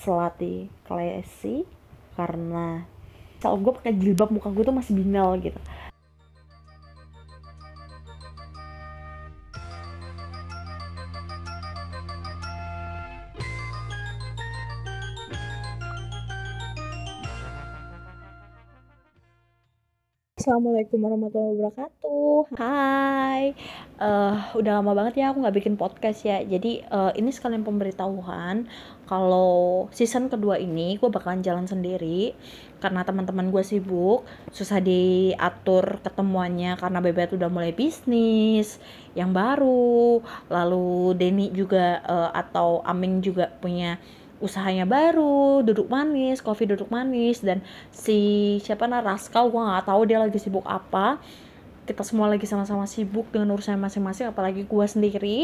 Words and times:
slutty 0.00 0.72
classy 0.88 1.68
karena 2.16 2.84
kalau 3.40 3.56
gue 3.60 3.72
pakai 3.72 3.96
jilbab 3.96 4.32
muka 4.32 4.52
gue 4.52 4.64
tuh 4.64 4.76
masih 4.76 4.92
binal 4.96 5.36
gitu 5.40 5.56
Assalamualaikum 20.50 20.98
warahmatullahi 21.06 21.54
wabarakatuh. 21.62 22.58
Hai, 22.58 23.54
uh, 24.02 24.50
udah 24.58 24.82
lama 24.82 24.98
banget 24.98 25.22
ya 25.22 25.30
aku 25.30 25.46
nggak 25.46 25.62
bikin 25.62 25.78
podcast 25.78 26.26
ya. 26.26 26.42
Jadi 26.42 26.82
uh, 26.90 27.14
ini 27.14 27.30
sekalian 27.30 27.62
pemberitahuan 27.62 28.66
kalau 29.06 29.86
season 29.94 30.26
kedua 30.26 30.58
ini 30.58 30.98
gue 30.98 31.06
bakalan 31.06 31.46
jalan 31.46 31.70
sendiri 31.70 32.34
karena 32.82 33.06
teman-teman 33.06 33.54
gue 33.54 33.62
sibuk, 33.62 34.26
susah 34.50 34.82
diatur 34.82 36.02
ketemuannya 36.02 36.74
karena 36.82 36.98
Bebet 36.98 37.30
udah 37.38 37.46
mulai 37.46 37.70
bisnis 37.70 38.82
yang 39.14 39.30
baru. 39.30 40.18
Lalu 40.50 41.14
Denny 41.14 41.54
juga 41.54 42.02
uh, 42.02 42.34
atau 42.34 42.82
Aming 42.82 43.22
juga 43.22 43.54
punya 43.62 44.02
usahanya 44.40 44.88
baru 44.88 45.60
duduk 45.60 45.86
manis 45.92 46.40
coffee 46.40 46.66
duduk 46.66 46.88
manis 46.88 47.44
dan 47.44 47.60
si 47.92 48.56
siapa 48.64 48.88
nah 48.88 49.04
Raskal 49.04 49.52
gue 49.52 49.60
nggak 49.60 49.86
tahu 49.86 50.00
dia 50.08 50.18
lagi 50.18 50.40
sibuk 50.40 50.64
apa. 50.64 51.20
Kita 51.84 52.06
semua 52.06 52.30
lagi 52.30 52.46
sama-sama 52.46 52.86
sibuk 52.86 53.28
dengan 53.34 53.52
urusan 53.52 53.76
masing-masing 53.76 54.32
apalagi 54.32 54.64
gue 54.64 54.86
sendiri. 54.88 55.38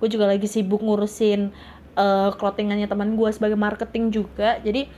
Gue 0.00 0.08
juga 0.08 0.30
lagi 0.30 0.46
sibuk 0.46 0.80
ngurusin 0.80 1.50
uh, 1.98 2.30
clothingannya 2.38 2.86
teman 2.86 3.18
gue 3.18 3.30
sebagai 3.34 3.58
marketing 3.58 4.14
juga. 4.14 4.62
Jadi 4.62 4.88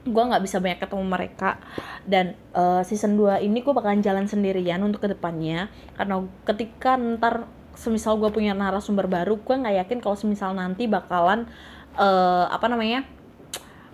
gue 0.00 0.22
nggak 0.24 0.42
bisa 0.42 0.58
banyak 0.58 0.80
ketemu 0.82 1.04
mereka. 1.06 1.56
Dan 2.02 2.34
uh, 2.52 2.82
season 2.82 3.14
2 3.14 3.46
ini 3.46 3.62
gue 3.62 3.72
bakalan 3.72 4.02
jalan 4.02 4.26
sendirian 4.26 4.82
untuk 4.82 5.06
ke 5.06 5.08
depannya. 5.14 5.70
Karena 5.94 6.18
ketika 6.42 6.98
ntar 6.98 7.46
semisal 7.78 8.18
gue 8.18 8.28
punya 8.34 8.52
narasumber 8.52 9.06
baru 9.06 9.38
gue 9.38 9.54
nggak 9.54 9.86
yakin 9.86 9.98
kalau 10.02 10.18
semisal 10.18 10.52
nanti 10.52 10.90
bakalan 10.90 11.46
uh, 11.96 12.46
apa 12.50 12.66
namanya 12.70 13.06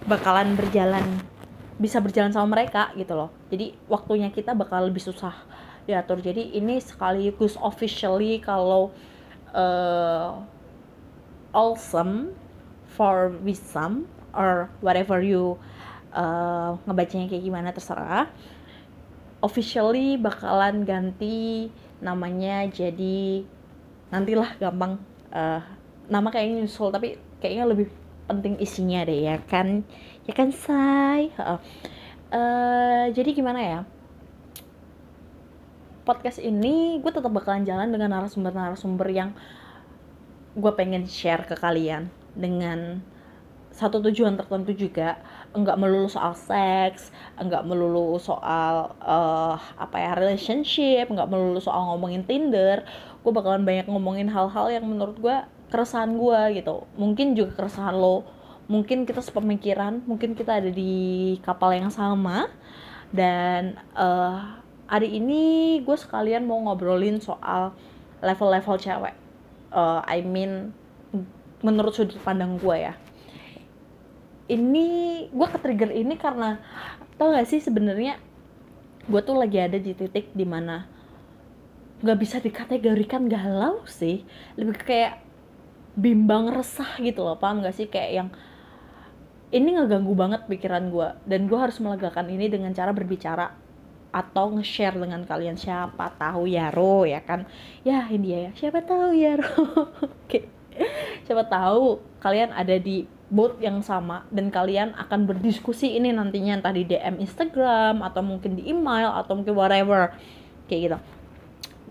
bakalan 0.05 0.55
berjalan 0.59 1.05
bisa 1.77 2.01
berjalan 2.01 2.33
sama 2.33 2.57
mereka 2.57 2.93
gitu 2.97 3.13
loh. 3.13 3.31
Jadi 3.53 3.77
waktunya 3.89 4.33
kita 4.33 4.57
bakal 4.57 4.89
lebih 4.89 5.05
susah 5.05 5.37
diatur. 5.85 6.25
Jadi 6.25 6.57
ini 6.57 6.81
sekaligus 6.81 7.55
officially 7.61 8.41
kalau 8.41 8.91
uh, 9.53 10.41
awesome 11.53 12.33
for 12.97 13.33
wisdom 13.45 14.09
or 14.33 14.73
whatever 14.81 15.21
you 15.21 15.61
uh, 16.17 16.81
ngebacanya 16.89 17.29
kayak 17.29 17.45
gimana 17.45 17.69
terserah. 17.77 18.33
Officially 19.45 20.17
bakalan 20.17 20.89
ganti 20.89 21.69
namanya 22.01 22.65
jadi 22.73 23.45
nantilah 24.09 24.57
gampang 24.57 24.97
uh, 25.29 25.61
nama 26.09 26.29
kayaknya 26.33 26.65
nyusul 26.65 26.89
tapi 26.89 27.21
kayaknya 27.41 27.65
lebih 27.69 27.89
penting 28.27 28.59
isinya 28.59 29.07
deh 29.07 29.27
ya 29.27 29.37
kan? 29.47 29.87
Ya 30.27 30.33
kan 30.35 30.51
say 30.51 31.31
uh, 31.39 31.63
uh, 32.35 33.05
jadi 33.15 33.31
gimana 33.33 33.61
ya? 33.63 33.81
Podcast 36.07 36.39
ini 36.39 37.03
gue 37.03 37.11
tetap 37.11 37.31
bakalan 37.35 37.67
jalan 37.67 37.91
dengan 37.91 38.15
narasumber-narasumber 38.15 39.09
yang 39.11 39.35
gue 40.55 40.73
pengen 40.79 41.05
share 41.11 41.43
ke 41.45 41.59
kalian 41.59 42.09
dengan 42.33 43.03
satu 43.75 44.01
tujuan 44.01 44.39
tertentu 44.39 44.73
juga. 44.73 45.21
Enggak 45.53 45.77
melulu 45.81 46.09
soal 46.09 46.33
seks 46.37 47.11
enggak 47.37 47.65
melulu 47.67 48.17
soal 48.23 48.97
uh, 49.03 49.57
apa 49.77 49.97
ya 49.99 50.13
relationship 50.17 51.09
enggak 51.11 51.29
melulu 51.29 51.59
soal 51.61 51.95
ngomongin 51.95 52.25
Tinder. 52.25 52.87
Gue 53.21 53.33
bakalan 53.35 53.67
banyak 53.67 53.91
ngomongin 53.91 54.31
hal-hal 54.31 54.71
yang 54.71 54.87
menurut 54.87 55.19
gue 55.19 55.37
keresahan 55.71 56.15
gue 56.15 56.63
gitu. 56.63 56.87
Mungkin 56.99 57.35
juga 57.35 57.63
keresahan 57.63 57.97
lo. 57.97 58.27
Mungkin 58.67 59.07
kita 59.07 59.23
sepemikiran 59.23 60.03
mungkin 60.07 60.35
kita 60.35 60.59
ada 60.59 60.71
di 60.71 61.37
kapal 61.43 61.75
yang 61.75 61.91
sama. 61.91 62.51
Dan 63.15 63.79
uh, 63.95 64.59
hari 64.91 65.19
ini 65.19 65.79
gue 65.83 65.97
sekalian 65.99 66.47
mau 66.47 66.59
ngobrolin 66.63 67.23
soal 67.23 67.75
level-level 68.23 68.77
cewek. 68.79 69.15
Uh, 69.71 70.03
I 70.07 70.23
mean 70.23 70.75
menurut 71.63 71.95
sudut 71.95 72.19
pandang 72.23 72.59
gue 72.59 72.77
ya. 72.91 72.95
Ini 74.47 74.87
gue 75.35 75.47
ke 75.51 75.59
ini 75.91 76.15
karena 76.15 76.63
tau 77.19 77.35
gak 77.35 77.51
sih 77.51 77.59
sebenarnya 77.59 78.23
gue 79.07 79.21
tuh 79.23 79.39
lagi 79.39 79.59
ada 79.59 79.79
di 79.79 79.95
titik 79.95 80.31
di 80.35 80.47
mana 80.47 80.87
nggak 81.97 82.19
bisa 82.19 82.37
dikategorikan 82.39 83.27
galau 83.27 83.83
sih. 83.89 84.23
Lebih 84.55 84.77
kayak 84.85 85.26
bimbang 85.97 86.53
resah 86.53 87.01
gitu 87.01 87.25
loh 87.25 87.41
paham 87.41 87.65
gak 87.65 87.75
sih? 87.75 87.89
Kayak 87.89 88.11
yang 88.13 88.29
ini 89.51 89.79
ngeganggu 89.79 90.13
banget 90.13 90.45
pikiran 90.45 90.93
gue 90.93 91.09
dan 91.25 91.49
gue 91.49 91.59
harus 91.59 91.81
melegakan 91.81 92.29
ini 92.29 92.53
dengan 92.53 92.77
cara 92.77 92.93
berbicara 92.93 93.57
atau 94.13 94.53
nge-share 94.57 94.97
dengan 94.97 95.25
kalian. 95.25 95.57
Siapa 95.57 96.17
tahu 96.17 96.49
ya 96.49 96.73
Ro 96.73 97.05
ya 97.05 97.21
kan? 97.25 97.49
Ya 97.85 98.09
ini 98.09 98.49
ya. 98.49 98.51
Siapa 98.57 98.85
tahu 98.85 99.17
ya 99.17 99.37
Ro 99.41 99.53
oke. 100.09 100.41
Siapa 101.25 101.45
tahu 101.49 102.01
kalian 102.21 102.53
ada 102.53 102.77
di 102.77 103.09
boat 103.27 103.59
yang 103.59 103.83
sama 103.83 104.23
dan 104.31 104.55
kalian 104.55 104.95
akan 104.95 105.27
berdiskusi 105.27 105.99
ini 105.99 106.15
nantinya 106.15 106.63
entah 106.63 106.71
di 106.71 106.87
DM 106.87 107.19
Instagram 107.19 107.99
atau 108.07 108.23
mungkin 108.23 108.55
di 108.55 108.71
email 108.71 109.13
atau 109.13 109.37
mungkin 109.37 109.53
whatever. 109.53 110.15
Kayak 110.67 110.81
gitu. 110.81 110.99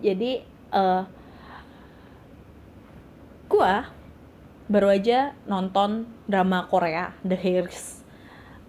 Jadi 0.06 0.32
uh, 0.76 1.04
gua 3.48 3.90
baru 4.66 4.90
aja 4.90 5.38
nonton 5.46 6.10
drama 6.26 6.66
Korea 6.66 7.14
The 7.22 7.38
Hairs 7.38 8.06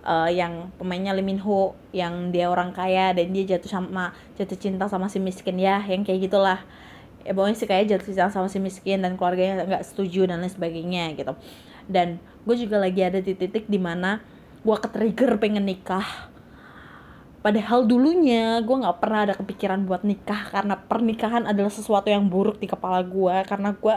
uh, 0.06 0.30
yang 0.30 0.70
pemainnya 0.78 1.10
Lee 1.12 1.26
Min 1.26 1.42
Ho 1.42 1.74
yang 1.90 2.30
dia 2.30 2.46
orang 2.46 2.70
kaya 2.70 3.10
dan 3.12 3.34
dia 3.34 3.58
jatuh 3.58 3.68
sama 3.68 4.14
jatuh 4.38 4.56
cinta 4.56 4.86
sama 4.86 5.10
si 5.10 5.18
miskin 5.18 5.58
ya 5.58 5.82
yang 5.82 6.06
kayak 6.06 6.30
gitulah. 6.30 6.62
Ya 7.26 7.34
pokoknya 7.34 7.58
sih 7.58 7.66
kayak 7.66 7.90
jatuh 7.90 8.14
cinta 8.14 8.30
sama 8.30 8.46
si 8.46 8.62
miskin 8.62 9.02
dan 9.02 9.18
keluarganya 9.18 9.66
nggak 9.66 9.82
setuju 9.82 10.30
dan 10.30 10.38
lain 10.38 10.54
sebagainya 10.54 11.18
gitu. 11.18 11.34
Dan 11.90 12.22
gue 12.46 12.54
juga 12.54 12.78
lagi 12.78 13.02
ada 13.02 13.18
di 13.18 13.34
titik 13.34 13.66
di 13.66 13.82
mana 13.82 14.22
gue 14.62 14.76
ke 14.78 14.88
trigger 14.88 15.34
pengen 15.42 15.66
nikah. 15.66 16.30
Padahal 17.42 17.86
dulunya 17.86 18.62
gue 18.62 18.76
nggak 18.78 18.98
pernah 19.02 19.26
ada 19.26 19.34
kepikiran 19.34 19.86
buat 19.86 20.06
nikah 20.06 20.50
karena 20.54 20.78
pernikahan 20.78 21.46
adalah 21.46 21.70
sesuatu 21.70 22.10
yang 22.10 22.26
buruk 22.26 22.62
di 22.62 22.70
kepala 22.70 23.02
gue 23.06 23.36
karena 23.46 23.70
gue 23.74 23.96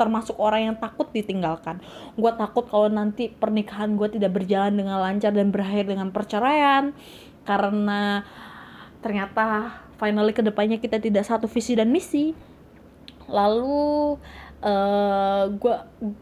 termasuk 0.00 0.40
orang 0.40 0.72
yang 0.72 0.76
takut 0.80 1.12
ditinggalkan. 1.12 1.84
Gue 2.16 2.32
takut 2.32 2.64
kalau 2.64 2.88
nanti 2.88 3.28
pernikahan 3.28 4.00
gue 4.00 4.08
tidak 4.16 4.32
berjalan 4.32 4.72
dengan 4.72 4.96
lancar 4.96 5.36
dan 5.36 5.52
berakhir 5.52 5.84
dengan 5.84 6.08
perceraian 6.08 6.96
karena 7.44 8.24
ternyata 9.04 9.76
finally 10.00 10.32
ke 10.32 10.40
depannya 10.40 10.80
kita 10.80 10.96
tidak 10.96 11.28
satu 11.28 11.44
visi 11.44 11.76
dan 11.76 11.92
misi. 11.92 12.32
Lalu 13.28 14.16
uh, 14.64 14.66
eh, 14.66 15.44
gue 15.52 15.74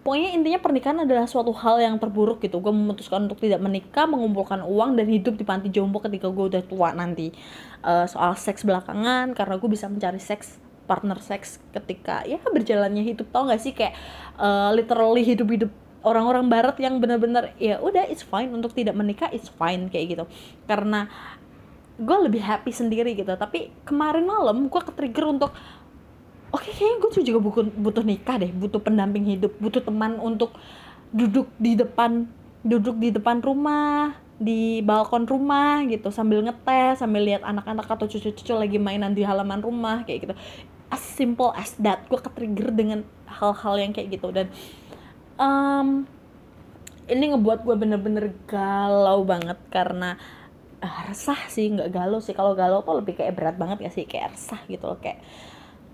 pokoknya 0.03 0.31
intinya 0.35 0.61
pernikahan 0.61 0.99
adalah 1.07 1.31
suatu 1.31 1.55
hal 1.55 1.79
yang 1.79 1.95
terburuk 2.03 2.43
gitu. 2.43 2.59
Gue 2.59 2.75
memutuskan 2.75 3.31
untuk 3.31 3.39
tidak 3.39 3.63
menikah 3.63 4.11
mengumpulkan 4.11 4.67
uang 4.67 4.99
dan 4.99 5.07
hidup 5.07 5.39
di 5.39 5.47
panti 5.47 5.71
jompo 5.71 6.03
ketika 6.03 6.27
gue 6.27 6.45
udah 6.51 6.63
tua 6.67 6.91
nanti. 6.91 7.31
Uh, 7.79 8.11
soal 8.11 8.35
seks 8.35 8.67
belakangan 8.67 9.39
karena 9.39 9.55
gue 9.55 9.71
bisa 9.71 9.87
mencari 9.87 10.19
seks 10.19 10.68
partner 10.89 11.21
seks 11.21 11.61
ketika 11.77 12.25
ya 12.25 12.41
berjalannya 12.41 13.05
hidup 13.05 13.29
tau 13.29 13.45
gak 13.45 13.61
sih? 13.61 13.77
Kayak 13.77 13.95
uh, 14.41 14.73
literally 14.73 15.23
hidup-hidup 15.23 15.69
orang-orang 16.01 16.49
barat 16.49 16.81
yang 16.81 16.97
benar-benar 16.97 17.53
ya 17.61 17.77
udah 17.85 18.09
it's 18.09 18.25
fine. 18.25 18.49
Untuk 18.49 18.73
tidak 18.73 18.97
menikah 18.97 19.29
it's 19.29 19.53
fine 19.53 19.93
kayak 19.93 20.17
gitu. 20.17 20.25
Karena 20.65 21.07
gue 22.01 22.17
lebih 22.25 22.41
happy 22.41 22.73
sendiri 22.73 23.13
gitu. 23.13 23.29
Tapi 23.37 23.71
kemarin 23.85 24.25
malam 24.25 24.73
gue 24.73 24.81
ke 24.81 24.93
trigger 24.97 25.29
untuk 25.29 25.53
oke 26.49 26.65
okay, 26.65 26.73
kayaknya 26.73 26.97
gue 27.05 27.11
juga 27.29 27.41
butuh, 27.45 27.65
butuh 27.77 28.05
nikah 28.05 28.41
deh 28.41 28.49
butuh 28.49 28.81
pendamping 28.81 29.29
hidup 29.29 29.53
butuh 29.61 29.85
teman 29.85 30.17
untuk 30.17 30.57
duduk 31.13 31.49
di 31.61 31.77
depan 31.77 32.25
duduk 32.65 32.97
di 32.97 33.13
depan 33.13 33.41
rumah 33.45 34.17
di 34.39 34.81
balkon 34.87 35.27
rumah 35.27 35.83
gitu. 35.91 36.15
Sambil 36.15 36.41
ngetes 36.47 37.03
sambil 37.03 37.27
lihat 37.27 37.43
anak-anak 37.43 37.87
atau 37.91 38.07
cucu-cucu 38.07 38.55
lagi 38.55 38.79
mainan 38.79 39.13
di 39.13 39.27
halaman 39.27 39.61
rumah 39.61 40.07
kayak 40.07 40.31
gitu 40.31 40.35
as 40.89 41.03
simple 41.03 41.53
as 41.57 41.77
that. 41.81 42.05
Gue 42.09 42.21
ke 42.21 42.31
trigger 42.33 42.73
dengan 42.73 43.05
hal-hal 43.29 43.75
yang 43.81 43.93
kayak 43.93 44.19
gitu. 44.19 44.33
Dan 44.33 44.53
um, 45.37 46.09
ini 47.09 47.25
ngebuat 47.33 47.65
gue 47.65 47.77
bener-bener 47.77 48.37
galau 48.45 49.25
banget 49.25 49.57
karena 49.73 50.17
uh, 50.85 51.01
resah 51.09 51.39
sih 51.49 51.73
nggak 51.73 51.93
galau 51.93 52.21
sih. 52.21 52.37
Kalau 52.37 52.53
galau 52.53 52.85
tuh 52.85 53.01
lebih 53.01 53.17
kayak 53.17 53.37
berat 53.37 53.57
banget 53.57 53.89
ya 53.89 53.91
sih? 53.93 54.05
Kayak 54.05 54.37
resah 54.37 54.61
gitu 54.69 54.85
loh 54.85 55.01
kayak 55.01 55.21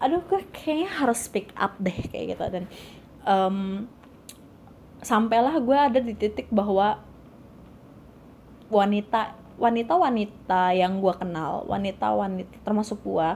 aduh 0.02 0.20
gue 0.26 0.42
kayaknya 0.50 0.90
harus 0.90 1.22
speak 1.22 1.54
up 1.54 1.78
deh 1.78 1.94
kayak 2.10 2.34
gitu. 2.34 2.44
Dan 2.50 2.64
um, 3.24 3.86
sampailah 5.04 5.60
gue 5.60 5.76
ada 5.76 6.00
di 6.00 6.16
titik 6.16 6.48
bahwa 6.48 6.98
wanita 8.72 9.36
wanita-wanita 9.54 10.74
yang 10.74 10.98
gue 10.98 11.14
kenal 11.14 11.62
wanita-wanita 11.70 12.66
termasuk 12.66 13.06
gue 13.06 13.28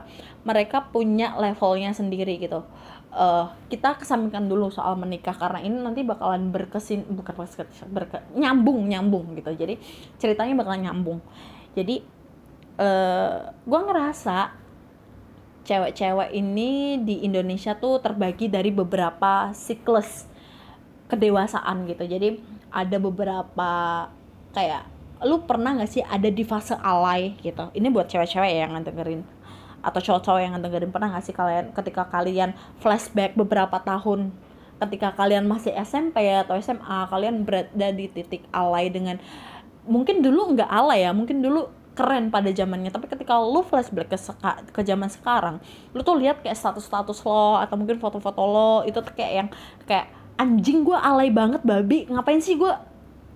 mereka 0.43 0.91
punya 0.91 1.35
levelnya 1.39 1.95
sendiri 1.95 2.35
gitu. 2.39 2.63
Uh, 3.09 3.49
kita 3.73 3.97
kesampingkan 3.97 4.45
dulu 4.45 4.69
soal 4.69 4.93
menikah 4.93 5.33
karena 5.33 5.65
ini 5.65 5.81
nanti 5.81 6.05
bakalan 6.05 6.53
berkesin 6.53 7.09
bukan 7.09 7.33
berke, 7.89 8.21
nyambung 8.37 8.85
nyambung 8.85 9.33
gitu. 9.39 9.49
Jadi 9.55 9.81
ceritanya 10.21 10.53
bakalan 10.59 10.91
nyambung. 10.91 11.19
Jadi 11.73 12.03
uh, 12.77 13.49
gue 13.65 13.79
ngerasa 13.79 14.53
cewek-cewek 15.65 16.33
ini 16.33 17.01
di 17.01 17.25
Indonesia 17.25 17.77
tuh 17.77 18.01
terbagi 18.01 18.49
dari 18.49 18.69
beberapa 18.69 19.55
siklus 19.57 20.29
kedewasaan 21.09 21.89
gitu. 21.89 22.05
Jadi 22.05 22.37
ada 22.69 22.97
beberapa 23.01 23.71
kayak 24.53 24.98
lu 25.23 25.43
pernah 25.43 25.75
gak 25.75 25.91
sih 25.91 26.03
ada 26.03 26.27
di 26.31 26.43
fase 26.47 26.75
alay? 26.79 27.35
Gitu. 27.39 27.71
Ini 27.75 27.87
buat 27.91 28.07
cewek-cewek 28.07 28.51
ya 28.51 28.67
yang 28.67 28.79
dengerin 28.83 29.21
atau 29.79 29.99
cowok-cowok 30.03 30.41
yang 30.43 30.59
dengerin 30.59 30.91
pernah 30.91 31.15
gak 31.15 31.23
sih 31.23 31.35
kalian 31.35 31.71
ketika 31.71 32.03
kalian 32.11 32.51
flashback 32.83 33.35
beberapa 33.39 33.79
tahun 33.79 34.35
ketika 34.79 35.15
kalian 35.15 35.47
masih 35.47 35.75
SMP 35.75 36.23
atau 36.31 36.55
SMA 36.59 36.99
kalian 37.11 37.43
berada 37.43 37.87
di 37.91 38.07
titik 38.07 38.47
alay 38.51 38.87
dengan 38.87 39.19
mungkin 39.83 40.23
dulu 40.23 40.55
nggak 40.55 40.71
alay 40.71 41.03
ya 41.03 41.11
mungkin 41.11 41.43
dulu 41.43 41.67
keren 41.99 42.31
pada 42.31 42.47
zamannya 42.55 42.87
tapi 42.87 43.11
ketika 43.11 43.35
lu 43.43 43.59
flashback 43.59 44.07
ke 44.07 44.15
seka, 44.15 44.63
ke 44.71 44.81
zaman 44.87 45.11
sekarang 45.11 45.59
lu 45.91 45.99
tuh 45.99 46.15
lihat 46.15 46.39
kayak 46.39 46.55
status-status 46.55 47.19
lo 47.27 47.59
atau 47.59 47.75
mungkin 47.75 47.99
foto-foto 47.99 48.39
lo 48.39 48.87
itu 48.87 49.03
tuh 49.03 49.11
kayak 49.11 49.33
yang 49.35 49.49
kayak 49.83 50.07
anjing 50.39 50.87
gue 50.87 50.95
alay 50.95 51.27
banget 51.27 51.59
babi. 51.67 52.07
Ngapain 52.07 52.39
sih 52.39 52.55
gue 52.55 52.71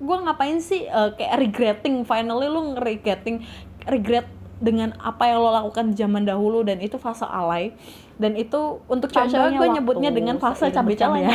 gue 0.02 0.18
ngapain 0.26 0.58
sih 0.58 0.90
uh, 0.90 1.14
kayak 1.14 1.38
regretting 1.40 2.02
finally 2.08 2.50
lu 2.50 2.74
regretting 2.80 3.46
regret 3.86 4.26
dengan 4.64 4.96
apa 5.04 5.28
yang 5.28 5.44
lo 5.44 5.52
lakukan 5.52 5.92
di 5.92 5.96
zaman 6.00 6.24
dahulu 6.24 6.64
dan 6.64 6.80
itu 6.80 6.96
fase 6.96 7.28
alay. 7.28 7.76
Dan 8.14 8.38
itu 8.38 8.80
untuk 8.88 9.10
cewek-cewek 9.10 9.58
gue 9.58 9.68
nyebutnya 9.74 10.14
dengan 10.14 10.38
fase 10.40 10.70
cabai-cabai 10.72 11.28
ya. 11.28 11.34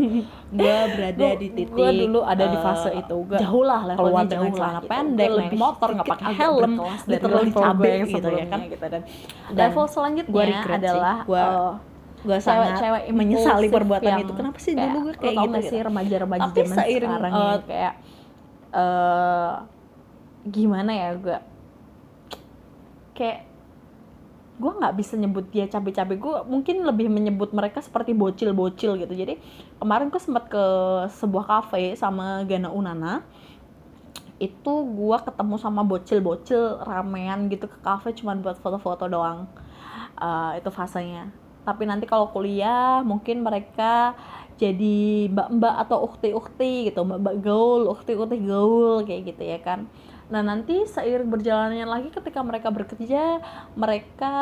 gue 0.58 0.78
berada 0.94 1.28
di 1.34 1.48
titik 1.50 1.74
gue 1.74 1.90
dulu 2.06 2.22
ada 2.22 2.46
di 2.46 2.58
fase 2.62 2.88
uh, 2.94 3.00
itu 3.02 3.16
gue 3.26 3.38
jauh 3.42 3.66
lah 3.66 3.98
keluar 3.98 4.22
dengan 4.22 4.54
celana 4.54 4.80
gitu. 4.80 4.86
pendek 4.86 5.28
naik 5.34 5.56
motor 5.58 5.88
nggak 5.98 6.06
pakai 6.14 6.32
helm 6.38 6.72
literally 7.10 7.50
cabai 7.50 8.06
gitu 8.06 8.28
ya 8.30 8.46
kan. 8.46 8.60
gitu 8.70 8.86
dan, 8.86 9.02
level 9.50 9.84
selanjutnya 9.90 10.62
adalah 10.70 11.16
gue 11.26 11.42
uh, 11.42 11.74
gue 12.24 12.38
sangat 12.40 12.80
cewek 12.80 13.02
menyesali 13.12 13.68
perbuatan 13.68 14.24
itu. 14.24 14.32
Kenapa 14.32 14.58
sih 14.58 14.72
dulu 14.72 15.12
gue 15.12 15.14
kayak 15.20 15.36
gitu 15.44 15.60
sih 15.68 15.80
remaja-remaja 15.84 16.48
zaman 16.56 16.76
sekarang 16.80 17.32
uh, 17.32 17.36
ya 17.36 17.56
kayak 17.68 17.94
uh, 18.72 19.52
gimana 20.48 20.90
ya 20.92 21.08
gue 21.20 21.38
kayak 23.12 23.40
gue 24.54 24.70
nggak 24.70 24.94
bisa 24.94 25.18
nyebut 25.18 25.50
dia 25.50 25.66
cabe-cabe 25.66 26.14
gue 26.16 26.36
mungkin 26.46 26.86
lebih 26.86 27.10
menyebut 27.12 27.50
mereka 27.52 27.84
seperti 27.84 28.16
bocil-bocil 28.16 28.96
gitu. 28.96 29.12
Jadi 29.12 29.36
kemarin 29.76 30.08
gue 30.08 30.22
sempat 30.22 30.48
ke 30.48 30.64
sebuah 31.20 31.44
kafe 31.44 31.92
sama 32.00 32.40
Gana 32.48 32.72
Unana. 32.72 33.20
Itu 34.40 34.88
gue 34.88 35.16
ketemu 35.20 35.54
sama 35.60 35.84
bocil-bocil 35.84 36.80
ramean 36.88 37.52
gitu 37.52 37.68
ke 37.68 37.78
kafe 37.84 38.16
cuma 38.16 38.32
buat 38.38 38.56
foto-foto 38.56 39.04
doang. 39.12 39.44
Uh, 40.14 40.54
itu 40.54 40.70
fasenya 40.70 41.43
tapi 41.64 41.88
nanti 41.88 42.04
kalau 42.04 42.28
kuliah 42.30 43.00
mungkin 43.00 43.40
mereka 43.40 44.12
jadi 44.54 45.26
mbak-mbak 45.34 45.74
atau 45.88 46.06
ukti-ukti 46.06 46.92
gitu 46.92 47.02
mbak-mbak 47.02 47.42
gaul 47.42 47.90
ukti-ukti 47.90 48.38
gaul 48.44 49.02
kayak 49.02 49.34
gitu 49.34 49.42
ya 49.42 49.58
kan. 49.58 49.90
Nah 50.30 50.40
nanti 50.40 50.86
seiring 50.86 51.28
berjalannya 51.28 51.84
lagi 51.84 52.08
ketika 52.14 52.40
mereka 52.40 52.70
bekerja 52.70 53.42
mereka 53.74 54.32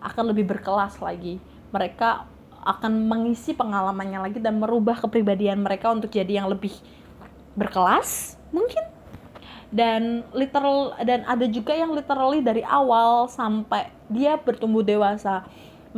akan 0.00 0.24
lebih 0.32 0.48
berkelas 0.48 0.98
lagi. 1.04 1.36
Mereka 1.68 2.24
akan 2.64 3.06
mengisi 3.06 3.52
pengalamannya 3.52 4.24
lagi 4.24 4.38
dan 4.40 4.58
merubah 4.58 4.98
kepribadian 4.98 5.60
mereka 5.62 5.92
untuk 5.92 6.10
jadi 6.10 6.42
yang 6.42 6.48
lebih 6.48 6.72
berkelas 7.54 8.40
mungkin. 8.50 8.82
Dan 9.68 10.24
literal 10.32 10.96
dan 11.04 11.28
ada 11.28 11.44
juga 11.44 11.76
yang 11.76 11.92
literally 11.92 12.40
dari 12.40 12.64
awal 12.64 13.28
sampai 13.28 13.92
dia 14.08 14.40
bertumbuh 14.40 14.80
dewasa 14.80 15.44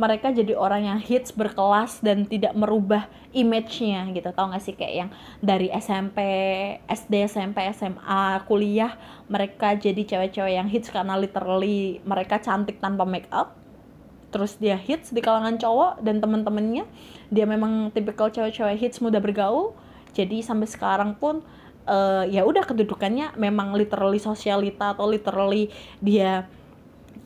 mereka 0.01 0.33
jadi 0.33 0.57
orang 0.57 0.81
yang 0.89 0.97
hits 0.97 1.29
berkelas 1.29 2.01
dan 2.01 2.25
tidak 2.25 2.57
merubah 2.57 3.05
image-nya 3.37 4.09
gitu. 4.17 4.33
Tau 4.33 4.49
gak 4.49 4.65
sih 4.65 4.73
kayak 4.73 4.93
yang 5.05 5.09
dari 5.37 5.69
SMP 5.69 6.17
SD 6.89 7.29
SMP 7.29 7.61
SMA 7.69 8.41
kuliah 8.49 8.97
mereka 9.29 9.77
jadi 9.77 10.01
cewek-cewek 10.01 10.57
yang 10.57 10.65
hits 10.65 10.89
karena 10.89 11.13
literally 11.21 12.01
mereka 12.01 12.41
cantik 12.41 12.81
tanpa 12.81 13.05
make 13.05 13.29
up 13.29 13.61
terus 14.31 14.55
dia 14.57 14.79
hits 14.79 15.11
di 15.11 15.19
kalangan 15.19 15.59
cowok 15.59 16.01
dan 16.01 16.23
temen-temennya. 16.23 16.87
Dia 17.29 17.45
memang 17.45 17.91
tipikal 17.93 18.31
cewek-cewek 18.31 18.79
hits 18.79 19.03
muda 19.03 19.19
bergaul. 19.19 19.75
Jadi 20.15 20.39
sampai 20.39 20.65
sekarang 20.71 21.19
pun 21.19 21.43
uh, 21.85 22.23
ya 22.25 22.47
udah 22.47 22.63
kedudukannya 22.63 23.35
memang 23.35 23.75
literally 23.75 24.23
sosialita 24.23 24.95
atau 24.95 25.05
literally 25.07 25.67
dia 25.99 26.47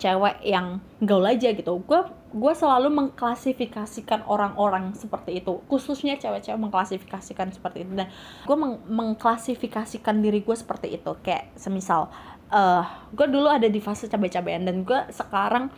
cewek 0.01 0.43
yang 0.43 0.81
gaul 0.99 1.23
aja 1.23 1.53
gitu. 1.53 1.79
Gue 1.85 2.03
gue 2.35 2.53
selalu 2.53 2.91
mengklasifikasikan 2.91 4.27
orang-orang 4.27 4.91
seperti 4.91 5.39
itu. 5.39 5.63
Khususnya 5.71 6.19
cewek-cewek 6.19 6.59
mengklasifikasikan 6.59 7.55
seperti 7.55 7.87
itu. 7.87 7.95
Dan 7.95 8.11
gue 8.43 8.57
meng 8.59 8.83
mengklasifikasikan 8.91 10.19
diri 10.19 10.43
gue 10.43 10.55
seperti 10.55 10.99
itu. 10.99 11.15
Kayak 11.23 11.55
semisal 11.55 12.11
uh, 12.51 12.83
gue 13.15 13.27
dulu 13.31 13.47
ada 13.47 13.71
di 13.71 13.79
fase 13.79 14.11
cabai-cabean. 14.11 14.67
Dan 14.67 14.83
gue 14.83 14.99
sekarang 15.15 15.71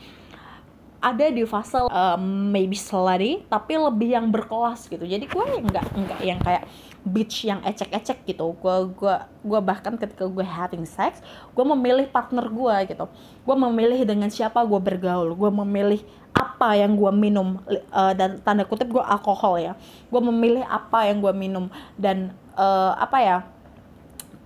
ada 0.98 1.30
di 1.30 1.46
fase 1.46 1.78
uh, 1.78 2.18
maybe 2.18 2.74
slutty 2.74 3.46
tapi 3.46 3.78
lebih 3.78 4.18
yang 4.18 4.34
berkelas 4.34 4.90
gitu. 4.90 5.06
Jadi 5.06 5.30
gue 5.30 5.44
nggak 5.62 5.86
nggak 5.94 6.20
yang 6.26 6.42
kayak 6.42 6.66
bitch 7.08 7.48
yang 7.48 7.64
ecek-ecek 7.64 8.28
gitu. 8.28 8.54
Gue 8.60 8.76
gua 8.94 9.32
gua 9.42 9.60
bahkan 9.64 9.96
ketika 9.96 10.28
gue 10.28 10.44
having 10.44 10.84
sex 10.84 11.24
gue 11.56 11.66
memilih 11.66 12.06
partner 12.12 12.46
gue 12.52 12.76
gitu. 12.94 13.06
Gue 13.48 13.56
memilih 13.56 14.04
dengan 14.04 14.28
siapa 14.28 14.62
gue 14.68 14.80
bergaul. 14.80 15.32
Gue 15.34 15.52
memilih 15.52 16.04
apa 16.36 16.78
yang 16.78 16.94
gue 16.94 17.12
minum 17.16 17.64
uh, 17.96 18.14
dan 18.14 18.38
tanda 18.44 18.68
kutip 18.68 18.92
gue 18.92 19.02
alkohol 19.02 19.58
ya. 19.58 19.74
Gue 20.12 20.22
memilih 20.22 20.68
apa 20.68 21.08
yang 21.08 21.24
gue 21.24 21.34
minum 21.34 21.72
dan 21.96 22.36
uh, 22.60 22.94
apa 23.00 23.18
ya 23.24 23.38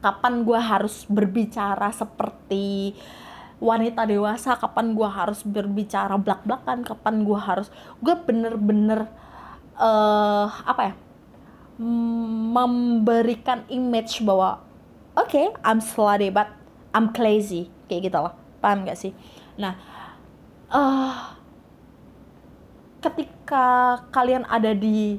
kapan 0.02 0.42
gue 0.42 0.60
harus 0.60 1.06
berbicara 1.06 1.94
seperti 1.94 2.98
wanita 3.62 4.10
dewasa 4.10 4.58
kapan 4.58 4.98
gue 4.98 5.06
harus 5.06 5.46
berbicara 5.46 6.18
belak 6.18 6.42
belakan 6.42 6.82
kapan 6.82 7.22
gue 7.22 7.38
harus 7.38 7.70
gue 8.02 8.16
bener-bener 8.18 9.06
uh, 9.78 10.50
apa 10.66 10.82
ya 10.92 10.94
memberikan 12.52 13.66
image 13.74 14.22
bahwa 14.22 14.62
oke 15.18 15.34
okay, 15.34 15.46
I'm 15.66 15.82
slutty 15.82 16.30
but 16.30 16.54
I'm 16.94 17.10
crazy. 17.16 17.74
Kayak 17.90 18.12
gitu 18.12 18.18
loh 18.22 18.34
paham 18.62 18.86
gak 18.86 19.00
sih? 19.00 19.12
Nah 19.58 19.74
uh, 20.70 21.36
ketika 23.02 24.00
kalian 24.14 24.46
ada 24.46 24.78
di 24.78 25.18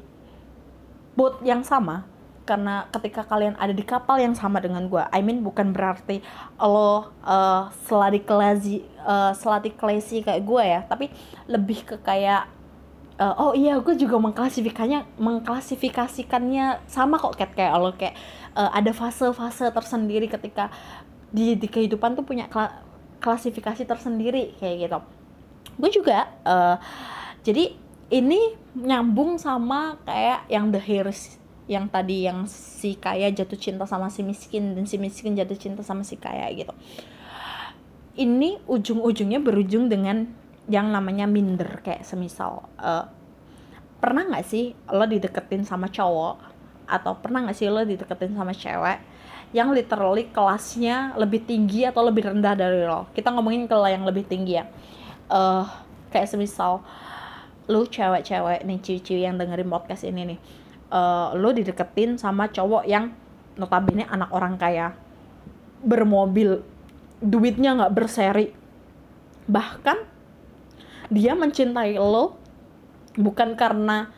boat 1.19 1.43
yang 1.45 1.67
sama 1.67 2.09
karena 2.43 2.91
ketika 2.91 3.23
kalian 3.23 3.55
ada 3.55 3.71
di 3.71 3.87
kapal 3.87 4.19
yang 4.19 4.35
sama 4.35 4.59
dengan 4.59 4.91
gue, 4.91 5.03
I 5.15 5.23
mean 5.23 5.47
bukan 5.47 5.71
berarti 5.71 6.19
lo 6.59 7.15
uh, 7.23 7.71
seladi 7.87 8.19
klasi 8.19 8.83
uh, 9.07 9.31
klasi 9.79 10.27
kayak 10.27 10.43
gue 10.43 10.63
ya, 10.67 10.81
tapi 10.83 11.07
lebih 11.47 11.87
ke 11.87 11.97
kayak 12.03 12.51
uh, 13.19 13.35
oh 13.37 13.53
iya 13.53 13.81
gue 13.81 13.95
juga 13.99 14.17
mengklasifikasinya 14.21 15.19
mengklasifikasikannya 15.19 16.87
sama 16.89 17.19
kok 17.19 17.37
kayak 17.37 17.53
kayak 17.57 17.73
lo 17.77 17.91
kayak 17.97 18.17
uh, 18.57 18.71
ada 18.73 18.93
fase-fase 18.95 19.69
tersendiri 19.73 20.31
ketika 20.31 20.73
di 21.33 21.57
di 21.57 21.69
kehidupan 21.69 22.15
tuh 22.17 22.25
punya 22.25 22.49
kla 22.49 22.85
klasifikasi 23.23 23.87
tersendiri 23.87 24.59
kayak 24.59 24.77
gitu. 24.89 24.99
Gue 25.79 25.91
juga 25.95 26.29
uh, 26.43 26.77
jadi 27.47 27.73
ini 28.13 28.59
nyambung 28.77 29.41
sama 29.41 29.97
kayak 30.05 30.51
yang 30.53 30.69
The 30.69 30.81
Hairs 30.83 31.41
yang 31.71 31.87
tadi 31.89 32.27
yang 32.27 32.45
si 32.51 32.99
kaya 32.99 33.31
jatuh 33.31 33.57
cinta 33.57 33.87
sama 33.87 34.11
si 34.11 34.27
miskin 34.27 34.75
dan 34.75 34.85
si 34.85 34.99
miskin 34.99 35.39
jatuh 35.39 35.57
cinta 35.57 35.81
sama 35.87 36.03
si 36.03 36.19
kaya 36.19 36.51
gitu 36.51 36.75
ini 38.17 38.61
ujung-ujungnya 38.69 39.41
berujung 39.41 39.89
dengan 39.89 40.29
yang 40.71 40.95
namanya 40.95 41.27
minder 41.27 41.83
kayak 41.83 42.07
semisal 42.07 42.71
uh, 42.79 43.11
pernah 44.03 44.27
nggak 44.27 44.47
sih 44.47 44.75
lo 44.91 45.07
dideketin 45.07 45.63
sama 45.63 45.87
cowok? 45.87 46.51
Atau 46.91 47.23
pernah 47.23 47.47
nggak 47.47 47.57
sih 47.57 47.71
lo 47.71 47.87
dideketin 47.87 48.35
sama 48.35 48.51
cewek 48.51 48.99
yang 49.55 49.71
literally 49.71 50.33
kelasnya 50.33 51.15
lebih 51.15 51.47
tinggi 51.47 51.87
atau 51.87 52.03
lebih 52.03 52.35
rendah 52.35 52.59
dari 52.59 52.83
lo? 52.83 53.07
Kita 53.15 53.31
ngomongin 53.31 53.71
ke 53.71 53.77
yang 53.87 54.03
lebih 54.03 54.27
tinggi 54.27 54.59
ya. 54.59 54.67
Uh, 55.31 55.63
kayak 56.11 56.27
semisal 56.29 56.83
lu 57.71 57.87
cewek-cewek 57.87 58.67
nih 58.67 58.79
ciwi-ciwi 58.83 59.23
yang 59.23 59.39
dengerin 59.39 59.71
podcast 59.71 60.03
ini 60.03 60.35
nih 60.35 60.39
uh, 60.91 61.33
lo 61.39 61.55
dideketin 61.55 62.19
sama 62.19 62.51
cowok 62.51 62.85
yang 62.91 63.15
notabene 63.55 64.05
anak 64.11 64.35
orang 64.35 64.59
kaya. 64.59 64.99
Bermobil 65.83 66.59
duitnya 67.23 67.79
nggak 67.79 67.95
berseri. 67.95 68.51
Bahkan 69.47 70.12
dia 71.13 71.37
mencintai 71.37 72.01
lo 72.01 72.41
bukan 73.21 73.53
karena 73.53 74.09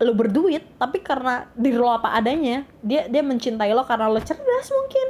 lo 0.00 0.16
berduit 0.16 0.64
tapi 0.80 0.98
karena 1.04 1.46
diri 1.54 1.78
lo 1.78 1.92
apa 1.94 2.16
adanya. 2.18 2.66
Dia 2.82 3.06
dia 3.06 3.22
mencintai 3.22 3.70
lo 3.70 3.86
karena 3.86 4.10
lo 4.10 4.18
cerdas 4.18 4.66
mungkin. 4.74 5.08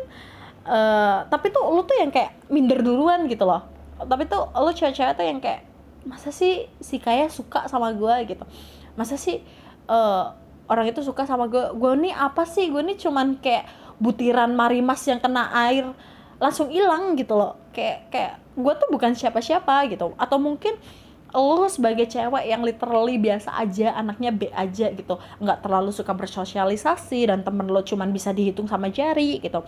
Uh, 0.60 1.24
tapi 1.32 1.48
tuh 1.48 1.64
lo 1.64 1.88
tuh 1.88 1.96
yang 1.96 2.12
kayak 2.12 2.36
minder 2.52 2.84
duluan 2.84 3.24
gitu 3.24 3.48
loh. 3.48 3.64
Tapi 3.96 4.28
tuh 4.28 4.52
lo 4.52 4.70
cewek-cewek 4.70 5.16
tuh 5.16 5.24
yang 5.24 5.40
kayak 5.40 5.64
masa 6.04 6.32
sih 6.32 6.68
si 6.80 7.00
kaya 7.00 7.32
suka 7.32 7.64
sama 7.70 7.96
gue 7.96 8.36
gitu. 8.36 8.44
Masa 8.98 9.16
sih 9.16 9.40
uh, 9.88 10.36
orang 10.68 10.92
itu 10.92 11.00
suka 11.00 11.24
sama 11.24 11.48
gue 11.48 11.72
gue 11.72 11.92
nih 12.04 12.12
apa 12.12 12.44
sih? 12.44 12.68
Gue 12.68 12.84
nih 12.84 13.00
cuman 13.00 13.40
kayak 13.40 13.70
butiran 13.96 14.52
marimas 14.52 15.00
yang 15.08 15.22
kena 15.22 15.48
air 15.70 15.88
langsung 16.36 16.68
hilang 16.68 17.16
gitu 17.16 17.38
loh. 17.38 17.56
Kayak 17.70 18.10
kayak 18.12 18.32
gue 18.58 18.72
tuh 18.74 18.88
bukan 18.90 19.14
siapa-siapa 19.14 19.86
gitu. 19.88 20.12
Atau 20.18 20.42
mungkin 20.42 20.76
lo 21.34 21.66
sebagai 21.70 22.10
cewek 22.10 22.44
yang 22.46 22.62
literally 22.66 23.16
biasa 23.16 23.54
aja 23.54 23.94
anaknya 23.94 24.30
B 24.34 24.50
aja 24.50 24.90
gitu. 24.90 25.14
Nggak 25.38 25.62
terlalu 25.62 25.90
suka 25.94 26.10
bersosialisasi 26.14 27.30
dan 27.30 27.46
temen 27.46 27.70
lo 27.70 27.82
cuman 27.86 28.10
bisa 28.10 28.34
dihitung 28.34 28.66
sama 28.66 28.90
jari 28.90 29.38
gitu. 29.38 29.62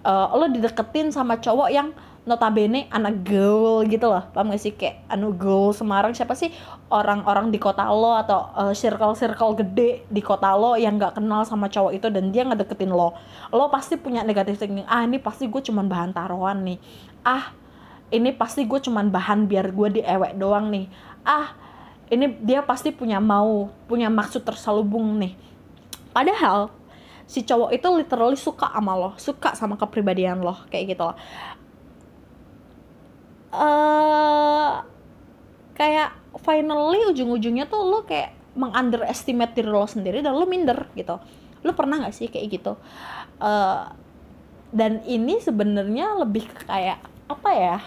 Uh, 0.00 0.32
lo 0.32 0.48
dideketin 0.48 1.12
sama 1.12 1.36
cowok 1.36 1.68
yang 1.68 1.92
notabene 2.28 2.86
anak 2.92 3.24
gaul 3.24 3.84
gitu 3.88 4.06
loh. 4.08 4.24
Paham 4.32 4.52
gak 4.52 4.60
sih? 4.60 4.72
Kayak 4.76 5.08
anu 5.08 5.32
gaul 5.32 5.72
Semarang 5.72 6.12
siapa 6.12 6.36
sih 6.36 6.52
orang-orang 6.92 7.48
di 7.48 7.56
kota 7.56 7.88
lo 7.88 8.12
atau 8.16 8.52
uh, 8.52 8.74
circle-circle 8.76 9.56
gede 9.64 10.04
di 10.08 10.20
kota 10.20 10.52
lo 10.52 10.76
yang 10.76 11.00
nggak 11.00 11.16
kenal 11.16 11.44
sama 11.48 11.72
cowok 11.72 11.96
itu 11.96 12.06
dan 12.12 12.28
dia 12.28 12.44
ngedeketin 12.44 12.92
lo. 12.92 13.16
Lo 13.50 13.72
pasti 13.72 13.96
punya 13.96 14.20
negatif 14.20 14.60
thinking 14.60 14.86
ah 14.86 15.04
ini 15.04 15.16
pasti 15.16 15.48
gue 15.48 15.60
cuman 15.64 15.88
bahan 15.88 16.10
taruhan 16.12 16.60
nih. 16.64 16.78
Ah 17.24 17.52
ini 18.10 18.34
pasti 18.34 18.66
gue 18.66 18.78
cuman 18.82 19.08
bahan 19.08 19.46
biar 19.46 19.70
gue 19.70 20.02
diewek 20.02 20.34
doang 20.36 20.70
nih. 20.70 20.86
Ah 21.22 21.54
ini 22.10 22.26
dia 22.42 22.60
pasti 22.66 22.90
punya 22.90 23.22
mau 23.22 23.70
punya 23.86 24.10
maksud 24.10 24.42
terselubung 24.42 25.18
nih. 25.22 25.38
Padahal 26.10 26.74
si 27.30 27.46
cowok 27.46 27.70
itu 27.70 27.86
literally 27.94 28.34
suka 28.34 28.66
sama 28.74 28.98
lo 28.98 29.14
suka 29.14 29.54
sama 29.54 29.78
kepribadian 29.78 30.42
lo 30.42 30.66
kayak 30.66 30.98
gitu 30.98 31.02
loh. 31.06 31.16
Uh, 33.50 34.82
kayak 35.74 36.14
finally 36.42 37.02
ujung-ujungnya 37.10 37.66
tuh 37.70 37.82
lo 37.82 38.02
kayak 38.06 38.34
mengunderestimate 38.58 39.54
diri 39.54 39.70
lo 39.70 39.86
sendiri 39.86 40.18
dan 40.18 40.34
lo 40.34 40.46
minder 40.50 40.90
gitu. 40.98 41.22
Lo 41.62 41.70
pernah 41.78 42.02
nggak 42.02 42.14
sih 42.14 42.26
kayak 42.26 42.46
gitu? 42.50 42.74
Uh, 43.38 43.86
dan 44.74 45.02
ini 45.06 45.38
sebenarnya 45.38 46.18
lebih 46.18 46.46
kayak 46.66 46.98
apa 47.30 47.50
ya 47.54 47.78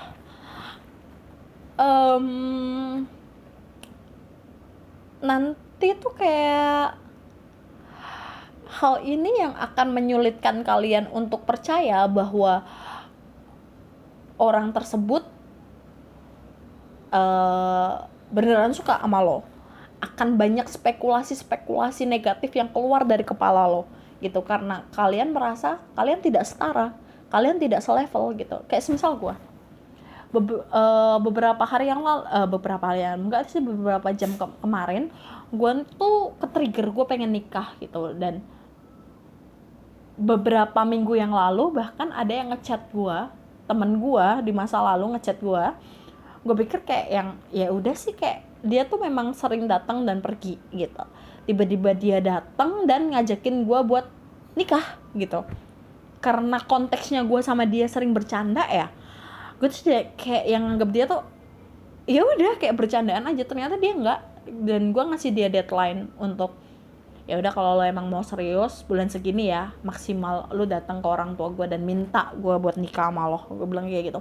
um, 1.77 2.27
nanti 5.23 5.87
tuh 5.97 6.13
kayak 6.13 6.99
hal 8.73 8.95
ini 9.05 9.31
yang 9.37 9.53
akan 9.53 9.93
menyulitkan 9.93 10.65
kalian 10.65 11.07
untuk 11.13 11.45
percaya 11.45 12.03
bahwa 12.09 12.65
orang 14.41 14.73
tersebut 14.73 15.23
uh, 17.13 18.09
beneran 18.33 18.73
suka 18.73 18.97
sama 18.99 19.21
lo. 19.21 19.45
Akan 20.03 20.35
banyak 20.35 20.67
spekulasi-spekulasi 20.67 22.03
negatif 22.03 22.51
yang 22.59 22.67
keluar 22.67 23.07
dari 23.07 23.23
kepala 23.23 23.69
lo 23.69 23.87
gitu. 24.19 24.43
Karena 24.43 24.83
kalian 24.91 25.31
merasa 25.31 25.79
kalian 25.95 26.19
tidak 26.19 26.43
setara 26.43 26.91
kalian 27.33 27.57
tidak 27.57 27.81
selevel 27.81 28.37
gitu. 28.37 28.61
Kayak 28.69 28.83
semisal 28.85 29.17
gue 29.17 29.33
Be 30.33 30.65
uh, 30.73 31.21
beberapa 31.21 31.61
hari 31.61 31.93
yang 31.93 32.01
lalu 32.01 32.25
uh, 32.25 32.49
beberapa 32.49 32.81
hari 32.89 33.05
yang 33.05 33.29
enggak 33.29 33.53
sih 33.53 33.61
beberapa 33.61 34.09
jam 34.17 34.33
ke 34.33 34.45
kemarin 34.65 35.13
gue 35.53 35.71
tuh 35.93 36.33
ke 36.41 36.49
trigger 36.49 36.89
gue 36.89 37.05
pengen 37.05 37.29
nikah 37.29 37.77
gitu. 37.77 38.17
Dan 38.17 38.41
beberapa 40.17 40.81
minggu 40.81 41.13
yang 41.13 41.29
lalu 41.37 41.77
bahkan 41.77 42.09
ada 42.09 42.33
yang 42.33 42.49
ngechat 42.49 42.89
gue 42.89 43.17
temen 43.69 44.01
gue 44.01 44.27
di 44.41 44.51
masa 44.57 44.81
lalu 44.81 45.13
ngechat 45.13 45.37
gue 45.37 45.63
gue 46.43 46.55
pikir 46.65 46.81
kayak 46.81 47.07
yang 47.13 47.29
ya 47.53 47.69
udah 47.69 47.93
sih 47.93 48.17
kayak 48.17 48.41
dia 48.65 48.89
tuh 48.89 48.97
memang 49.05 49.37
sering 49.37 49.69
datang 49.69 50.01
dan 50.01 50.17
pergi 50.17 50.57
gitu. 50.73 51.05
Tiba-tiba 51.45 51.93
dia 51.93 52.17
datang 52.17 52.89
dan 52.89 53.13
ngajakin 53.13 53.69
gue 53.69 53.79
buat 53.85 54.09
nikah 54.57 54.97
gitu. 55.13 55.45
Karena 56.25 56.57
konteksnya 56.57 57.21
gue 57.21 57.37
sama 57.45 57.69
dia 57.69 57.85
sering 57.85 58.17
bercanda 58.17 58.65
ya 58.65 58.89
gue 59.63 59.71
tuh 59.71 59.95
kayak 60.19 60.43
yang 60.43 60.75
anggap 60.75 60.91
dia 60.91 61.07
tuh 61.07 61.23
ya 62.03 62.19
udah 62.19 62.59
kayak 62.59 62.75
bercandaan 62.75 63.23
aja. 63.31 63.47
Ternyata 63.47 63.79
dia 63.79 63.95
enggak 63.95 64.19
dan 64.43 64.91
gue 64.91 65.03
ngasih 65.07 65.31
dia 65.31 65.47
deadline 65.47 66.11
untuk 66.19 66.59
ya 67.23 67.39
udah 67.39 67.55
kalau 67.55 67.79
lo 67.79 67.87
emang 67.87 68.11
mau 68.11 68.19
serius 68.19 68.83
bulan 68.83 69.07
segini 69.07 69.47
ya 69.47 69.71
maksimal 69.87 70.51
lo 70.51 70.67
datang 70.67 70.99
ke 70.99 71.07
orang 71.07 71.39
tua 71.39 71.55
gue 71.55 71.63
dan 71.71 71.87
minta 71.87 72.35
gue 72.35 72.51
buat 72.59 72.75
nikah 72.75 73.07
sama 73.07 73.31
lo. 73.31 73.47
Gue 73.47 73.63
bilang 73.63 73.87
kayak 73.87 74.11
gitu. 74.11 74.19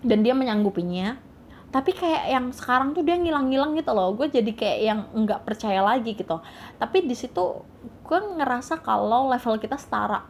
Dan 0.00 0.24
dia 0.24 0.32
menyanggupinya. 0.32 1.20
Tapi 1.68 1.92
kayak 1.92 2.24
yang 2.32 2.48
sekarang 2.56 2.96
tuh 2.96 3.04
dia 3.04 3.20
ngilang-ngilang 3.20 3.76
gitu 3.76 3.92
loh. 3.92 4.16
Gue 4.16 4.32
jadi 4.32 4.48
kayak 4.56 4.78
yang 4.80 5.00
nggak 5.12 5.44
percaya 5.44 5.84
lagi 5.84 6.16
gitu. 6.16 6.40
Tapi 6.80 7.04
di 7.04 7.12
situ 7.12 7.60
gue 8.08 8.18
ngerasa 8.40 8.80
kalau 8.80 9.28
level 9.28 9.60
kita 9.60 9.76
setara. 9.76 10.24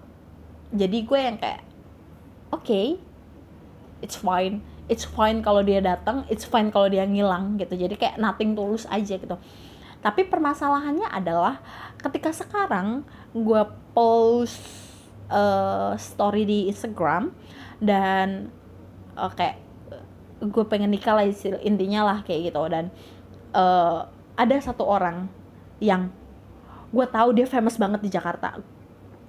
Jadi 0.75 0.99
gue 1.07 1.21
yang 1.23 1.39
kayak 1.39 1.63
oke 2.51 2.67
okay, 2.67 2.99
it's 4.01 4.17
fine. 4.19 4.61
It's 4.91 5.07
fine 5.07 5.41
kalau 5.41 5.63
dia 5.63 5.79
datang 5.79 6.27
it's 6.27 6.43
fine 6.43 6.69
kalau 6.75 6.91
dia 6.91 7.07
ngilang 7.07 7.57
gitu. 7.61 7.79
Jadi 7.79 7.95
kayak 7.95 8.17
nothing 8.19 8.59
tulus 8.59 8.85
aja 8.91 9.15
gitu. 9.17 9.37
Tapi 10.01 10.27
permasalahannya 10.27 11.07
adalah 11.13 11.61
ketika 12.01 12.33
sekarang 12.33 13.05
gue 13.37 13.63
post 13.93 14.59
uh, 15.29 15.95
story 15.95 16.49
di 16.49 16.59
Instagram 16.73 17.31
dan 17.79 18.49
uh, 19.15 19.31
kayak 19.31 19.61
gue 20.41 20.65
pengen 20.65 20.89
nikah 20.89 21.21
lah 21.21 21.29
intinya 21.61 22.01
lah 22.09 22.19
kayak 22.25 22.51
gitu. 22.51 22.63
Dan 22.67 22.89
uh, 23.55 24.09
ada 24.35 24.57
satu 24.59 24.89
orang 24.89 25.29
yang 25.79 26.09
gue 26.91 27.07
tahu 27.07 27.37
dia 27.37 27.47
famous 27.47 27.77
banget 27.77 28.01
di 28.03 28.11
Jakarta. 28.11 28.59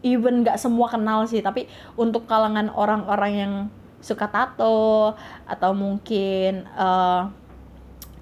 Even 0.01 0.41
nggak 0.41 0.57
semua 0.57 0.89
kenal 0.89 1.29
sih 1.29 1.43
tapi 1.45 1.69
untuk 1.93 2.25
kalangan 2.25 2.73
orang-orang 2.73 3.33
yang 3.35 3.53
suka 4.01 4.27
tato 4.27 5.13
atau 5.45 5.71
mungkin 5.77 6.65
orang 6.75 7.31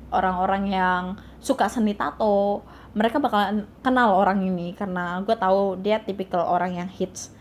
orang-orang 0.10 0.64
yang 0.70 1.04
suka 1.40 1.72
seni 1.72 1.96
tato 1.96 2.62
mereka 2.98 3.22
bakalan 3.22 3.70
kenal 3.86 4.18
orang 4.18 4.42
ini 4.42 4.74
karena 4.74 5.22
gue 5.22 5.36
tahu 5.38 5.78
dia 5.80 6.02
tipikal 6.02 6.42
orang 6.42 6.76
yang 6.76 6.90
hits. 6.90 7.32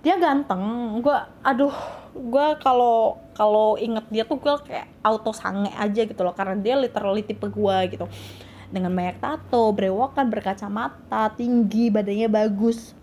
Dia 0.00 0.16
ganteng 0.16 0.98
gue 1.04 1.16
aduh 1.44 1.74
gue 2.16 2.46
kalau 2.64 3.20
kalau 3.36 3.76
inget 3.76 4.08
dia 4.08 4.24
tuh 4.24 4.40
gue 4.40 4.54
kayak 4.64 4.88
auto 5.04 5.36
sange 5.36 5.68
aja 5.76 6.08
gitu 6.08 6.24
loh 6.24 6.32
karena 6.32 6.56
dia 6.56 6.74
literally 6.80 7.20
tipe 7.20 7.44
gue 7.44 7.76
gitu. 7.92 8.08
Dengan 8.72 8.90
banyak 8.90 9.20
tato 9.20 9.70
brewokan 9.76 10.32
berkacamata 10.32 11.36
tinggi 11.36 11.92
badannya 11.92 12.28
bagus. 12.32 12.96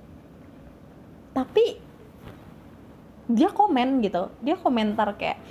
Tapi 1.31 1.82
dia 3.33 3.49
komen 3.49 4.05
gitu. 4.05 4.29
Dia 4.45 4.55
komentar 4.55 5.17
kayak 5.17 5.41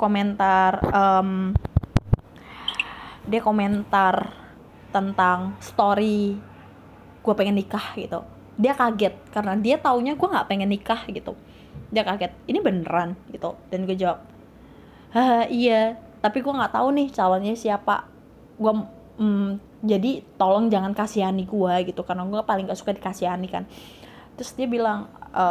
komentar 0.00 0.80
um, 0.88 1.52
dia 3.28 3.44
komentar 3.44 4.32
tentang 4.90 5.54
story 5.60 6.40
gue 7.20 7.34
pengen 7.36 7.60
nikah 7.60 7.92
gitu. 7.94 8.24
Dia 8.56 8.72
kaget 8.72 9.14
karena 9.30 9.52
dia 9.60 9.76
taunya 9.76 10.16
gue 10.16 10.28
nggak 10.28 10.48
pengen 10.48 10.72
nikah 10.72 11.04
gitu. 11.12 11.36
Dia 11.92 12.02
kaget 12.08 12.32
ini 12.48 12.58
beneran? 12.64 13.14
gitu. 13.28 13.54
Dan 13.68 13.84
gue 13.84 13.94
jawab 13.94 14.24
iya. 15.52 16.00
Tapi 16.20 16.40
gue 16.40 16.52
nggak 16.52 16.72
tahu 16.72 16.88
nih 16.96 17.08
calonnya 17.12 17.52
siapa. 17.56 18.08
Gue 18.56 18.72
mm, 19.20 19.80
jadi 19.84 20.24
tolong 20.36 20.68
jangan 20.72 20.92
kasihani 20.96 21.44
gue 21.44 21.74
gitu 21.92 22.04
karena 22.04 22.24
gue 22.28 22.40
paling 22.44 22.68
gak 22.68 22.80
suka 22.80 22.92
dikasihani 22.96 23.48
kan. 23.48 23.64
Terus 24.36 24.52
dia 24.56 24.68
bilang 24.68 25.08
e, 25.30 25.44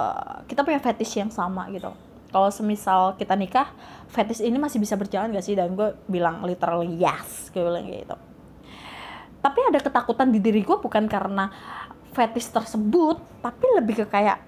kita 0.46 0.62
punya 0.64 0.80
fetish 0.80 1.20
yang 1.20 1.32
sama 1.32 1.68
gitu. 1.74 1.92
Kalau 2.30 2.50
semisal 2.54 3.18
kita 3.18 3.34
nikah 3.34 3.74
fetish 4.14 4.46
ini 4.46 4.62
masih 4.62 4.78
bisa 4.78 4.94
berjalan 4.94 5.34
gak 5.34 5.46
sih? 5.46 5.58
Dan 5.58 5.74
gue 5.74 5.98
bilang 6.06 6.46
literally 6.46 7.00
yes 7.00 7.50
gue 7.50 7.64
bilang 7.64 7.90
gitu. 7.90 8.16
Tapi 9.40 9.60
ada 9.66 9.80
ketakutan 9.82 10.30
di 10.30 10.38
diri 10.38 10.62
gue 10.62 10.78
bukan 10.78 11.10
karena 11.10 11.50
fetish 12.14 12.54
tersebut 12.54 13.18
tapi 13.42 13.66
lebih 13.78 14.04
ke 14.04 14.06
kayak 14.10 14.42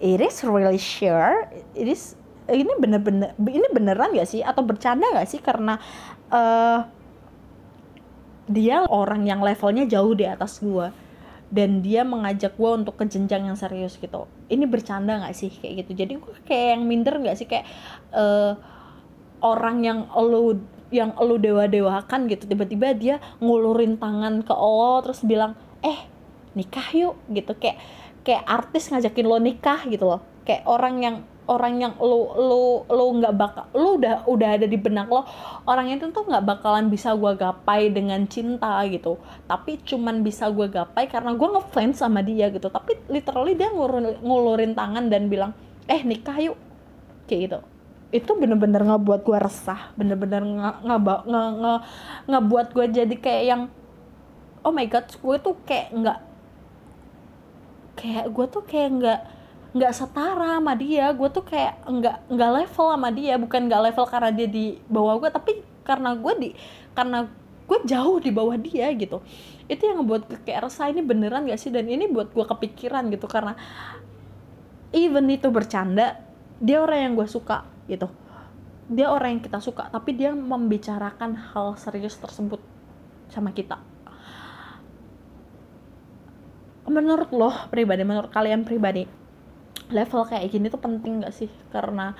it 0.00 0.22
is 0.22 0.40
really 0.46 0.80
sure 0.80 1.44
it 1.76 1.84
is 1.84 2.16
ini 2.50 2.72
bener-bener 2.80 3.36
ini 3.38 3.68
beneran 3.70 4.10
gak 4.16 4.26
sih? 4.26 4.42
Atau 4.42 4.66
bercanda 4.66 5.06
gak 5.14 5.30
sih? 5.30 5.38
Karena 5.38 5.78
uh, 6.34 6.82
dia 8.50 8.82
orang 8.90 9.22
yang 9.22 9.38
levelnya 9.38 9.86
jauh 9.86 10.10
di 10.10 10.26
atas 10.26 10.58
gue 10.58 10.90
dan 11.50 11.82
dia 11.82 12.06
mengajak 12.06 12.54
gue 12.54 12.70
untuk 12.70 12.94
ke 12.94 13.04
jenjang 13.10 13.50
yang 13.50 13.58
serius 13.58 13.98
gitu. 13.98 14.30
Ini 14.46 14.64
bercanda 14.70 15.18
nggak 15.18 15.34
sih 15.34 15.50
kayak 15.50 15.84
gitu? 15.84 16.06
Jadi 16.06 16.12
gue 16.22 16.34
kayak 16.46 16.66
yang 16.78 16.82
minder 16.86 17.18
nggak 17.18 17.36
sih? 17.36 17.50
Kayak 17.50 17.66
uh, 18.14 18.54
orang 19.42 19.82
yang 19.82 19.98
lu 20.14 20.62
yang 20.94 21.14
lu 21.18 21.38
dewa-dewakan 21.38 22.26
gitu 22.26 22.50
tiba-tiba 22.50 22.94
dia 22.94 23.16
ngulurin 23.38 23.98
tangan 23.98 24.42
ke 24.42 24.54
lo 24.54 25.02
terus 25.06 25.22
bilang 25.26 25.58
eh 25.82 26.06
nikah 26.54 26.86
yuk 26.94 27.18
gitu. 27.34 27.52
Kayak 27.58 27.82
kayak 28.22 28.46
artis 28.46 28.90
ngajakin 28.94 29.26
lo 29.26 29.38
nikah 29.42 29.80
gitu 29.90 30.06
loh. 30.06 30.22
Kayak 30.46 30.70
orang 30.70 30.94
yang 31.02 31.16
orang 31.50 31.82
yang 31.82 31.94
lo 31.98 32.30
lo 32.38 32.62
lo 32.86 33.04
nggak 33.18 33.34
bakal 33.34 33.66
lo 33.74 33.98
udah 33.98 34.22
udah 34.30 34.48
ada 34.54 34.66
di 34.70 34.78
benak 34.78 35.10
lo 35.10 35.26
orang 35.66 35.90
itu 35.90 36.06
tuh 36.14 36.22
nggak 36.22 36.46
bakalan 36.46 36.86
bisa 36.86 37.10
gue 37.18 37.34
gapai 37.34 37.90
dengan 37.90 38.22
cinta 38.30 38.78
gitu. 38.86 39.18
Tapi 39.50 39.82
cuman 39.82 40.22
bisa 40.22 40.46
gue 40.54 40.70
gapai 40.70 41.10
karena 41.10 41.34
gue 41.34 41.48
ngefans 41.50 41.98
sama 41.98 42.22
dia 42.22 42.54
gitu. 42.54 42.70
Tapi 42.70 43.10
literally 43.10 43.58
dia 43.58 43.74
ngulurin, 43.74 44.22
ngulurin 44.22 44.72
tangan 44.78 45.10
dan 45.10 45.26
bilang 45.26 45.50
eh 45.90 46.06
nikah 46.06 46.38
yuk. 46.38 46.58
Kayak 47.26 47.40
gitu. 47.50 47.58
Itu 48.14 48.30
bener-bener 48.38 48.86
ngebuat 48.86 49.26
gue 49.26 49.38
resah. 49.42 49.90
Bener-bener 49.98 50.46
nge 50.46 50.70
nge 50.86 50.96
nge 51.02 51.42
nge 51.58 51.74
ngebuat 52.30 52.66
gue 52.70 52.86
jadi 52.94 53.14
kayak 53.18 53.44
yang 53.44 53.62
oh 54.62 54.70
my 54.70 54.86
god 54.86 55.08
gue 55.10 55.36
tuh 55.42 55.54
kayak 55.66 55.88
nggak 55.90 56.18
kayak 57.96 58.26
gue 58.32 58.46
tuh 58.48 58.62
kayak 58.64 58.90
nggak 58.96 59.20
nggak 59.70 59.92
setara 59.94 60.58
sama 60.58 60.74
dia. 60.74 61.10
Gue 61.14 61.28
tuh 61.30 61.46
kayak 61.46 61.86
nggak 61.86 62.16
nggak 62.30 62.50
level 62.62 62.86
sama 62.90 63.08
dia. 63.14 63.34
Bukan 63.38 63.60
nggak 63.70 63.82
level 63.90 64.06
karena 64.10 64.30
dia 64.34 64.48
di 64.50 64.66
bawah 64.90 65.14
gue 65.22 65.30
tapi 65.30 65.52
karena 65.86 66.14
gue 66.14 66.32
di 66.38 66.50
karena 66.94 67.26
gue 67.70 67.78
jauh 67.86 68.18
di 68.18 68.30
bawah 68.34 68.58
dia 68.58 68.90
gitu. 68.98 69.22
Itu 69.70 69.82
yang 69.86 70.02
ngebuat 70.02 70.42
kayak 70.42 70.66
resah 70.66 70.90
ini 70.90 71.06
beneran 71.06 71.46
gak 71.46 71.60
sih? 71.62 71.70
Dan 71.70 71.86
ini 71.86 72.10
buat 72.10 72.34
gue 72.34 72.42
kepikiran 72.42 73.06
gitu. 73.14 73.30
Karena 73.30 73.54
even 74.90 75.30
itu 75.30 75.46
bercanda 75.54 76.18
dia 76.58 76.82
orang 76.82 76.98
yang 77.06 77.12
gue 77.14 77.28
suka 77.30 77.62
gitu. 77.86 78.10
Dia 78.90 79.14
orang 79.14 79.38
yang 79.38 79.42
kita 79.46 79.62
suka 79.62 79.86
tapi 79.86 80.18
dia 80.18 80.34
membicarakan 80.34 81.54
hal 81.54 81.78
serius 81.78 82.18
tersebut 82.18 82.58
sama 83.30 83.54
kita. 83.54 83.78
Menurut 86.90 87.30
lo 87.30 87.54
pribadi 87.70 88.02
menurut 88.02 88.34
kalian 88.34 88.66
pribadi 88.66 89.19
level 89.90 90.26
kayak 90.26 90.50
gini 90.50 90.66
tuh 90.72 90.80
penting 90.80 91.22
gak 91.22 91.34
sih? 91.34 91.50
Karena 91.70 92.14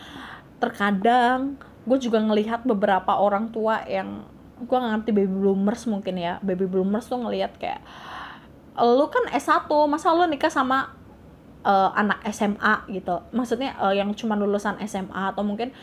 terkadang 0.60 1.56
gue 1.88 1.98
juga 1.98 2.20
ngelihat 2.20 2.68
beberapa 2.68 3.16
orang 3.16 3.48
tua 3.50 3.82
yang 3.88 4.28
gue 4.60 4.76
gak 4.76 4.92
ngerti 5.00 5.10
baby 5.16 5.32
bloomers 5.32 5.88
mungkin 5.88 6.20
ya 6.20 6.36
baby 6.44 6.68
bloomers 6.68 7.08
tuh 7.08 7.16
ngelihat 7.16 7.56
kayak 7.56 7.80
lu 8.76 9.08
kan 9.08 9.24
S1 9.32 9.66
masa 9.88 10.12
lu 10.12 10.28
nikah 10.28 10.52
sama 10.52 10.94
uh, 11.64 11.90
anak 11.96 12.24
SMA 12.32 12.88
gitu. 12.92 13.20
Maksudnya 13.34 13.76
uh, 13.76 13.92
yang 13.92 14.12
cuma 14.16 14.36
lulusan 14.38 14.78
SMA 14.86 15.34
atau 15.34 15.44
mungkin 15.44 15.74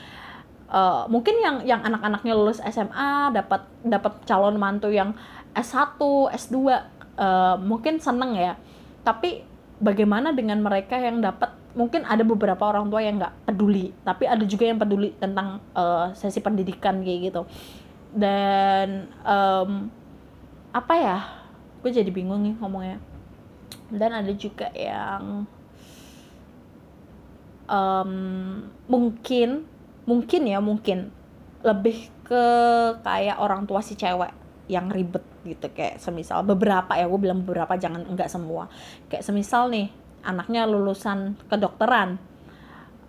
uh, 0.72 1.06
mungkin 1.12 1.36
yang 1.38 1.56
yang 1.65 1.82
anak-anaknya 1.84 2.34
lulus 2.34 2.63
SMA 2.63 3.34
dapat 3.36 3.67
dapat 3.86 4.24
calon 4.25 4.58
mantu 4.58 4.89
yang 4.89 5.13
S1 5.53 6.00
S2 6.34 6.56
uh, 6.58 7.56
mungkin 7.62 8.01
seneng 8.01 8.34
ya. 8.34 8.58
Tapi 9.06 9.46
bagaimana 9.77 10.34
dengan 10.34 10.62
mereka 10.62 10.98
yang 10.98 11.22
dapat 11.22 11.53
mungkin 11.77 12.01
ada 12.10 12.25
beberapa 12.25 12.65
orang 12.65 12.89
tua 12.89 13.05
yang 13.05 13.22
nggak 13.22 13.46
peduli 13.46 13.93
tapi 14.01 14.25
ada 14.25 14.41
juga 14.50 14.65
yang 14.65 14.81
peduli 14.81 15.13
tentang 15.22 15.62
uh, 15.77 16.10
sesi 16.17 16.41
pendidikan 16.41 17.05
kayak 17.05 17.29
gitu. 17.29 17.41
Dan 18.17 19.13
um, 19.22 19.93
apa 20.74 20.93
ya? 20.98 21.17
Gue 21.86 21.93
jadi 21.93 22.10
bingung 22.10 22.41
nih 22.41 22.57
ngomongnya. 22.57 22.98
Dan 23.93 24.12
ada 24.17 24.34
juga 24.34 24.74
yang 24.74 25.46
um, 27.69 28.12
mungkin 28.89 29.69
mungkin 30.07 30.41
ya 30.48 30.60
mungkin 30.63 31.11
lebih 31.61 32.09
ke 32.24 32.44
kayak 33.03 33.37
orang 33.37 33.68
tua 33.68 33.83
si 33.85 33.94
cewek 33.94 34.33
yang 34.66 34.90
ribet 34.90 35.24
gitu. 35.46 35.70
Kayak 35.72 36.01
semisal 36.01 36.42
beberapa 36.42 36.98
ya 36.98 37.05
gue 37.05 37.20
bilang 37.22 37.46
beberapa 37.46 37.77
jangan 37.77 38.01
enggak 38.07 38.33
semua. 38.33 38.66
Kayak 39.11 39.29
semisal 39.29 39.70
nih 39.70 40.06
anaknya 40.24 40.66
lulusan 40.66 41.38
kedokteran. 41.50 42.22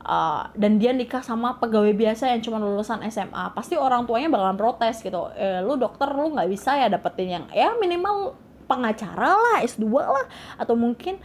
Uh, 0.09 0.49
dan 0.57 0.81
dia 0.81 0.97
nikah 0.97 1.21
sama 1.21 1.61
pegawai 1.61 1.93
biasa 1.93 2.33
yang 2.33 2.41
cuma 2.41 2.57
lulusan 2.57 3.05
SMA 3.13 3.53
pasti 3.53 3.77
orang 3.77 4.09
tuanya 4.09 4.33
bakalan 4.33 4.57
protes 4.57 5.05
gitu. 5.05 5.29
Eh, 5.37 5.61
lu 5.61 5.77
dokter 5.77 6.09
lu 6.09 6.33
nggak 6.33 6.49
bisa 6.49 6.81
ya 6.81 6.89
dapetin 6.89 7.29
yang 7.29 7.45
ya 7.53 7.77
minimal 7.77 8.33
pengacara 8.65 9.37
lah 9.37 9.57
S2 9.61 9.85
lah. 9.85 10.27
Atau 10.57 10.81
mungkin 10.81 11.21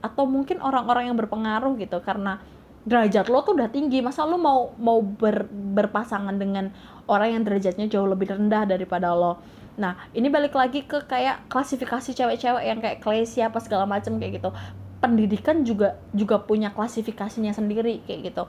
atau 0.00 0.24
mungkin 0.24 0.64
orang-orang 0.64 1.12
yang 1.12 1.16
berpengaruh 1.20 1.76
gitu. 1.76 2.00
Karena 2.00 2.40
derajat 2.88 3.28
lo 3.28 3.44
tuh 3.44 3.60
udah 3.60 3.68
tinggi. 3.68 4.00
Masa 4.00 4.24
lo 4.24 4.40
mau 4.40 4.72
mau 4.80 5.04
ber, 5.04 5.44
berpasangan 5.50 6.32
dengan 6.38 6.72
orang 7.12 7.36
yang 7.36 7.42
derajatnya 7.44 7.92
jauh 7.92 8.08
lebih 8.08 8.32
rendah 8.32 8.64
daripada 8.64 9.12
lo 9.12 9.42
Nah, 9.76 10.08
ini 10.16 10.32
balik 10.32 10.56
lagi 10.56 10.88
ke 10.88 11.04
kayak 11.04 11.52
klasifikasi 11.52 12.16
cewek-cewek 12.16 12.64
yang 12.64 12.80
kayak 12.80 13.04
klesi 13.04 13.44
apa 13.44 13.60
segala 13.60 13.84
macam 13.84 14.16
kayak 14.16 14.40
gitu. 14.40 14.50
Pendidikan 15.04 15.62
juga 15.62 16.00
juga 16.16 16.40
punya 16.40 16.72
klasifikasinya 16.72 17.52
sendiri 17.52 18.00
kayak 18.08 18.32
gitu. 18.32 18.44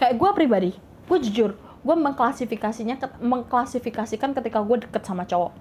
Kayak 0.00 0.16
gue 0.16 0.30
pribadi, 0.32 0.70
gue 1.06 1.18
jujur, 1.28 1.50
gue 1.60 1.96
mengklasifikasinya 1.96 3.20
mengklasifikasikan 3.20 4.32
ketika 4.32 4.64
gue 4.64 4.88
deket 4.88 5.04
sama 5.04 5.28
cowok. 5.28 5.52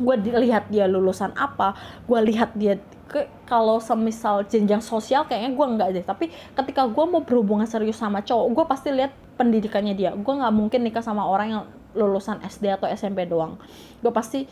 Gue 0.00 0.16
dilihat 0.18 0.72
dia 0.72 0.88
lulusan 0.88 1.36
apa, 1.36 1.76
gue 2.08 2.20
lihat 2.32 2.56
dia 2.56 2.80
ke 3.06 3.30
kalau 3.46 3.78
semisal 3.78 4.42
jenjang 4.50 4.82
sosial 4.82 5.22
kayaknya 5.30 5.54
gue 5.54 5.66
nggak 5.78 5.88
deh 5.94 6.02
tapi 6.02 6.26
ketika 6.58 6.90
gue 6.90 7.04
mau 7.06 7.22
berhubungan 7.22 7.62
serius 7.62 8.02
sama 8.02 8.18
cowok 8.18 8.46
gue 8.50 8.64
pasti 8.66 8.90
lihat 8.90 9.14
pendidikannya 9.38 9.94
dia 9.94 10.10
gue 10.10 10.34
nggak 10.34 10.50
mungkin 10.50 10.82
nikah 10.82 11.06
sama 11.06 11.22
orang 11.22 11.48
yang 11.54 11.64
lulusan 11.96 12.44
SD 12.44 12.68
atau 12.68 12.86
SMP 12.86 13.24
doang. 13.24 13.56
Gue 14.04 14.12
pasti 14.12 14.44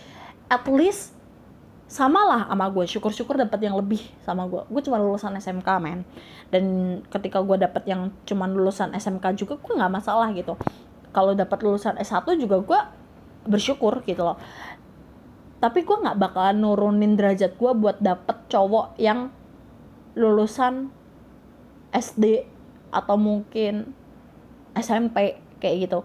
at 0.48 0.64
least 0.66 1.12
sama 1.84 2.24
lah 2.24 2.42
sama 2.48 2.72
gue 2.72 2.84
syukur-syukur 2.88 3.36
dapat 3.36 3.60
yang 3.60 3.76
lebih 3.76 4.00
sama 4.24 4.48
gue 4.48 4.64
gue 4.66 4.82
cuma 4.88 4.96
lulusan 4.96 5.36
SMK 5.36 5.68
men. 5.78 6.02
Dan 6.48 6.64
ketika 7.12 7.44
gue 7.44 7.60
dapat 7.60 7.84
yang 7.84 8.10
cuma 8.24 8.48
lulusan 8.48 8.96
SMK 8.96 9.36
juga 9.36 9.60
gue 9.60 9.72
nggak 9.76 9.92
masalah 9.92 10.32
gitu. 10.32 10.56
Kalau 11.14 11.30
dapat 11.36 11.62
lulusan 11.62 11.94
S1 11.94 12.26
juga 12.42 12.58
gue 12.58 12.80
bersyukur 13.46 14.02
gitu 14.02 14.26
loh. 14.26 14.40
Tapi 15.62 15.86
gue 15.86 15.96
nggak 15.96 16.18
bakalan 16.18 16.58
nurunin 16.58 17.14
derajat 17.14 17.54
gue 17.54 17.70
buat 17.78 18.02
dapet 18.02 18.50
cowok 18.50 18.98
yang 18.98 19.30
lulusan 20.18 20.90
SD 21.94 22.50
atau 22.90 23.14
mungkin 23.14 23.94
SMP 24.74 25.38
kayak 25.62 25.76
gitu 25.86 26.02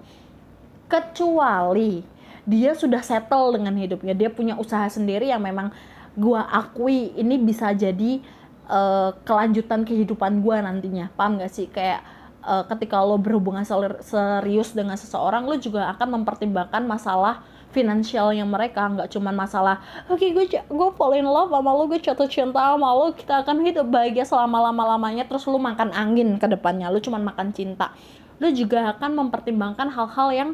kecuali 0.89 2.01
dia 2.49 2.73
sudah 2.73 3.05
settle 3.05 3.61
dengan 3.61 3.77
hidupnya. 3.77 4.17
Dia 4.17 4.33
punya 4.33 4.57
usaha 4.57 4.89
sendiri 4.89 5.29
yang 5.29 5.45
memang 5.45 5.69
gua 6.17 6.49
akui 6.49 7.13
ini 7.13 7.37
bisa 7.37 7.69
jadi 7.77 8.19
uh, 8.65 9.13
kelanjutan 9.21 9.85
kehidupan 9.85 10.41
gua 10.41 10.65
nantinya. 10.65 11.13
Paham 11.13 11.37
gak 11.37 11.53
sih? 11.53 11.69
Kayak 11.69 12.01
uh, 12.41 12.65
ketika 12.65 13.05
lo 13.05 13.21
berhubungan 13.21 13.61
serius 14.01 14.73
dengan 14.73 14.97
seseorang 14.97 15.45
lo 15.45 15.55
juga 15.61 15.93
akan 15.93 16.21
mempertimbangkan 16.21 16.83
masalah 16.89 17.45
finansialnya 17.69 18.49
mereka. 18.49 18.89
Nggak 18.89 19.13
cuma 19.13 19.29
masalah 19.29 19.85
oke 20.09 20.17
okay, 20.17 20.33
gue 20.33 20.49
gue 20.49 20.89
fall 20.97 21.13
in 21.13 21.29
love 21.29 21.53
sama 21.53 21.69
lo 21.69 21.85
gue 21.85 22.01
jatuh 22.01 22.25
cinta 22.25 22.73
sama 22.73 22.89
lo 22.97 23.13
kita 23.13 23.45
akan 23.45 23.61
hidup 23.61 23.85
bahagia 23.93 24.25
selama 24.25 24.73
lama 24.73 24.97
lamanya 24.97 25.29
terus 25.29 25.45
lo 25.45 25.61
makan 25.61 25.93
angin 25.93 26.41
ke 26.41 26.49
depannya 26.49 26.89
lo 26.89 26.97
cuma 26.97 27.21
makan 27.21 27.53
cinta 27.53 27.93
lo 28.39 28.47
juga 28.55 28.95
akan 28.95 29.27
mempertimbangkan 29.27 29.91
hal-hal 29.91 30.29
yang 30.31 30.49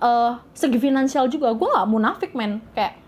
uh, 0.00 0.40
segi 0.56 0.80
finansial 0.80 1.28
juga. 1.28 1.52
Gue 1.52 1.68
nggak 1.68 1.88
munafik 1.88 2.32
men. 2.32 2.64
Kayak 2.72 3.00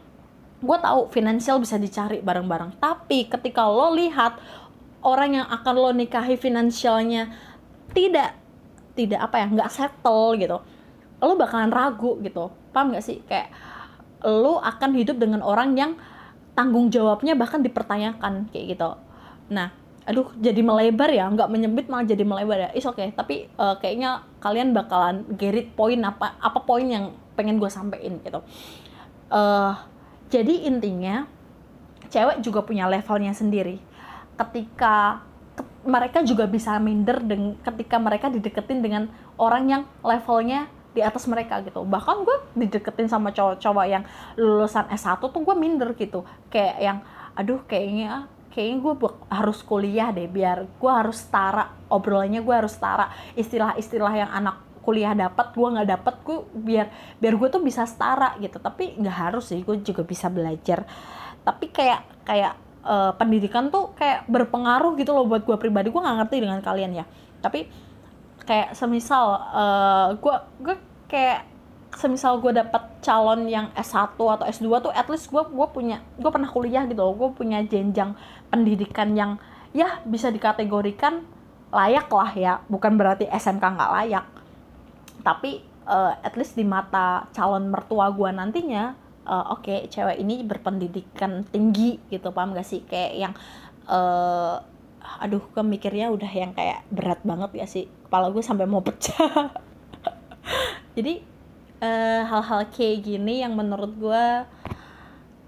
gue 0.60 0.76
tahu 0.76 1.08
finansial 1.08 1.56
bisa 1.58 1.80
dicari 1.80 2.20
bareng-bareng. 2.20 2.76
Tapi 2.76 3.28
ketika 3.32 3.64
lo 3.66 3.96
lihat 3.96 4.36
orang 5.00 5.40
yang 5.40 5.46
akan 5.48 5.74
lo 5.74 5.90
nikahi 5.96 6.36
finansialnya 6.36 7.32
tidak 7.96 8.36
tidak 8.92 9.24
apa 9.24 9.36
ya 9.40 9.46
nggak 9.48 9.70
settle 9.72 10.36
gitu 10.36 10.60
lo 11.20 11.36
bakalan 11.36 11.70
ragu 11.70 12.16
gitu. 12.24 12.48
Paham 12.72 12.96
gak 12.96 13.04
sih? 13.04 13.20
Kayak 13.28 13.52
lo 14.24 14.60
akan 14.60 14.90
hidup 14.96 15.16
dengan 15.20 15.44
orang 15.44 15.76
yang 15.76 15.92
tanggung 16.56 16.92
jawabnya 16.92 17.36
bahkan 17.36 17.60
dipertanyakan 17.64 18.48
kayak 18.52 18.76
gitu. 18.76 18.90
Nah 19.52 19.72
aduh 20.10 20.34
jadi 20.34 20.58
melebar 20.58 21.06
ya 21.06 21.30
nggak 21.30 21.46
menyempit 21.46 21.86
malah 21.86 22.02
jadi 22.02 22.26
melebar 22.26 22.58
ya. 22.58 22.70
Is 22.74 22.82
oke 22.82 22.98
okay. 22.98 23.14
tapi 23.14 23.46
uh, 23.54 23.78
kayaknya 23.78 24.26
kalian 24.42 24.74
bakalan 24.74 25.22
gerit 25.38 25.70
poin 25.78 26.02
apa 26.02 26.34
apa 26.42 26.58
poin 26.66 26.82
yang 26.82 27.14
pengen 27.38 27.62
gue 27.62 27.70
sampein 27.70 28.18
gitu. 28.18 28.42
Uh, 29.30 29.78
jadi 30.26 30.66
intinya 30.66 31.30
cewek 32.10 32.42
juga 32.42 32.66
punya 32.66 32.90
levelnya 32.90 33.30
sendiri. 33.30 33.78
Ketika 34.34 35.22
ke, 35.54 35.62
mereka 35.86 36.26
juga 36.26 36.50
bisa 36.50 36.74
minder 36.82 37.22
dengan 37.22 37.54
ketika 37.62 38.02
mereka 38.02 38.26
dideketin 38.26 38.82
dengan 38.82 39.06
orang 39.38 39.64
yang 39.70 39.82
levelnya 40.02 40.66
di 40.90 41.06
atas 41.06 41.30
mereka 41.30 41.62
gitu. 41.62 41.86
Bahkan 41.86 42.16
gue 42.26 42.36
dideketin 42.58 43.06
sama 43.06 43.30
cowok-cowok 43.30 43.86
yang 43.86 44.02
lulusan 44.34 44.90
S1 44.90 45.22
tuh 45.22 45.38
gue 45.38 45.54
minder 45.54 45.94
gitu. 45.94 46.26
Kayak 46.50 46.76
yang 46.82 46.98
aduh 47.38 47.62
kayaknya 47.70 48.26
kayaknya 48.50 48.78
gue 48.82 48.94
harus 49.30 49.58
kuliah 49.62 50.10
deh 50.10 50.26
biar 50.26 50.66
gue 50.66 50.92
harus 50.92 51.22
setara 51.22 51.70
obrolannya 51.86 52.42
gue 52.42 52.54
harus 52.54 52.74
setara. 52.74 53.10
Istilah-istilah 53.38 54.14
yang 54.14 54.30
anak 54.30 54.62
kuliah 54.80 55.12
dapat 55.14 55.52
gue 55.54 55.68
nggak 55.70 55.88
dapat 55.92 56.14
gue 56.24 56.38
biar 56.56 56.86
biar 57.20 57.34
gue 57.38 57.48
tuh 57.50 57.62
bisa 57.62 57.86
setara 57.86 58.34
gitu. 58.42 58.58
Tapi 58.58 58.98
nggak 58.98 59.16
harus 59.16 59.50
sih 59.50 59.62
gue 59.62 59.82
juga 59.82 60.02
bisa 60.02 60.26
belajar. 60.30 60.86
Tapi 61.46 61.70
kayak 61.70 62.26
kayak 62.26 62.54
uh, 62.86 63.12
pendidikan 63.14 63.70
tuh 63.70 63.94
kayak 63.94 64.26
berpengaruh 64.26 64.98
gitu 64.98 65.14
loh 65.14 65.26
buat 65.26 65.46
gue 65.46 65.56
pribadi. 65.58 65.90
Gue 65.90 66.02
nggak 66.02 66.16
ngerti 66.26 66.36
dengan 66.42 66.58
kalian 66.62 66.92
ya. 67.02 67.04
Tapi 67.38 67.66
kayak 68.40 68.74
semisal 68.74 69.36
gue 70.18 70.36
gue 70.58 70.76
kayak 71.06 71.49
semisal 71.94 72.38
gue 72.38 72.54
dapet 72.54 72.82
calon 73.02 73.50
yang 73.50 73.74
S1 73.74 74.14
atau 74.14 74.46
S2 74.46 74.68
tuh 74.88 74.92
at 74.94 75.06
least 75.10 75.28
gue 75.28 75.42
gue 75.42 75.68
punya 75.74 75.98
gue 76.16 76.30
pernah 76.30 76.50
kuliah 76.50 76.86
gitu 76.86 77.00
loh. 77.02 77.14
Gue 77.16 77.30
punya 77.34 77.62
jenjang 77.64 78.14
pendidikan 78.48 79.14
yang 79.14 79.36
ya 79.74 80.02
bisa 80.06 80.30
dikategorikan 80.30 81.26
layak 81.70 82.08
lah 82.10 82.30
ya. 82.34 82.52
Bukan 82.70 82.94
berarti 82.94 83.26
SMK 83.26 83.62
nggak 83.62 83.92
layak. 84.00 84.26
Tapi 85.20 85.62
uh, 85.86 86.14
at 86.22 86.34
least 86.38 86.54
di 86.54 86.64
mata 86.66 87.26
calon 87.34 87.70
mertua 87.70 88.10
gue 88.14 88.30
nantinya 88.30 88.94
uh, 89.26 89.54
oke 89.54 89.66
okay, 89.66 89.78
cewek 89.90 90.18
ini 90.18 90.42
berpendidikan 90.46 91.44
tinggi 91.50 91.98
gitu 92.10 92.30
paham 92.30 92.54
gak 92.54 92.66
sih? 92.66 92.86
Kayak 92.86 93.12
yang 93.18 93.32
uh, 93.90 94.62
aduh 95.20 95.42
kemikirnya 95.56 96.12
udah 96.12 96.30
yang 96.30 96.52
kayak 96.54 96.86
berat 96.92 97.20
banget 97.26 97.50
ya 97.54 97.66
sih. 97.66 97.84
Kepala 98.06 98.30
gue 98.30 98.42
sampai 98.42 98.66
mau 98.66 98.82
pecah. 98.82 99.54
Jadi 100.96 101.29
eh, 101.80 102.22
hal-hal 102.22 102.68
kayak 102.68 103.02
gini 103.04 103.40
yang 103.40 103.56
menurut 103.56 103.92
gue 103.96 104.24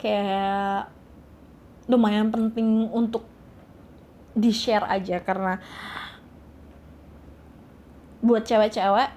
kayak 0.00 0.90
lumayan 1.86 2.32
penting 2.32 2.88
untuk 2.90 3.22
di 4.32 4.50
share 4.50 4.88
aja. 4.88 5.20
Karena 5.20 5.60
buat 8.24 8.42
cewek-cewek 8.48 9.08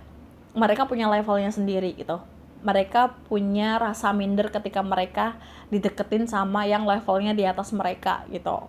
mereka 0.55 0.87
punya 0.87 1.07
levelnya 1.07 1.51
sendiri 1.51 1.95
gitu. 1.95 2.19
Mereka 2.65 3.29
punya 3.29 3.77
rasa 3.77 4.09
minder 4.09 4.49
ketika 4.49 4.81
mereka 4.81 5.37
dideketin 5.69 6.25
sama 6.25 6.65
yang 6.65 6.83
levelnya 6.83 7.37
di 7.37 7.45
atas 7.45 7.69
mereka 7.71 8.25
gitu. 8.33 8.65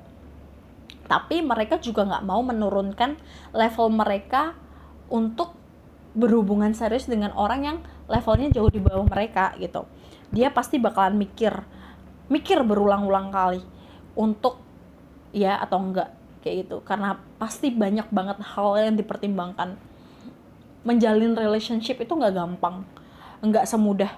Tapi 1.06 1.40
mereka 1.40 1.78
juga 1.78 2.04
nggak 2.04 2.26
mau 2.26 2.42
menurunkan 2.42 3.16
level 3.54 3.88
mereka 3.94 4.52
untuk 5.06 5.54
berhubungan 6.16 6.74
serius 6.74 7.06
dengan 7.06 7.30
orang 7.38 7.60
yang 7.62 7.78
levelnya 8.06 8.48
jauh 8.54 8.70
di 8.70 8.78
bawah 8.78 9.06
mereka 9.06 9.54
gitu. 9.58 9.86
Dia 10.30 10.50
pasti 10.50 10.78
bakalan 10.78 11.18
mikir 11.18 11.54
mikir 12.26 12.58
berulang-ulang 12.66 13.30
kali 13.30 13.62
untuk 14.18 14.58
ya 15.30 15.58
atau 15.62 15.78
enggak 15.82 16.10
kayak 16.42 16.66
gitu. 16.66 16.82
Karena 16.82 17.18
pasti 17.38 17.70
banyak 17.70 18.10
banget 18.10 18.38
hal 18.42 18.78
yang 18.78 18.94
dipertimbangkan. 18.98 19.78
Menjalin 20.86 21.34
relationship 21.34 21.98
itu 21.98 22.12
nggak 22.14 22.34
gampang 22.34 22.86
nggak 23.42 23.66
semudah. 23.66 24.12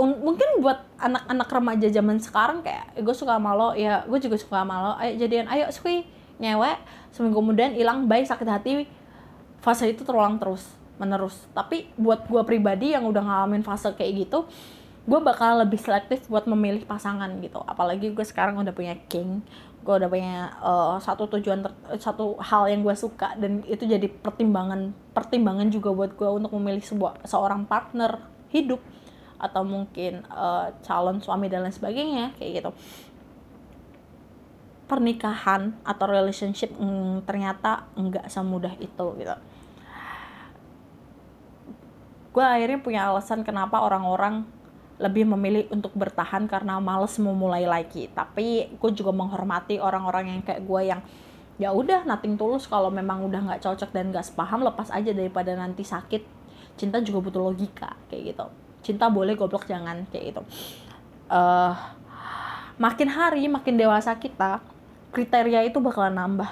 Mungkin 0.00 0.62
buat 0.62 0.86
anak-anak 1.02 1.48
remaja 1.50 1.88
zaman 1.90 2.22
sekarang 2.22 2.62
kayak 2.62 2.94
eh, 2.94 3.02
gue 3.02 3.14
suka 3.14 3.36
sama 3.36 3.52
lo. 3.58 3.74
Ya 3.74 4.06
gue 4.06 4.18
juga 4.22 4.38
suka 4.38 4.62
sama 4.62 4.80
lo. 4.80 4.92
Ayo 5.02 5.18
jadian 5.18 5.50
ayo 5.50 5.66
skui 5.74 6.06
nyewek 6.40 6.78
seminggu 7.10 7.42
kemudian 7.42 7.74
hilang 7.74 8.06
baik 8.06 8.24
sakit 8.24 8.46
hati. 8.48 8.86
Fase 9.60 9.92
itu 9.92 10.06
terulang 10.06 10.40
terus 10.40 10.79
menerus. 11.00 11.48
Tapi 11.56 11.88
buat 11.96 12.28
gue 12.28 12.44
pribadi 12.44 12.92
yang 12.92 13.08
udah 13.08 13.24
ngalamin 13.24 13.64
fase 13.64 13.90
kayak 13.96 14.28
gitu 14.28 14.44
gue 15.00 15.16
bakal 15.16 15.64
lebih 15.64 15.80
selektif 15.80 16.28
buat 16.28 16.44
memilih 16.44 16.84
pasangan 16.84 17.32
gitu. 17.40 17.64
Apalagi 17.64 18.12
gue 18.12 18.22
sekarang 18.22 18.60
udah 18.60 18.70
punya 18.76 18.94
king 19.08 19.40
gue 19.80 19.94
udah 19.96 20.12
punya 20.12 20.52
uh, 20.60 21.00
satu 21.00 21.24
tujuan 21.36 21.64
satu 21.96 22.36
hal 22.36 22.68
yang 22.68 22.84
gue 22.84 22.92
suka 22.92 23.32
dan 23.40 23.64
itu 23.64 23.88
jadi 23.88 24.04
pertimbangan 24.12 24.92
pertimbangan 25.16 25.72
juga 25.72 25.88
buat 25.96 26.12
gue 26.12 26.28
untuk 26.28 26.52
memilih 26.60 26.84
sebuah 26.84 27.24
seorang 27.24 27.64
partner 27.64 28.20
hidup 28.52 28.80
atau 29.40 29.64
mungkin 29.64 30.20
uh, 30.28 30.68
calon 30.84 31.24
suami 31.24 31.48
dan 31.48 31.64
lain 31.64 31.72
sebagainya 31.72 32.36
kayak 32.36 32.60
gitu. 32.60 32.70
Pernikahan 34.84 35.80
atau 35.80 36.04
relationship 36.04 36.76
mm, 36.76 37.24
ternyata 37.24 37.88
enggak 37.96 38.28
semudah 38.28 38.76
itu 38.84 39.06
gitu 39.16 39.36
gue 42.30 42.44
akhirnya 42.44 42.78
punya 42.78 43.00
alasan 43.10 43.42
kenapa 43.42 43.82
orang-orang 43.82 44.46
lebih 45.00 45.24
memilih 45.24 45.64
untuk 45.72 45.96
bertahan 45.96 46.44
karena 46.44 46.76
males 46.78 47.16
memulai 47.16 47.64
lagi. 47.64 48.06
Tapi 48.12 48.76
gue 48.76 48.90
juga 48.92 49.10
menghormati 49.16 49.80
orang-orang 49.80 50.36
yang 50.36 50.42
kayak 50.44 50.62
gue 50.62 50.80
yang 50.84 51.00
ya 51.56 51.72
udah 51.72 52.04
nating 52.04 52.36
tulus 52.36 52.68
kalau 52.68 52.92
memang 52.92 53.24
udah 53.24 53.40
nggak 53.40 53.60
cocok 53.64 53.90
dan 53.92 54.12
nggak 54.12 54.24
sepaham 54.28 54.60
lepas 54.60 54.92
aja 54.92 55.10
daripada 55.10 55.56
nanti 55.56 55.82
sakit. 55.82 56.22
Cinta 56.76 57.00
juga 57.00 57.32
butuh 57.32 57.42
logika 57.50 57.96
kayak 58.12 58.36
gitu. 58.36 58.46
Cinta 58.84 59.08
boleh 59.08 59.34
goblok 59.34 59.64
jangan 59.64 60.04
kayak 60.12 60.36
gitu. 60.36 60.42
Uh, 61.32 61.72
makin 62.76 63.08
hari 63.08 63.48
makin 63.48 63.80
dewasa 63.80 64.12
kita 64.20 64.60
kriteria 65.10 65.64
itu 65.64 65.80
bakalan 65.80 66.12
nambah. 66.12 66.50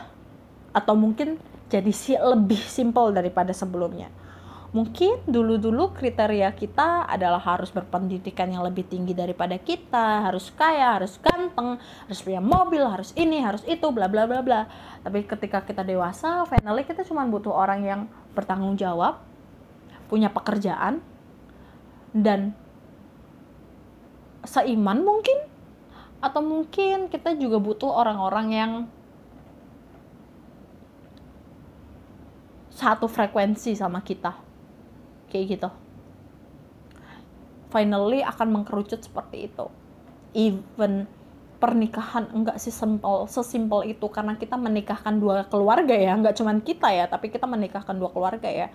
Atau 0.73 0.97
mungkin 0.97 1.37
jadi 1.69 1.93
si 1.93 2.17
lebih 2.17 2.61
simpel 2.64 3.12
daripada 3.12 3.53
sebelumnya 3.53 4.09
mungkin 4.69 5.25
dulu-dulu 5.25 5.97
kriteria 5.97 6.53
kita 6.53 7.09
adalah 7.09 7.41
harus 7.41 7.73
berpendidikan 7.73 8.53
yang 8.53 8.61
lebih 8.61 8.85
tinggi 8.85 9.17
daripada 9.17 9.57
kita, 9.57 10.29
harus 10.29 10.53
kaya, 10.53 11.01
harus 11.01 11.17
ganteng, 11.17 11.81
harus 11.81 12.21
punya 12.21 12.45
mobil, 12.45 12.85
harus 12.85 13.17
ini, 13.17 13.41
harus 13.41 13.65
itu, 13.65 13.89
bla 13.89 14.13
bla 14.13 14.29
bla 14.29 14.45
bla. 14.45 14.69
Tapi 15.01 15.25
ketika 15.25 15.65
kita 15.65 15.81
dewasa, 15.81 16.45
finally 16.45 16.85
kita 16.85 17.01
cuma 17.09 17.25
butuh 17.25 17.53
orang 17.53 17.81
yang 17.81 18.01
bertanggung 18.37 18.77
jawab, 18.77 19.25
punya 20.13 20.29
pekerjaan, 20.29 21.01
dan 22.13 22.53
seiman 24.45 25.01
mungkin, 25.01 25.49
atau 26.21 26.45
mungkin 26.45 27.09
kita 27.09 27.33
juga 27.41 27.57
butuh 27.57 27.89
orang-orang 27.89 28.47
yang 28.53 28.73
satu 32.69 33.09
frekuensi 33.11 33.75
sama 33.75 34.05
kita 34.05 34.48
kayak 35.29 35.59
gitu. 35.59 35.69
Finally 37.69 38.25
akan 38.25 38.49
mengkerucut 38.61 39.05
seperti 39.05 39.53
itu. 39.53 39.67
Even 40.33 41.09
pernikahan 41.59 42.31
enggak 42.31 42.62
sih 42.62 42.71
simple 42.71 43.27
sesimpel 43.27 43.83
itu 43.91 44.07
karena 44.07 44.38
kita 44.38 44.55
menikahkan 44.55 45.19
dua 45.19 45.43
keluarga 45.51 45.91
ya 45.91 46.14
enggak 46.14 46.38
cuman 46.38 46.62
kita 46.62 46.87
ya 46.95 47.11
tapi 47.11 47.35
kita 47.35 47.51
menikahkan 47.51 47.99
dua 47.99 48.11
keluarga 48.14 48.49
ya. 48.49 48.69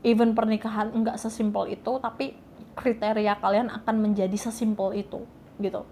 Even 0.00 0.32
pernikahan 0.32 0.92
enggak 0.92 1.20
sesimpel 1.20 1.70
itu 1.70 1.92
tapi 2.00 2.34
kriteria 2.74 3.38
kalian 3.38 3.68
akan 3.68 3.96
menjadi 4.00 4.36
sesimpel 4.36 4.96
itu 4.96 5.24
gitu. 5.60 5.84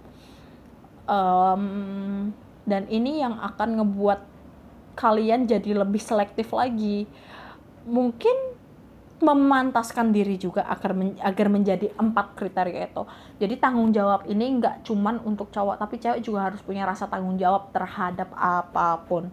Um, 1.08 2.32
dan 2.68 2.84
ini 2.92 3.24
yang 3.24 3.40
akan 3.40 3.80
ngebuat 3.80 4.20
kalian 4.98 5.46
jadi 5.48 5.78
lebih 5.78 6.02
selektif 6.02 6.52
lagi. 6.52 7.08
Mungkin 7.88 8.47
memantaskan 9.18 10.14
diri 10.14 10.38
juga 10.38 10.62
agar 10.70 10.94
men 10.94 11.18
agar 11.18 11.46
menjadi 11.50 11.90
empat 11.98 12.38
kriteria 12.38 12.90
itu. 12.90 13.02
Jadi 13.42 13.54
tanggung 13.58 13.90
jawab 13.90 14.26
ini 14.30 14.62
nggak 14.62 14.86
cuman 14.86 15.22
untuk 15.26 15.50
cowok 15.50 15.76
tapi 15.78 15.98
cewek 15.98 16.22
juga 16.22 16.50
harus 16.50 16.62
punya 16.62 16.86
rasa 16.86 17.10
tanggung 17.10 17.34
jawab 17.34 17.74
terhadap 17.74 18.30
apa 18.34 19.02
pun. 19.06 19.30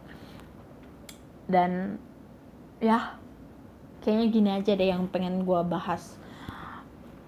Dan 1.45 2.01
ya 2.81 3.17
kayaknya 4.01 4.25
gini 4.29 4.49
aja 4.53 4.71
deh 4.73 4.89
yang 4.89 5.05
pengen 5.09 5.45
gue 5.45 5.61
bahas. 5.65 6.17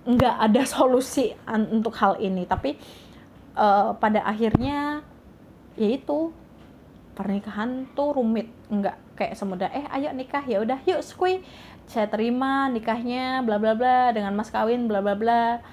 Nggak 0.05 0.35
ada 0.41 0.61
solusi 0.73 1.37
untuk 1.47 1.93
hal 2.01 2.17
ini 2.17 2.49
tapi 2.49 2.77
uh, 3.53 3.93
pada 3.97 4.25
akhirnya 4.25 5.05
yaitu 5.77 6.33
pernikahan 7.17 7.89
tuh 7.97 8.13
rumit 8.13 8.49
nggak 8.69 9.17
kayak 9.17 9.33
semudah 9.33 9.73
eh 9.73 9.89
ayo 9.97 10.13
nikah 10.13 10.45
ya 10.45 10.61
udah 10.61 10.77
yuk 10.85 11.01
squee 11.01 11.41
saya 11.87 12.11
terima 12.11 12.67
nikahnya 12.67 13.41
bla 13.47 13.57
bla 13.57 13.73
bla 13.73 14.11
dengan 14.11 14.35
mas 14.35 14.51
kawin 14.51 14.85
bla 14.85 14.99
bla 14.99 15.15
bla. 15.15 15.63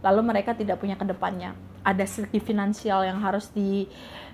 Lalu 0.00 0.20
mereka 0.22 0.54
tidak 0.54 0.78
punya 0.80 0.94
ke 0.94 1.04
depannya 1.04 1.54
ada 1.84 2.04
segi 2.08 2.40
finansial 2.40 3.04
yang 3.04 3.20
harus 3.20 3.52
di 3.52 3.84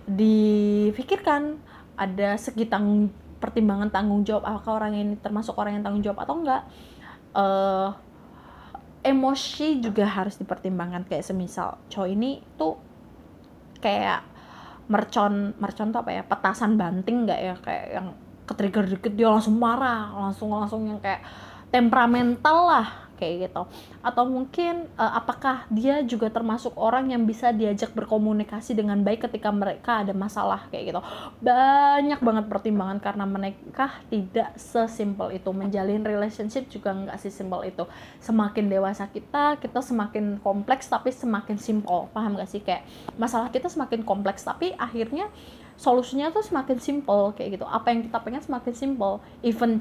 difikirkan. 0.06 1.58
Ada 1.98 2.40
segi 2.40 2.64
tanggung 2.64 3.12
pertimbangan 3.42 3.92
tanggung 3.92 4.24
jawab 4.24 4.46
apakah 4.46 4.80
orang 4.80 4.96
ini 4.96 5.14
termasuk 5.20 5.52
orang 5.58 5.76
yang 5.76 5.84
tanggung 5.84 6.04
jawab 6.06 6.24
atau 6.24 6.34
enggak. 6.40 6.62
Uh, 7.30 7.90
emosi 9.04 9.84
juga 9.84 10.08
harus 10.08 10.38
dipertimbangkan. 10.40 11.04
Kayak 11.04 11.28
semisal 11.28 11.76
cowok 11.92 12.08
ini 12.08 12.40
tuh 12.56 12.78
kayak 13.84 14.24
mercon 14.88 15.52
mercon 15.60 15.92
tuh 15.92 16.00
apa 16.00 16.10
ya? 16.14 16.22
Petasan 16.24 16.80
banting 16.80 17.28
nggak 17.28 17.40
ya? 17.42 17.54
Kayak 17.60 17.86
yang 18.00 18.08
ketrigger 18.50 18.90
dikit 18.90 19.14
dia 19.14 19.30
langsung 19.30 19.54
marah. 19.54 20.10
Langsung 20.10 20.50
langsung 20.50 20.82
yang 20.90 20.98
kayak 20.98 21.22
temperamental 21.70 22.66
lah 22.66 23.10
kayak 23.20 23.52
gitu. 23.52 23.62
Atau 24.00 24.24
mungkin 24.24 24.88
uh, 24.96 25.12
apakah 25.20 25.68
dia 25.68 26.00
juga 26.00 26.32
termasuk 26.32 26.72
orang 26.80 27.12
yang 27.12 27.28
bisa 27.28 27.52
diajak 27.52 27.92
berkomunikasi 27.92 28.72
dengan 28.72 29.04
baik 29.04 29.28
ketika 29.28 29.52
mereka 29.52 30.00
ada 30.00 30.16
masalah 30.16 30.64
kayak 30.72 30.96
gitu. 30.96 31.00
Banyak 31.44 32.24
banget 32.24 32.44
pertimbangan 32.48 32.98
karena 33.04 33.28
menikah 33.28 34.00
tidak 34.08 34.56
sesimpel 34.56 35.36
itu. 35.36 35.52
Menjalin 35.52 36.00
relationship 36.00 36.72
juga 36.72 36.96
nggak 36.96 37.20
sesimpel 37.20 37.68
itu. 37.68 37.84
Semakin 38.24 38.72
dewasa 38.72 39.04
kita 39.12 39.60
kita 39.60 39.84
semakin 39.84 40.40
kompleks 40.40 40.88
tapi 40.88 41.12
semakin 41.12 41.60
simple. 41.60 42.08
Paham 42.16 42.40
gak 42.40 42.48
sih? 42.48 42.64
Kayak 42.64 42.88
masalah 43.20 43.52
kita 43.52 43.68
semakin 43.68 44.00
kompleks 44.00 44.40
tapi 44.48 44.72
akhirnya 44.80 45.28
solusinya 45.80 46.28
tuh 46.28 46.44
semakin 46.44 46.76
simple 46.76 47.32
kayak 47.32 47.56
gitu. 47.56 47.64
Apa 47.64 47.88
yang 47.88 48.04
kita 48.04 48.20
pengen 48.20 48.44
semakin 48.44 48.76
simple. 48.76 49.24
Even 49.40 49.80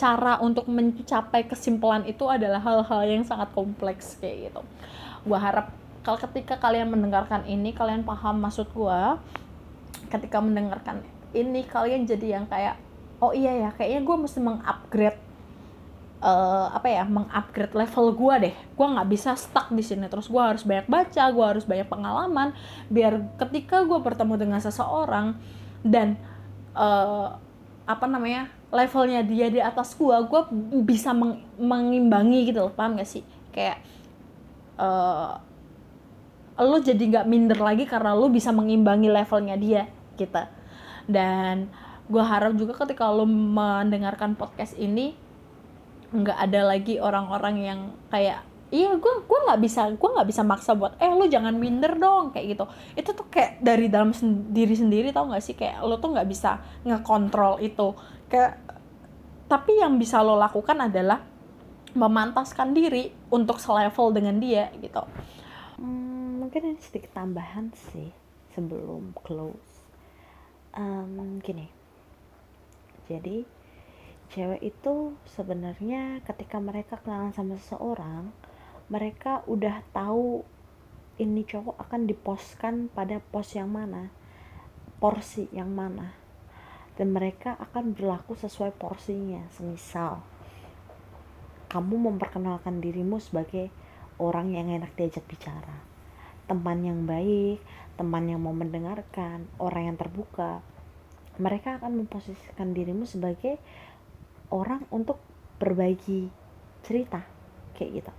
cara 0.00 0.40
untuk 0.40 0.64
mencapai 0.68 1.44
kesimpulan 1.44 2.04
itu 2.08 2.24
adalah 2.24 2.60
hal-hal 2.64 3.04
yang 3.04 3.24
sangat 3.24 3.52
kompleks 3.52 4.16
kayak 4.16 4.48
gitu. 4.48 4.60
Gue 5.28 5.36
harap 5.36 5.68
kalau 6.00 6.16
ketika 6.16 6.56
kalian 6.56 6.88
mendengarkan 6.88 7.44
ini 7.44 7.76
kalian 7.76 8.06
paham 8.06 8.40
maksud 8.40 8.70
gue 8.72 9.00
ketika 10.06 10.38
mendengarkan 10.38 11.02
ini 11.34 11.66
kalian 11.66 12.06
jadi 12.06 12.40
yang 12.40 12.46
kayak 12.46 12.78
oh 13.18 13.34
iya 13.34 13.66
ya 13.66 13.70
kayaknya 13.74 14.06
gue 14.06 14.16
mesti 14.22 14.38
mengupgrade 14.38 15.25
uh, 16.22 16.72
apa 16.72 16.88
ya 16.88 17.04
mengupgrade 17.04 17.74
level 17.74 18.06
gue 18.14 18.34
deh. 18.48 18.54
Gue 18.76 18.86
nggak 18.86 19.08
bisa 19.08 19.34
stuck 19.34 19.72
di 19.72 19.82
sini. 19.84 20.06
Terus 20.06 20.28
gue 20.28 20.42
harus 20.42 20.62
banyak 20.62 20.86
baca 20.88 21.24
gue 21.32 21.44
harus 21.44 21.64
banyak 21.64 21.88
pengalaman 21.88 22.52
biar 22.92 23.36
ketika 23.40 23.84
gue 23.84 23.98
bertemu 24.00 24.34
dengan 24.36 24.60
seseorang 24.60 25.36
dan 25.86 26.16
uh, 26.76 27.36
apa 27.86 28.06
namanya 28.10 28.50
levelnya 28.74 29.22
dia 29.22 29.46
di 29.46 29.62
atas 29.62 29.94
gua 29.94 30.26
gua 30.26 30.50
bisa 30.82 31.14
meng 31.14 31.38
mengimbangi 31.56 32.50
gitu 32.50 32.66
loh. 32.66 32.74
Paham 32.74 32.98
gak 32.98 33.06
sih? 33.06 33.22
Kayak 33.54 33.78
uh, 34.76 35.38
lo 36.56 36.80
jadi 36.80 36.98
nggak 36.98 37.26
minder 37.28 37.60
lagi 37.60 37.84
karena 37.86 38.16
lo 38.16 38.26
bisa 38.32 38.50
mengimbangi 38.50 39.08
levelnya 39.12 39.56
dia 39.56 39.86
gitu. 40.18 40.42
Dan 41.06 41.70
gue 42.06 42.22
harap 42.22 42.54
juga 42.54 42.74
ketika 42.74 43.06
lo 43.10 43.26
mendengarkan 43.28 44.34
podcast 44.34 44.74
ini 44.78 45.14
nggak 46.22 46.38
ada 46.38 46.60
lagi 46.72 46.96
orang-orang 46.96 47.56
yang 47.60 47.80
kayak 48.08 48.40
iya 48.74 48.98
gue 48.98 49.14
gue 49.22 49.38
nggak 49.46 49.60
bisa 49.62 49.94
gue 49.94 50.10
nggak 50.10 50.26
bisa 50.26 50.42
maksa 50.42 50.74
buat 50.74 50.98
eh 50.98 51.12
lu 51.14 51.30
jangan 51.30 51.54
minder 51.54 51.94
dong 51.94 52.34
kayak 52.34 52.56
gitu. 52.56 52.64
Itu 52.98 53.10
tuh 53.14 53.26
kayak 53.30 53.62
dari 53.62 53.86
dalam 53.86 54.10
sendiri 54.10 54.74
sendiri 54.74 55.08
tau 55.14 55.30
gak 55.30 55.44
sih? 55.44 55.54
Kayak 55.54 55.86
lo 55.86 56.02
tuh 56.02 56.16
nggak 56.16 56.28
bisa 56.28 56.58
ngekontrol 56.82 57.62
itu. 57.62 57.94
Kayak 58.26 58.58
tapi 59.46 59.78
yang 59.78 59.94
bisa 59.96 60.18
lo 60.26 60.34
lakukan 60.34 60.90
adalah 60.90 61.22
memantaskan 61.96 62.76
diri 62.76 63.14
untuk 63.32 63.62
selevel 63.62 64.12
dengan 64.12 64.36
dia 64.36 64.68
gitu. 64.82 65.00
Hmm, 65.80 66.44
mungkin 66.44 66.74
ini 66.74 66.80
sedikit 66.82 67.16
tambahan 67.16 67.72
sih 67.72 68.10
sebelum 68.52 69.16
close. 69.16 69.86
Um, 70.76 71.40
gini. 71.40 71.72
Jadi 73.08 73.55
cewek 74.32 74.62
itu 74.62 75.14
sebenarnya 75.28 76.22
ketika 76.26 76.58
mereka 76.58 76.98
kenalan 77.00 77.30
sama 77.30 77.58
seseorang 77.58 78.30
mereka 78.86 79.42
udah 79.50 79.82
tahu 79.90 80.46
ini 81.16 81.42
cowok 81.48 81.80
akan 81.88 82.06
diposkan 82.06 82.92
pada 82.92 83.18
pos 83.18 83.56
yang 83.56 83.72
mana 83.72 84.12
porsi 84.96 85.48
yang 85.52 85.68
mana. 85.72 86.16
Dan 86.96 87.12
mereka 87.12 87.60
akan 87.60 87.92
berlaku 87.92 88.32
sesuai 88.32 88.72
porsinya. 88.76 89.44
Semisal 89.52 90.24
kamu 91.66 92.08
memperkenalkan 92.08 92.78
dirimu 92.80 93.20
sebagai 93.20 93.68
orang 94.16 94.56
yang 94.56 94.72
enak 94.72 94.96
diajak 94.96 95.26
bicara. 95.28 95.84
Teman 96.48 96.80
yang 96.86 97.04
baik 97.04 97.60
teman 97.96 98.28
yang 98.28 98.44
mau 98.44 98.52
mendengarkan 98.52 99.48
orang 99.56 99.92
yang 99.92 99.96
terbuka. 99.96 100.60
Mereka 101.40 101.80
akan 101.80 102.04
memposisikan 102.04 102.76
dirimu 102.76 103.08
sebagai 103.08 103.56
orang 104.52 104.84
untuk 104.92 105.18
berbagi 105.56 106.28
cerita 106.84 107.24
kayak 107.74 107.90
gitu. 108.02 108.12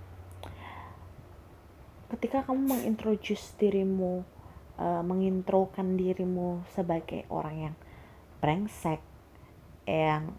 Ketika 2.08 2.48
kamu 2.48 2.78
mengintroduce 2.78 3.52
dirimu 3.60 4.24
uh, 4.78 5.02
mengintrokan 5.04 5.98
dirimu 5.98 6.64
sebagai 6.72 7.26
orang 7.28 7.70
yang 7.70 7.76
brengsek 8.38 9.02
yang 9.84 10.32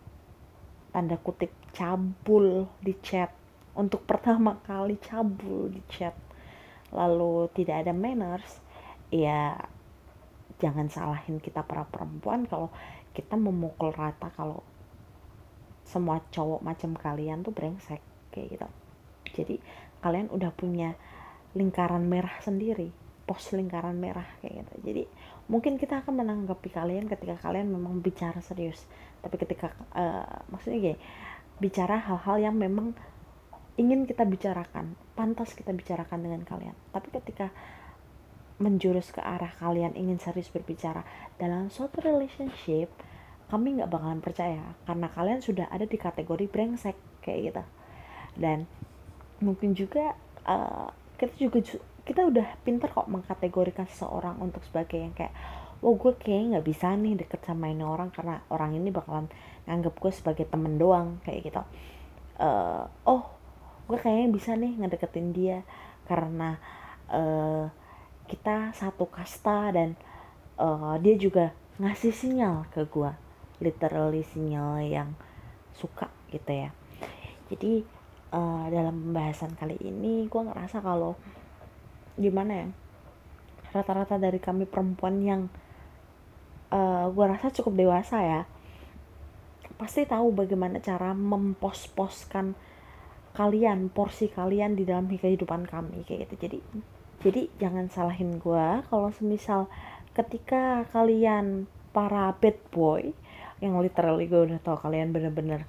tanda 0.89 1.19
kutip 1.19 1.51
cabul 1.75 2.65
di 2.81 2.95
chat 3.03 3.29
untuk 3.77 4.07
pertama 4.07 4.57
kali 4.65 4.97
cabul 4.97 5.69
di 5.69 5.81
chat 5.91 6.15
lalu 6.89 7.45
tidak 7.53 7.85
ada 7.85 7.93
manners 7.93 8.57
ya 9.13 9.53
jangan 10.57 10.89
salahin 10.89 11.37
kita 11.37 11.61
para 11.61 11.85
perempuan 11.85 12.49
kalau 12.49 12.73
kita 13.13 13.37
memukul 13.37 13.93
rata 13.93 14.33
kalau 14.33 14.65
semua 15.89 16.21
cowok 16.29 16.61
macam 16.61 16.93
kalian 16.93 17.41
tuh 17.41 17.49
brengsek 17.49 18.01
kayak 18.29 18.47
gitu. 18.53 18.67
Jadi 19.41 19.55
kalian 20.05 20.29
udah 20.29 20.53
punya 20.53 20.93
lingkaran 21.57 22.05
merah 22.05 22.37
sendiri 22.45 22.93
pos 23.25 23.53
lingkaran 23.53 23.97
merah 23.97 24.25
kayak 24.41 24.65
gitu. 24.65 24.73
Jadi 24.85 25.03
mungkin 25.49 25.81
kita 25.81 26.05
akan 26.05 26.21
menanggapi 26.21 26.69
kalian 26.69 27.09
ketika 27.09 27.41
kalian 27.41 27.73
memang 27.73 28.05
bicara 28.05 28.37
serius. 28.41 28.85
Tapi 29.21 29.35
ketika 29.41 29.73
uh, 29.97 30.45
maksudnya 30.53 30.77
gini 30.93 30.97
bicara 31.59 31.99
hal-hal 31.99 32.37
yang 32.39 32.55
memang 32.55 32.95
ingin 33.75 34.07
kita 34.07 34.23
bicarakan 34.23 34.95
pantas 35.13 35.53
kita 35.57 35.73
bicarakan 35.73 36.25
dengan 36.25 36.41
kalian. 36.45 36.77
Tapi 36.93 37.09
ketika 37.13 37.49
menjurus 38.59 39.15
ke 39.15 39.23
arah 39.23 39.51
kalian 39.55 39.95
ingin 39.95 40.19
serius 40.19 40.51
berbicara 40.51 41.05
dalam 41.39 41.71
suatu 41.71 42.03
relationship 42.03 42.91
kami 43.49 43.81
nggak 43.81 43.89
bakalan 43.89 44.21
percaya 44.21 44.61
karena 44.85 45.09
kalian 45.09 45.41
sudah 45.41 45.65
ada 45.73 45.89
di 45.89 45.97
kategori 45.97 46.45
brengsek 46.45 46.95
kayak 47.25 47.39
gitu. 47.51 47.63
Dan 48.37 48.69
mungkin 49.41 49.73
juga 49.73 50.13
uh, 50.45 50.93
kita 51.17 51.33
juga 51.35 51.59
kita 52.05 52.21
udah 52.29 52.47
pinter 52.61 52.89
kok 52.89 53.09
mengkategorikan 53.09 53.89
seseorang 53.89 54.37
untuk 54.39 54.61
sebagai 54.65 55.01
yang 55.01 55.13
kayak 55.17 55.33
oh 55.81 55.97
gue 55.97 56.13
kayak 56.17 56.55
nggak 56.55 56.65
bisa 56.65 56.93
nih 56.93 57.17
deket 57.17 57.41
sama 57.41 57.71
ini 57.71 57.81
orang 57.81 58.13
karena 58.13 58.43
orang 58.53 58.77
ini 58.77 58.93
bakalan 58.93 59.25
nganggap 59.65 59.97
gue 59.97 60.11
sebagai 60.13 60.45
temen 60.45 60.77
doang 60.77 61.17
kayak 61.25 61.49
gitu. 61.49 61.61
Uh, 62.39 62.85
oh 63.09 63.33
gue 63.89 63.97
kayaknya 63.97 64.29
bisa 64.29 64.53
nih 64.53 64.77
ngedeketin 64.77 65.33
dia 65.33 65.65
karena 66.05 66.61
uh, 67.09 67.65
kita 68.29 68.77
satu 68.77 69.09
kasta 69.09 69.73
dan 69.73 69.97
uh, 70.61 71.01
dia 71.01 71.17
juga 71.17 71.49
ngasih 71.81 72.13
sinyal 72.13 72.69
ke 72.69 72.85
gue 72.85 73.28
literally 73.59 74.23
sinyal 74.23 74.79
yang 74.83 75.15
suka 75.75 76.11
gitu 76.31 76.51
ya. 76.51 76.69
Jadi 77.51 77.83
uh, 78.33 78.65
dalam 78.69 78.95
pembahasan 79.09 79.55
kali 79.55 79.77
ini 79.81 80.27
gue 80.27 80.41
ngerasa 80.41 80.81
kalau 80.83 81.15
gimana 82.19 82.51
ya 82.65 82.67
rata-rata 83.69 84.17
dari 84.17 84.41
kami 84.41 84.65
perempuan 84.65 85.21
yang 85.21 85.41
uh, 86.73 87.05
eh, 87.05 87.05
gue 87.13 87.25
rasa 87.29 87.53
cukup 87.53 87.77
dewasa 87.77 88.17
ya 88.19 88.41
pasti 89.79 90.03
tahu 90.03 90.35
bagaimana 90.35 90.83
cara 90.83 91.15
mempos-poskan 91.15 92.57
kalian 93.31 93.87
porsi 93.87 94.27
kalian 94.27 94.75
di 94.75 94.83
dalam 94.83 95.07
kehidupan 95.07 95.69
kami 95.69 96.03
kayak 96.03 96.27
gitu. 96.27 96.49
Jadi 96.49 96.59
jadi 97.23 97.41
jangan 97.61 97.87
salahin 97.87 98.41
gue 98.41 98.67
kalau 98.91 99.07
semisal 99.15 99.71
ketika 100.11 100.83
kalian 100.91 101.69
para 101.95 102.35
bad 102.35 102.59
boy 102.73 103.15
yang 103.59 103.75
literally 103.79 104.27
gue 104.27 104.51
udah 104.51 104.59
tau 104.63 104.79
kalian 104.79 105.11
bener-bener 105.11 105.67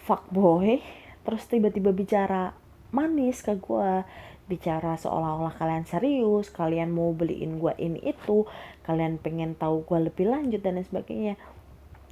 fuck 0.00 0.28
boy. 0.32 0.80
Terus 1.20 1.42
tiba-tiba 1.48 1.92
bicara 1.92 2.56
manis 2.90 3.44
ke 3.44 3.54
gue 3.56 4.04
bicara 4.50 4.98
seolah-olah 4.98 5.54
kalian 5.54 5.86
serius 5.86 6.50
kalian 6.50 6.90
mau 6.90 7.14
beliin 7.14 7.62
gue 7.62 7.70
ini 7.78 8.02
itu 8.02 8.50
kalian 8.82 9.22
pengen 9.22 9.54
tahu 9.54 9.86
gue 9.86 10.10
lebih 10.10 10.26
lanjut 10.26 10.58
dan 10.58 10.80
lain 10.80 10.86
sebagainya. 10.88 11.34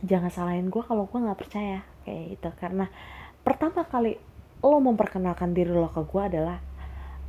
Jangan 0.07 0.31
salahin 0.31 0.71
gue 0.71 0.83
kalau 0.87 1.11
gue 1.11 1.19
nggak 1.19 1.41
percaya 1.41 1.83
kayak 2.07 2.39
gitu. 2.39 2.49
Karena 2.55 2.87
pertama 3.43 3.83
kali 3.83 4.15
lo 4.63 4.79
memperkenalkan 4.79 5.51
diri 5.51 5.75
lo 5.75 5.91
ke 5.91 6.07
gue 6.07 6.23
adalah 6.23 6.63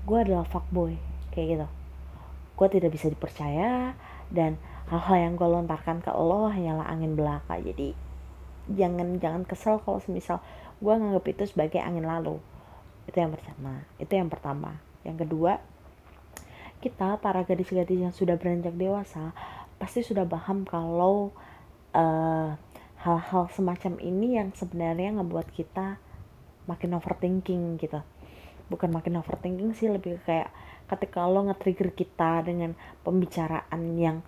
gue 0.05 0.17
adalah 0.17 0.45
fuckboy 0.45 0.93
kayak 1.33 1.47
gitu. 1.57 1.67
Gue 2.53 2.67
tidak 2.69 2.93
bisa 2.93 3.09
dipercaya 3.09 3.97
dan 4.29 4.61
hal-hal 4.89 5.17
yang 5.17 5.33
gue 5.37 5.47
lontarkan 5.47 6.01
ke 6.01 6.09
lo 6.09 6.49
hanyalah 6.49 6.89
angin 6.89 7.13
belaka. 7.13 7.61
Jadi 7.61 7.93
jangan 8.69 9.17
jangan 9.21 9.43
kesel 9.45 9.81
kalau 9.81 10.01
semisal 10.01 10.41
gue 10.81 10.93
nganggap 10.93 11.25
itu 11.29 11.43
sebagai 11.49 11.81
angin 11.81 12.05
lalu. 12.05 12.41
Itu 13.05 13.21
yang 13.21 13.33
pertama. 13.33 13.85
Itu 14.01 14.13
yang 14.17 14.29
pertama. 14.29 14.81
Yang 15.05 15.25
kedua 15.25 15.61
kita 16.79 17.19
para 17.19 17.43
gadis-gadis 17.43 17.99
yang 17.99 18.15
sudah 18.15 18.39
beranjak 18.39 18.71
dewasa 18.79 19.35
pasti 19.75 19.99
sudah 19.99 20.23
paham 20.23 20.63
kalau 20.63 21.35
eh, 21.91 22.49
hal-hal 22.99 23.43
semacam 23.55 23.95
ini 24.03 24.35
yang 24.39 24.51
sebenarnya 24.51 25.19
ngebuat 25.19 25.55
kita 25.55 25.99
makin 26.67 26.97
overthinking 26.99 27.79
gitu. 27.79 28.03
Bukan 28.67 28.91
makin 28.91 29.17
overthinking 29.19 29.71
sih 29.73 29.87
lebih 29.87 30.19
kayak 30.27 30.51
ketika 30.89 31.25
lo 31.25 31.45
nge-trigger 31.47 31.93
kita 31.93 32.43
dengan 32.43 32.73
pembicaraan 33.05 33.81
yang 33.95 34.25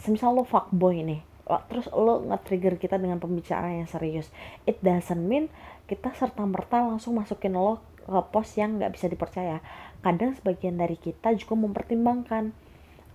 semisal 0.00 0.34
lo 0.34 0.44
fuckboy 0.46 1.02
nih 1.04 1.22
terus 1.68 1.86
lo 1.92 2.24
nge-trigger 2.24 2.80
kita 2.80 2.96
dengan 2.96 3.20
pembicaraan 3.20 3.84
yang 3.84 3.90
serius. 3.90 4.32
It 4.64 4.80
doesn't 4.80 5.28
mean 5.28 5.52
kita 5.84 6.16
serta 6.16 6.40
merta 6.48 6.80
langsung 6.80 7.20
masukin 7.20 7.52
lo 7.52 7.84
ke 8.00 8.20
pos 8.32 8.56
yang 8.56 8.80
nggak 8.80 8.92
bisa 8.96 9.06
dipercaya. 9.12 9.60
Kadang 10.00 10.32
sebagian 10.36 10.80
dari 10.80 10.96
kita 10.96 11.36
juga 11.36 11.56
mempertimbangkan 11.56 12.52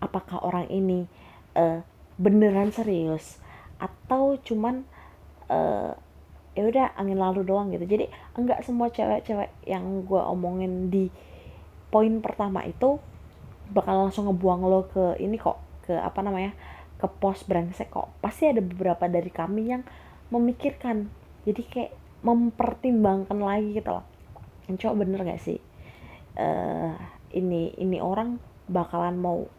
apakah 0.02 0.46
orang 0.46 0.70
ini 0.70 1.10
uh, 1.58 1.82
beneran 2.22 2.70
serius 2.70 3.42
atau 3.82 4.38
cuman 4.38 4.86
uh, 5.50 5.98
ya 6.54 6.64
udah 6.70 6.86
angin 7.02 7.18
lalu 7.18 7.42
doang 7.42 7.74
gitu. 7.74 7.86
Jadi 7.86 8.14
enggak 8.38 8.62
semua 8.62 8.94
cewek-cewek 8.94 9.50
yang 9.66 10.06
gue 10.06 10.22
omongin 10.22 10.94
di 10.94 11.10
poin 11.90 12.22
pertama 12.22 12.62
itu 12.62 13.02
bakal 13.74 14.06
langsung 14.06 14.30
ngebuang 14.30 14.62
lo 14.66 14.86
ke 14.90 15.18
ini 15.22 15.38
kok 15.38 15.69
ke 15.90 15.98
apa 15.98 16.22
namanya 16.22 16.54
ke 17.02 17.10
pos 17.10 17.42
brengsek 17.50 17.90
kok. 17.90 18.14
Pasti 18.22 18.46
ada 18.46 18.62
beberapa 18.62 19.10
dari 19.10 19.34
kami 19.34 19.74
yang 19.74 19.82
memikirkan. 20.30 21.10
Jadi 21.50 21.62
kayak 21.66 21.92
mempertimbangkan 22.22 23.42
lagi 23.42 23.74
gitu 23.74 23.90
loh. 23.90 24.06
Cowok 24.70 24.96
bener 25.02 25.26
gak 25.26 25.42
sih? 25.42 25.58
Uh, 26.38 26.94
ini 27.34 27.74
ini 27.82 27.98
orang 27.98 28.38
bakalan 28.70 29.18
mau 29.18 29.50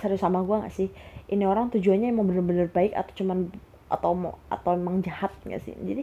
serius 0.00 0.24
sama 0.24 0.40
gue 0.40 0.56
gak 0.64 0.72
sih? 0.72 0.88
Ini 1.28 1.44
orang 1.44 1.68
tujuannya 1.68 2.08
emang 2.08 2.24
bener-bener 2.32 2.72
baik 2.72 2.96
atau 2.96 3.12
cuman 3.20 3.52
atau 3.92 4.16
mau 4.16 4.40
atau 4.48 4.78
emang 4.78 5.02
jahat 5.04 5.34
nggak 5.44 5.62
sih? 5.66 5.74
Jadi 5.74 6.02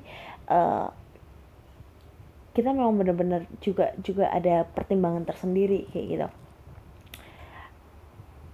uh, 0.52 0.92
kita 2.52 2.76
memang 2.76 3.00
benar-benar 3.00 3.48
juga 3.64 3.96
juga 4.04 4.28
ada 4.34 4.68
pertimbangan 4.68 5.24
tersendiri 5.24 5.88
kayak 5.94 6.06
gitu 6.10 6.28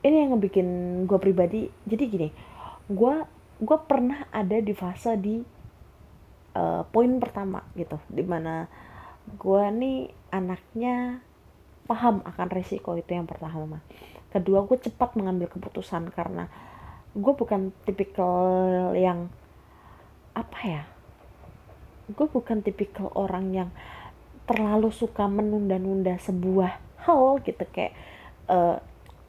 ini 0.03 0.15
yang 0.23 0.37
ngebikin 0.37 0.67
gue 1.07 1.19
pribadi. 1.19 1.67
Jadi 1.87 2.03
gini 2.07 2.29
gue 2.83 3.15
gue 3.63 3.77
pernah 3.87 4.27
ada 4.29 4.59
di 4.59 4.73
fase 4.75 5.15
di 5.15 5.39
uh, 6.59 6.83
poin 6.91 7.11
pertama 7.23 7.63
gitu 7.79 7.95
di 8.11 8.23
mana 8.23 8.67
gue 9.39 9.63
nih 9.71 10.11
anaknya 10.35 11.23
paham 11.87 12.19
akan 12.27 12.47
resiko 12.51 12.95
itu 12.99 13.15
yang 13.15 13.25
pertama. 13.25 13.79
Kedua 14.31 14.67
gue 14.67 14.77
cepat 14.77 15.15
mengambil 15.15 15.47
keputusan 15.47 16.11
karena 16.11 16.51
gue 17.13 17.33
bukan 17.33 17.69
tipikal 17.85 18.91
yang 18.97 19.29
apa 20.33 20.59
ya 20.65 20.83
gue 22.09 22.27
bukan 22.27 22.59
tipikal 22.65 23.13
orang 23.15 23.53
yang 23.53 23.69
terlalu 24.43 24.91
suka 24.91 25.23
menunda-nunda 25.29 26.19
sebuah 26.19 26.81
hal 27.07 27.39
gitu 27.47 27.63
kayak 27.71 27.95
uh, 28.51 28.81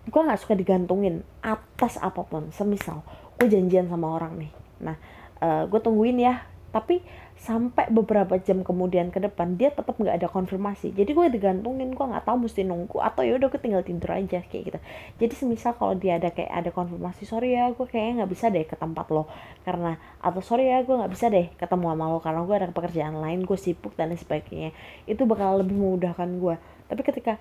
gue 0.04 0.20
nggak 0.20 0.40
suka 0.40 0.54
digantungin 0.56 1.24
atas 1.40 1.96
apa 2.00 2.24
pun. 2.24 2.52
Semisal 2.52 3.00
gue 3.40 3.50
janjian 3.50 3.90
sama 3.90 4.14
orang 4.14 4.38
nih. 4.38 4.52
Nah 4.84 4.96
uh, 5.40 5.64
gue 5.68 5.80
tungguin 5.80 6.20
ya. 6.20 6.44
Tapi 6.74 7.06
sampai 7.38 7.86
beberapa 7.86 8.34
jam 8.42 8.66
kemudian 8.66 9.14
ke 9.14 9.22
depan 9.22 9.54
dia 9.54 9.70
tetap 9.70 9.94
nggak 9.94 10.18
ada 10.18 10.26
konfirmasi. 10.26 10.90
Jadi 10.90 11.14
gue 11.14 11.26
digantungin 11.30 11.94
gue 11.94 12.06
nggak 12.06 12.26
tahu 12.26 12.50
mesti 12.50 12.66
nunggu 12.66 12.98
atau 12.98 13.22
ya 13.22 13.38
udah 13.38 13.46
gue 13.46 13.60
tinggal 13.62 13.86
tidur 13.86 14.10
aja 14.10 14.42
kayak 14.42 14.62
gitu. 14.74 14.78
Jadi 15.22 15.34
semisal 15.38 15.78
kalau 15.78 15.94
dia 15.94 16.18
ada 16.18 16.34
kayak 16.34 16.50
ada 16.50 16.70
konfirmasi 16.74 17.30
sorry 17.30 17.54
ya 17.54 17.70
gue 17.70 17.86
kayaknya 17.86 18.26
nggak 18.26 18.30
bisa 18.34 18.50
deh 18.50 18.66
ke 18.66 18.74
tempat 18.74 19.06
lo. 19.14 19.30
Karena 19.62 19.94
atau 20.18 20.42
sorry 20.42 20.66
ya 20.66 20.82
gue 20.82 20.94
nggak 20.98 21.12
bisa 21.14 21.30
deh 21.30 21.46
ketemu 21.54 21.94
sama 21.94 22.04
lo 22.10 22.18
karena 22.18 22.40
gue 22.42 22.54
ada 22.58 22.66
pekerjaan 22.74 23.14
lain 23.22 23.46
gue 23.46 23.58
sibuk 23.58 23.94
dan 23.94 24.10
lain 24.10 24.18
sebagainya. 24.18 24.70
Itu 25.06 25.30
bakal 25.30 25.62
lebih 25.62 25.78
memudahkan 25.78 26.26
gue 26.42 26.56
tapi 26.84 27.00
ketika 27.00 27.40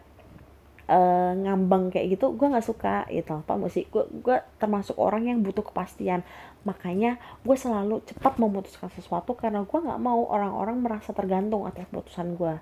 uh, 0.90 1.34
ngambang 1.38 1.94
kayak 1.94 2.18
gitu 2.18 2.36
gue 2.36 2.48
nggak 2.48 2.66
suka 2.66 3.08
gitu. 3.12 3.44
Apa 3.44 3.56
sih? 3.72 3.88
Gue 3.88 4.08
gue 4.10 4.38
termasuk 4.60 4.96
orang 5.00 5.30
yang 5.30 5.40
butuh 5.44 5.64
kepastian. 5.64 6.24
Makanya 6.64 7.20
gue 7.44 7.56
selalu 7.56 8.04
cepat 8.08 8.40
memutuskan 8.40 8.92
sesuatu 8.92 9.36
karena 9.36 9.64
gue 9.64 9.80
nggak 9.80 10.02
mau 10.02 10.28
orang-orang 10.28 10.80
merasa 10.80 11.12
tergantung 11.12 11.68
atas 11.68 11.88
keputusan 11.92 12.36
gue 12.36 12.54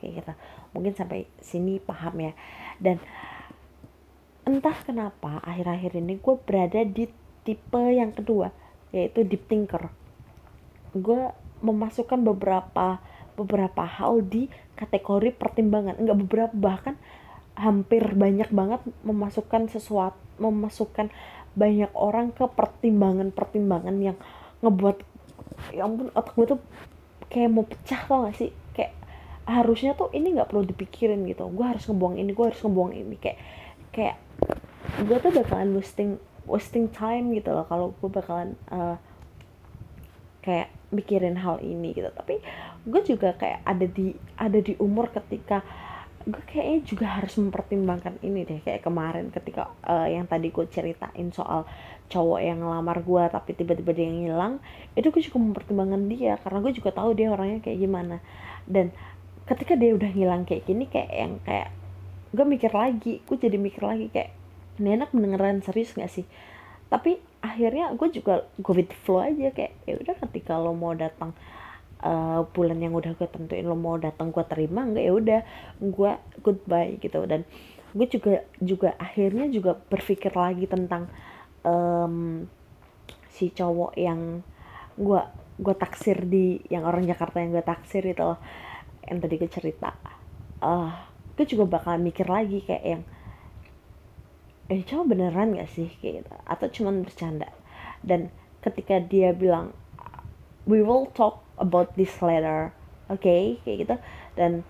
kayak 0.00 0.12
gitu. 0.24 0.32
Mungkin 0.76 0.92
sampai 0.96 1.28
sini 1.40 1.78
paham 1.78 2.16
ya. 2.20 2.32
Dan 2.80 2.98
entah 4.42 4.74
kenapa 4.82 5.38
akhir-akhir 5.46 6.02
ini 6.02 6.18
gue 6.18 6.34
berada 6.42 6.82
di 6.82 7.06
tipe 7.46 7.82
yang 7.82 8.10
kedua 8.10 8.50
yaitu 8.92 9.24
deep 9.24 9.48
thinker. 9.48 9.88
Gue 10.92 11.32
memasukkan 11.62 12.20
beberapa 12.20 13.00
beberapa 13.32 13.88
hal 13.88 14.20
di 14.26 14.52
kategori 14.76 15.32
pertimbangan. 15.32 15.96
Enggak 15.96 16.18
beberapa 16.20 16.52
bahkan 16.52 17.00
hampir 17.56 18.16
banyak 18.16 18.48
banget 18.48 18.80
memasukkan 19.04 19.68
sesuatu 19.68 20.16
memasukkan 20.40 21.12
banyak 21.52 21.92
orang 21.92 22.32
ke 22.32 22.48
pertimbangan-pertimbangan 22.48 23.96
yang 24.00 24.16
ngebuat 24.64 25.04
ya 25.76 25.84
ampun 25.84 26.08
otak 26.16 26.32
gue 26.32 26.46
tuh 26.56 26.60
kayak 27.28 27.50
mau 27.52 27.64
pecah 27.64 28.00
tau 28.08 28.24
gak 28.28 28.36
sih? 28.36 28.50
Kayak 28.72 28.92
harusnya 29.44 29.92
tuh 29.92 30.08
ini 30.16 30.32
nggak 30.36 30.48
perlu 30.48 30.64
dipikirin 30.64 31.24
gitu. 31.28 31.48
Gue 31.52 31.66
harus 31.68 31.84
ngebuang 31.88 32.16
ini 32.16 32.30
gue 32.32 32.44
harus 32.48 32.60
ngebuang 32.60 32.92
ini. 32.96 33.16
Kayak 33.20 33.38
kayak 33.92 34.16
gue 35.04 35.16
tuh 35.20 35.32
bakalan 35.32 35.76
wasting 35.76 36.16
wasting 36.48 36.88
time 36.88 37.32
gitu 37.36 37.52
loh 37.52 37.68
kalau 37.68 37.92
gue 38.00 38.10
bakalan 38.10 38.56
uh, 38.72 38.96
kayak 40.40 40.72
mikirin 40.88 41.36
hal 41.36 41.60
ini 41.60 41.92
gitu. 41.92 42.08
Tapi 42.12 42.40
gue 42.88 43.00
juga 43.04 43.36
kayak 43.36 43.60
ada 43.64 43.86
di 43.88 44.16
ada 44.40 44.58
di 44.60 44.72
umur 44.80 45.12
ketika 45.12 45.60
gue 46.22 46.42
kayaknya 46.46 46.78
juga 46.86 47.06
harus 47.18 47.34
mempertimbangkan 47.34 48.22
ini 48.22 48.46
deh 48.46 48.62
kayak 48.62 48.86
kemarin 48.86 49.34
ketika 49.34 49.74
uh, 49.82 50.06
yang 50.06 50.30
tadi 50.30 50.54
gue 50.54 50.66
ceritain 50.70 51.28
soal 51.34 51.66
cowok 52.06 52.40
yang 52.44 52.62
ngelamar 52.62 53.02
gue 53.02 53.24
tapi 53.32 53.50
tiba-tiba 53.58 53.90
dia 53.90 54.06
ngilang 54.06 54.62
itu 54.94 55.10
gue 55.10 55.22
juga 55.24 55.38
mempertimbangkan 55.42 56.02
dia 56.06 56.38
karena 56.38 56.58
gue 56.62 56.72
juga 56.78 56.90
tahu 56.94 57.10
dia 57.18 57.32
orangnya 57.34 57.58
kayak 57.64 57.78
gimana. 57.82 58.16
Dan 58.68 58.94
ketika 59.50 59.74
dia 59.74 59.98
udah 59.98 60.10
ngilang 60.14 60.42
kayak 60.46 60.62
gini 60.62 60.86
kayak 60.86 61.10
yang 61.10 61.32
kayak 61.42 61.68
gue 62.32 62.44
mikir 62.46 62.70
lagi 62.70 63.20
gue 63.26 63.36
jadi 63.36 63.58
mikir 63.58 63.82
lagi 63.82 64.06
kayak 64.08 64.30
ini 64.80 64.96
enak 64.96 65.10
beneran 65.10 65.58
serius 65.66 65.92
gak 65.98 66.12
sih? 66.12 66.26
Tapi 66.86 67.18
akhirnya 67.42 67.90
gue 67.98 68.08
juga 68.14 68.46
gue 68.62 68.74
with 68.78 68.94
flow 69.02 69.26
aja 69.26 69.50
kayak 69.50 69.74
ya 69.90 69.98
udah 69.98 70.14
ketika 70.28 70.54
lo 70.54 70.70
mau 70.70 70.94
datang 70.94 71.34
uh, 72.02 72.44
bulan 72.50 72.82
yang 72.82 72.92
udah 72.92 73.14
gue 73.14 73.28
tentuin 73.30 73.64
lo 73.64 73.78
mau 73.78 73.96
datang 73.96 74.34
gue 74.34 74.44
terima 74.50 74.84
nggak 74.84 75.04
ya 75.06 75.12
udah 75.14 75.40
gue 75.78 76.12
goodbye 76.42 76.98
gitu. 76.98 77.24
Dan 77.24 77.46
gue 77.92 78.06
juga 78.10 78.44
juga 78.58 78.90
akhirnya 78.98 79.48
juga 79.48 79.78
berpikir 79.78 80.34
lagi 80.34 80.66
tentang 80.66 81.08
um, 81.62 82.44
si 83.32 83.48
cowok 83.54 83.96
yang 83.96 84.42
gue 84.98 85.20
gue 85.62 85.74
taksir 85.78 86.26
di 86.26 86.58
yang 86.68 86.84
orang 86.84 87.06
Jakarta 87.06 87.38
yang 87.38 87.54
gue 87.54 87.64
taksir 87.64 88.02
itu 88.04 88.20
loh. 88.20 88.38
Yang 89.06 89.18
tadi 89.22 89.34
gue 89.38 89.50
cerita. 89.50 89.90
Uh, 90.62 90.90
gue 91.38 91.46
juga 91.48 91.78
bakal 91.80 91.98
mikir 91.98 92.28
lagi 92.28 92.62
kayak 92.62 92.84
yang 92.84 93.02
eh 94.70 94.80
cowok 94.86 95.04
beneran 95.10 95.58
gak 95.58 95.68
sih? 95.68 95.90
kayak 96.00 96.24
gitu. 96.24 96.32
Atau 96.48 96.66
cuman 96.70 97.04
bercanda. 97.04 97.50
Dan 98.02 98.32
ketika 98.62 99.02
dia 99.02 99.34
bilang 99.34 99.74
we 100.64 100.80
will 100.80 101.10
talk 101.12 101.42
about 101.62 101.94
this 101.94 102.10
letter. 102.18 102.74
Oke 103.06 103.22
okay? 103.22 103.42
kayak 103.62 103.76
gitu. 103.86 103.96
Dan 104.34 104.66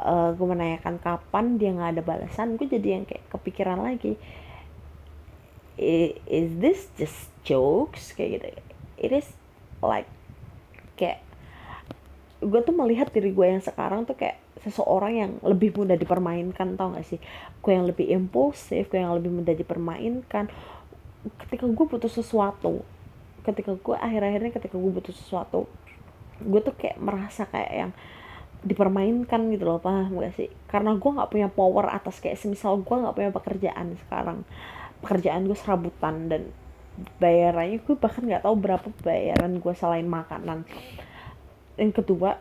uh, 0.00 0.32
gue 0.32 0.46
menanyakan 0.48 0.96
kapan 0.96 1.60
dia 1.60 1.76
nggak 1.76 2.00
ada 2.00 2.02
balasan 2.02 2.56
gue 2.56 2.64
jadi 2.64 3.00
yang 3.00 3.04
kayak 3.04 3.28
kepikiran 3.28 3.84
lagi. 3.84 4.16
Is 5.76 6.56
this 6.56 6.88
just 6.96 7.28
jokes? 7.44 8.16
Kayak 8.16 8.40
gitu. 8.40 8.46
It 8.96 9.12
is 9.12 9.28
like 9.84 10.08
kayak 10.96 11.20
gue 12.42 12.60
tuh 12.64 12.74
melihat 12.74 13.12
diri 13.12 13.30
gue 13.30 13.46
yang 13.46 13.62
sekarang 13.62 14.08
tuh 14.08 14.16
kayak 14.16 14.40
seseorang 14.64 15.12
yang 15.14 15.32
lebih 15.44 15.74
mudah 15.74 15.94
dipermainkan 15.94 16.74
tau 16.80 16.96
gak 16.96 17.06
sih? 17.06 17.20
Gue 17.60 17.76
yang 17.76 17.84
lebih 17.84 18.08
impulsif 18.08 18.88
gue 18.88 18.98
yang 18.98 19.14
lebih 19.14 19.30
mudah 19.30 19.54
dipermainkan. 19.54 20.48
Ketika 21.38 21.64
gue 21.70 21.86
butuh 21.86 22.10
sesuatu 22.10 22.82
ketika 23.42 23.74
gue 23.74 23.96
akhir-akhirnya 23.98 24.54
ketika 24.54 24.78
gue 24.78 24.92
butuh 24.94 25.14
sesuatu 25.14 25.66
gue 26.42 26.60
tuh 26.60 26.74
kayak 26.74 26.98
merasa 26.98 27.46
kayak 27.48 27.72
yang 27.72 27.92
dipermainkan 28.62 29.50
gitu 29.50 29.66
loh 29.66 29.82
paham 29.82 30.22
gak 30.22 30.34
sih? 30.38 30.50
Karena 30.70 30.94
gue 30.94 31.10
nggak 31.10 31.30
punya 31.30 31.48
power 31.50 31.90
atas 31.90 32.22
kayak 32.22 32.38
semisal 32.38 32.78
gue 32.78 32.96
nggak 32.96 33.14
punya 33.14 33.30
pekerjaan 33.34 33.98
sekarang. 34.06 34.46
Pekerjaan 35.02 35.50
gue 35.50 35.58
serabutan 35.58 36.30
dan 36.30 36.42
bayarannya 37.18 37.80
gue 37.82 37.96
bahkan 37.96 38.22
nggak 38.22 38.44
tahu 38.44 38.54
berapa 38.54 38.88
bayaran 39.02 39.58
gue 39.58 39.74
selain 39.74 40.06
makanan. 40.06 40.62
Yang 41.74 41.92
kedua 42.04 42.38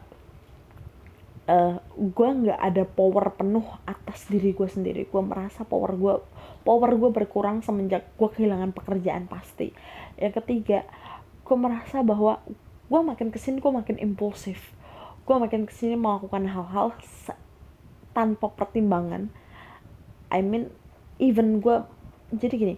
uh, 1.49 1.75
gue 1.97 2.29
nggak 2.29 2.59
ada 2.59 2.83
power 2.85 3.33
penuh 3.33 3.65
atas 3.89 4.29
diri 4.29 4.53
gue 4.53 4.69
sendiri. 4.69 5.09
Gue 5.09 5.23
merasa 5.25 5.65
power 5.65 5.97
gue 5.97 6.13
power 6.61 6.91
gue 6.93 7.09
berkurang 7.09 7.65
semenjak 7.65 8.05
gue 8.13 8.29
kehilangan 8.29 8.75
pekerjaan 8.75 9.25
pasti. 9.25 9.73
Yang 10.21 10.43
ketiga 10.43 10.85
gue 11.41 11.57
merasa 11.57 12.05
bahwa 12.05 12.39
gue 12.91 12.99
makin 12.99 13.31
ke 13.31 13.39
sini 13.39 13.63
gue 13.63 13.71
makin 13.71 13.95
impulsif. 14.03 14.75
Gue 15.23 15.39
makin 15.39 15.63
ke 15.63 15.71
sini 15.71 15.95
melakukan 15.95 16.43
hal-hal 16.43 16.91
tanpa 18.11 18.51
pertimbangan. 18.51 19.31
I 20.27 20.43
mean 20.43 20.67
even 21.23 21.63
gue 21.63 21.79
jadi 22.35 22.55
gini 22.55 22.75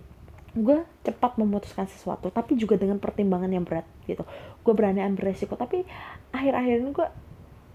gue 0.53 0.86
cepat 1.01 1.41
memutuskan 1.41 1.89
sesuatu 1.89 2.30
tapi 2.30 2.53
juga 2.53 2.78
dengan 2.78 3.01
pertimbangan 3.01 3.49
yang 3.49 3.66
berat 3.66 3.89
gitu. 4.05 4.22
Gue 4.61 4.74
berani 4.78 5.01
ambil 5.01 5.34
resiko 5.34 5.57
tapi 5.57 5.82
akhir-akhir 6.30 6.86
ini 6.86 6.91
gue 6.93 7.07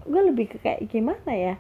gue 0.07 0.22
lebih 0.30 0.47
ke 0.55 0.57
kayak 0.62 0.86
gimana 0.86 1.34
ya 1.34 1.55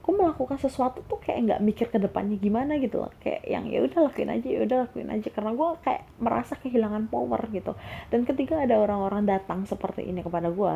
gue 0.00 0.12
melakukan 0.16 0.56
sesuatu 0.56 1.04
tuh 1.04 1.20
kayak 1.20 1.38
nggak 1.46 1.60
mikir 1.60 1.86
ke 1.92 1.98
depannya 2.00 2.40
gimana 2.40 2.80
gitu 2.80 3.04
loh. 3.04 3.12
Kayak 3.20 3.44
yang 3.44 3.64
ya 3.68 3.84
udah 3.84 3.98
lakuin 4.08 4.30
aja 4.32 4.48
ya 4.48 4.60
udah 4.64 4.76
lakuin 4.88 5.08
aja. 5.12 5.28
Karena 5.28 5.52
gue 5.52 5.68
kayak 5.84 6.02
merasa 6.18 6.52
kehilangan 6.56 7.12
power 7.12 7.40
gitu. 7.52 7.72
Dan 8.08 8.24
ketika 8.24 8.60
ada 8.64 8.80
orang-orang 8.80 9.28
datang 9.28 9.68
seperti 9.68 10.08
ini 10.08 10.24
kepada 10.24 10.48
gue 10.48 10.74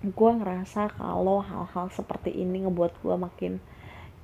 gue 0.00 0.30
ngerasa 0.32 0.96
kalau 0.96 1.44
hal-hal 1.44 1.92
seperti 1.92 2.32
ini 2.32 2.64
ngebuat 2.64 3.04
gue 3.04 3.16
makin 3.20 3.60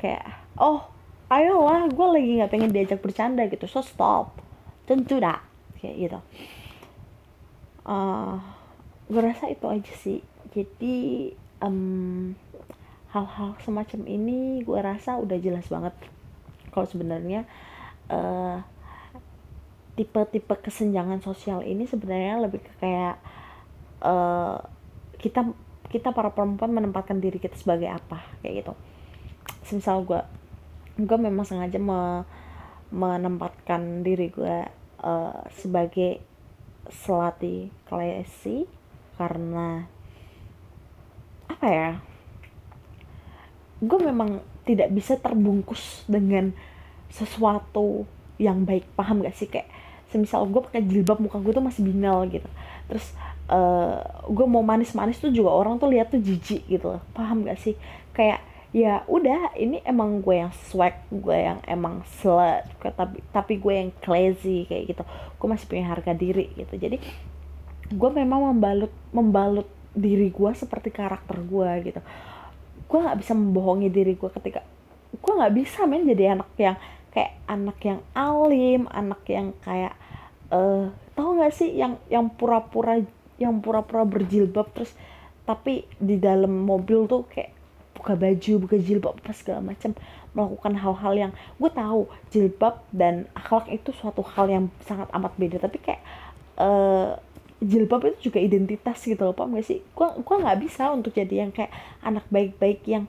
kayak 0.01 0.25
oh 0.57 0.89
ayolah 1.29 1.85
gue 1.93 2.07
lagi 2.09 2.31
nggak 2.41 2.49
pengen 2.53 2.71
diajak 2.73 3.03
bercanda 3.03 3.45
gitu. 3.51 3.67
So 3.67 3.83
stop. 3.83 4.39
Tentu 4.87 5.19
dah 5.19 5.43
kayak 5.83 5.97
gitu. 5.99 6.19
Uh, 7.87 8.39
gue 9.11 9.21
rasa 9.21 9.51
itu 9.51 9.67
aja 9.67 9.93
sih. 9.99 10.23
Jadi 10.55 11.31
um, 11.61 12.33
hal-hal 13.17 13.57
semacam 13.65 14.05
ini 14.05 14.61
gue 14.61 14.77
rasa 14.77 15.17
udah 15.17 15.41
jelas 15.41 15.65
banget 15.73 15.97
kalau 16.69 16.85
sebenarnya 16.85 17.49
uh, 18.13 18.61
tipe-tipe 19.97 20.53
kesenjangan 20.61 21.25
sosial 21.25 21.65
ini 21.65 21.89
sebenarnya 21.89 22.45
lebih 22.45 22.61
ke 22.61 22.73
kayak 22.77 23.17
uh, 24.05 24.61
kita 25.17 25.49
kita 25.89 26.13
para 26.13 26.29
perempuan 26.29 26.77
menempatkan 26.77 27.17
diri 27.17 27.41
kita 27.41 27.57
sebagai 27.57 27.89
apa 27.89 28.21
kayak 28.45 28.61
gitu. 28.61 28.73
Misal 29.73 30.05
gue 30.05 30.21
gue 31.01 31.19
memang 31.19 31.49
sengaja 31.49 31.81
me, 31.81 32.29
menempatkan 32.93 34.05
diri 34.05 34.29
gue 34.29 34.69
uh, 35.01 35.41
sebagai 35.57 36.21
selati 36.93 37.73
klasi 37.89 38.69
karena 39.17 39.89
apa 41.49 41.67
ya 41.73 41.91
gue 43.81 43.99
memang 44.01 44.41
tidak 44.65 44.89
bisa 44.91 45.15
terbungkus 45.21 46.03
dengan 46.09 46.51
sesuatu 47.13 48.09
yang 48.37 48.65
baik. 48.67 48.89
Paham 48.97 49.23
gak 49.23 49.37
sih? 49.37 49.49
Kayak 49.49 49.69
semisal 50.11 50.47
gue 50.49 50.63
pakai 50.63 50.83
jilbab 50.87 51.19
muka 51.21 51.39
gue 51.41 51.53
tuh 51.53 51.65
masih 51.65 51.83
binal 51.85 52.25
gitu. 52.29 52.49
Terus 52.91 53.07
uh, 53.53 54.01
gue 54.27 54.47
mau 54.49 54.65
manis-manis 54.65 55.21
tuh 55.21 55.31
juga 55.31 55.53
orang 55.53 55.77
tuh 55.77 55.91
lihat 55.91 56.11
tuh 56.11 56.21
jijik 56.23 56.67
gitu 56.67 56.99
paham 57.13 57.45
gak 57.45 57.61
sih? 57.61 57.79
Kayak 58.17 58.43
ya 58.75 59.07
udah 59.09 59.57
ini 59.57 59.81
emang 59.87 60.21
gue 60.21 60.37
yang 60.37 60.53
swag 60.69 61.01
gue 61.09 61.33
yang 61.33 61.65
emang 61.65 62.05
slut 62.21 62.67
tapi 62.83 63.25
tapi 63.33 63.57
gue 63.57 63.73
yang 63.73 63.91
classy 64.01 64.67
kayak 64.67 64.97
gitu. 64.97 65.03
Gue 65.37 65.49
masih 65.49 65.67
punya 65.69 65.85
harga 65.93 66.13
diri 66.17 66.51
gitu. 66.57 66.75
Jadi 66.75 66.99
gue 67.87 68.11
memang 68.11 68.51
membalut 68.51 68.91
membalut 69.15 69.69
diri 69.97 70.29
gue 70.29 70.51
seperti 70.53 70.93
karakter 70.93 71.41
gue 71.41 71.71
gitu 71.89 72.01
gue 72.87 72.99
nggak 72.99 73.19
bisa 73.19 73.33
membohongi 73.35 73.89
diri 73.91 74.15
gue 74.15 74.31
ketika 74.31 74.63
gue 75.11 75.33
nggak 75.33 75.55
bisa 75.55 75.87
main 75.87 76.07
jadi 76.07 76.39
anak 76.39 76.51
yang 76.59 76.77
kayak 77.11 77.33
anak 77.49 77.79
yang 77.83 78.01
alim 78.13 78.87
anak 78.93 79.23
yang 79.27 79.57
kayak 79.65 79.95
uh, 80.53 80.93
tahu 81.17 81.41
nggak 81.41 81.53
sih 81.55 81.73
yang 81.75 81.99
yang 82.13 82.29
pura-pura 82.31 83.01
yang 83.41 83.61
pura-pura 83.61 84.05
berjilbab 84.05 84.69
terus 84.77 84.93
tapi 85.47 85.87
di 85.97 86.19
dalam 86.19 86.67
mobil 86.67 87.07
tuh 87.07 87.25
kayak 87.31 87.55
buka 87.97 88.13
baju 88.15 88.53
buka 88.61 88.77
jilbab 88.77 89.15
apa 89.19 89.33
segala 89.33 89.61
macam 89.65 89.97
melakukan 90.37 90.75
hal-hal 90.77 91.15
yang 91.17 91.33
gue 91.57 91.71
tahu 91.73 92.07
jilbab 92.29 92.85
dan 92.93 93.25
akhlak 93.33 93.73
itu 93.73 93.91
suatu 93.97 94.21
hal 94.21 94.47
yang 94.53 94.65
sangat 94.85 95.09
amat 95.17 95.33
beda 95.41 95.57
tapi 95.57 95.81
kayak 95.81 96.03
uh, 96.61 97.17
jilbab 97.63 98.13
itu 98.13 98.31
juga 98.31 98.39
identitas 98.43 99.01
gitu 99.01 99.21
loh 99.21 99.35
pak. 99.37 99.49
Gak 99.49 99.67
sih? 99.67 99.81
Gue 99.97 100.09
gua 100.23 100.37
nggak 100.43 100.59
bisa 100.61 100.93
untuk 100.93 101.17
jadi 101.17 101.47
yang 101.47 101.53
kayak 101.53 101.73
anak 102.05 102.25
baik-baik 102.29 102.85
yang 102.85 103.05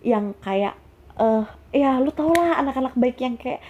yang 0.00 0.32
kayak 0.40 0.76
eh 1.20 1.44
uh, 1.44 1.46
ya 1.70 2.00
lu 2.00 2.08
tau 2.14 2.32
lah 2.32 2.56
anak-anak 2.64 2.96
baik 2.96 3.20
yang 3.20 3.36
kayak 3.36 3.60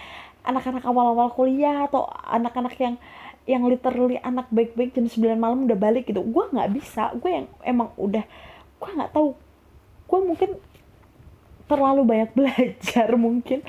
anak-anak 0.47 0.81
awal-awal 0.87 1.29
kuliah 1.35 1.85
atau 1.85 2.07
anak-anak 2.07 2.73
yang 2.79 2.95
yang 3.49 3.65
literally 3.65 4.21
anak 4.21 4.47
baik-baik 4.53 4.93
jam 4.93 5.09
9 5.09 5.35
malam 5.35 5.67
udah 5.67 5.77
balik 5.77 6.07
gitu. 6.07 6.23
Gue 6.23 6.47
nggak 6.47 6.71
bisa. 6.71 7.11
Gue 7.19 7.43
yang 7.43 7.47
emang 7.65 7.91
udah 7.99 8.23
gue 8.81 8.89
nggak 8.97 9.11
tahu 9.13 9.37
gue 10.11 10.19
mungkin 10.19 10.51
terlalu 11.69 12.01
banyak 12.03 12.29
belajar 12.37 13.07
mungkin 13.15 13.59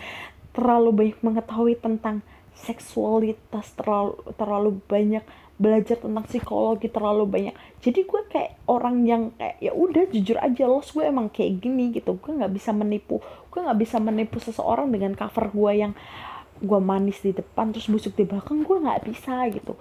terlalu 0.50 0.90
banyak 0.90 1.18
mengetahui 1.22 1.74
tentang 1.78 2.20
seksualitas 2.52 3.72
terlalu 3.78 4.14
terlalu 4.36 4.70
banyak 4.84 5.24
belajar 5.62 5.94
tentang 6.02 6.26
psikologi 6.26 6.90
terlalu 6.90 7.24
banyak. 7.30 7.54
Jadi 7.78 8.02
gue 8.02 8.22
kayak 8.26 8.66
orang 8.66 9.06
yang 9.06 9.22
kayak 9.38 9.62
ya 9.62 9.70
udah 9.70 10.10
jujur 10.10 10.34
aja 10.42 10.66
los 10.66 10.90
gue 10.90 11.06
emang 11.06 11.30
kayak 11.30 11.62
gini 11.62 11.94
gitu. 11.94 12.18
Gue 12.18 12.34
nggak 12.34 12.50
bisa 12.50 12.74
menipu 12.74 13.22
gue 13.52 13.60
nggak 13.60 13.78
bisa 13.84 14.00
menipu 14.00 14.40
seseorang 14.40 14.88
dengan 14.88 15.12
cover 15.12 15.52
gue 15.52 15.72
yang 15.76 15.92
gue 16.62 16.80
manis 16.80 17.20
di 17.20 17.36
depan 17.36 17.68
terus 17.68 17.84
busuk 17.84 18.16
di 18.16 18.24
belakang 18.24 18.64
gue 18.64 18.78
nggak 18.80 19.04
bisa 19.04 19.44
gitu. 19.52 19.76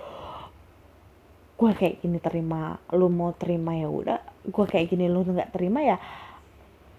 Gue 1.55 1.71
kayak 1.71 2.03
gini 2.03 2.19
terima 2.19 2.75
lu 2.91 3.07
mau 3.07 3.31
terima 3.31 3.71
ya 3.73 3.87
udah. 3.87 4.19
Gue 4.43 4.67
kayak 4.67 4.91
gini 4.91 5.07
lu 5.07 5.23
nggak 5.23 5.55
terima 5.55 5.79
ya 5.81 5.97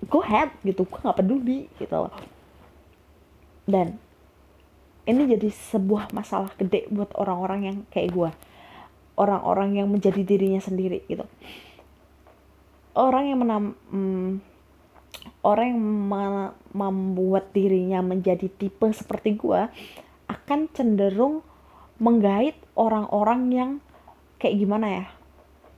go 0.08 0.24
ahead 0.24 0.50
gitu. 0.64 0.88
Gue 0.88 0.98
nggak 0.98 1.18
peduli 1.20 1.68
gitu 1.76 1.92
loh. 1.92 2.14
Dan 3.68 4.00
ini 5.04 5.22
jadi 5.28 5.52
sebuah 5.52 6.14
masalah 6.16 6.56
gede 6.56 6.88
buat 6.88 7.12
orang-orang 7.20 7.60
yang 7.68 7.78
kayak 7.92 8.10
gue 8.16 8.30
orang-orang 9.16 9.78
yang 9.78 9.88
menjadi 9.92 10.22
dirinya 10.24 10.60
sendiri 10.62 11.04
gitu. 11.06 11.24
Orang 12.92 13.28
yang 13.28 13.38
menam 13.40 13.62
hmm, 13.92 14.30
orang 15.42 15.66
yang 15.72 15.82
membuat 16.72 17.50
dirinya 17.52 18.00
menjadi 18.00 18.48
tipe 18.48 18.88
seperti 18.92 19.36
gue 19.36 19.68
akan 20.28 20.60
cenderung 20.72 21.44
menggait 22.00 22.56
orang-orang 22.74 23.40
yang 23.52 23.70
kayak 24.40 24.58
gimana 24.58 24.86
ya 24.88 25.04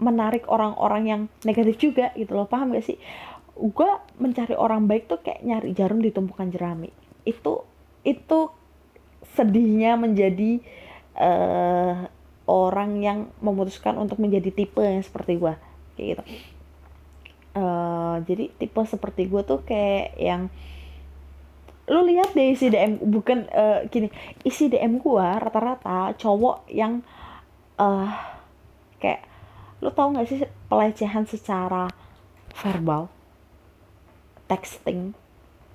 menarik 0.00 0.48
orang-orang 0.50 1.02
yang 1.06 1.20
negatif 1.46 1.78
juga 1.78 2.10
gitu 2.18 2.34
loh. 2.34 2.50
Paham 2.50 2.74
gak 2.74 2.86
sih? 2.86 2.98
Gue 3.54 3.90
mencari 4.18 4.58
orang 4.58 4.90
baik 4.90 5.06
tuh 5.06 5.22
kayak 5.22 5.46
nyari 5.46 5.70
jarum 5.70 6.02
di 6.02 6.10
tumpukan 6.10 6.50
jerami. 6.50 6.90
Itu 7.22 7.62
itu 8.02 8.50
sedihnya 9.34 9.96
menjadi 9.96 10.60
uh, 11.16 12.10
orang 12.44 13.00
yang 13.00 13.32
memutuskan 13.40 13.96
untuk 13.96 14.20
menjadi 14.20 14.52
tipe 14.52 14.80
yang 14.80 15.00
seperti 15.00 15.40
gue 15.40 15.54
kayak 15.96 16.08
gitu. 16.16 16.22
Uh, 17.54 18.18
jadi 18.26 18.50
tipe 18.58 18.82
seperti 18.84 19.30
gue 19.30 19.42
tuh 19.46 19.62
kayak 19.62 20.18
yang 20.18 20.50
lu 21.84 22.00
lihat 22.08 22.32
deh 22.32 22.56
isi 22.56 22.72
DM 22.72 22.96
bukan 23.12 23.44
uh, 23.52 23.84
gini 23.92 24.08
isi 24.40 24.72
DM 24.72 25.04
gue 25.04 25.20
rata-rata 25.20 26.16
cowok 26.16 26.64
yang 26.72 27.04
uh, 27.76 28.08
kayak 28.96 29.28
lu 29.84 29.92
tau 29.92 30.08
gak 30.16 30.24
sih 30.28 30.48
pelecehan 30.72 31.28
secara 31.28 31.92
verbal? 32.56 33.12
Texting 34.48 35.12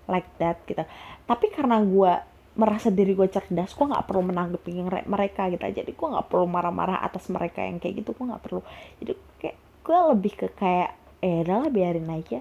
like 0.09 0.29
that 0.41 0.61
gitu. 0.65 0.81
Tapi 1.29 1.45
karena 1.53 1.77
gue 1.81 2.13
merasa 2.57 2.89
diri 2.89 3.13
gue 3.13 3.29
cerdas 3.29 3.71
gue 3.71 3.85
nggak 3.85 4.09
perlu 4.09 4.33
menanggapi 4.33 4.71
mereka 5.05 5.47
gitu 5.53 5.61
jadi 5.61 5.91
gue 5.93 6.07
nggak 6.09 6.27
perlu 6.27 6.49
marah-marah 6.49 6.99
atas 7.05 7.29
mereka 7.29 7.61
yang 7.61 7.77
kayak 7.77 8.03
gitu 8.03 8.15
gue 8.17 8.25
nggak 8.25 8.43
perlu. 8.43 8.61
Jadi 9.01 9.13
kayak 9.39 9.57
gue 9.85 9.97
lebih 10.15 10.33
ke 10.35 10.47
kayak 10.53 10.91
eh 11.19 11.43
lah 11.43 11.67
biarin 11.69 12.09
aja. 12.09 12.39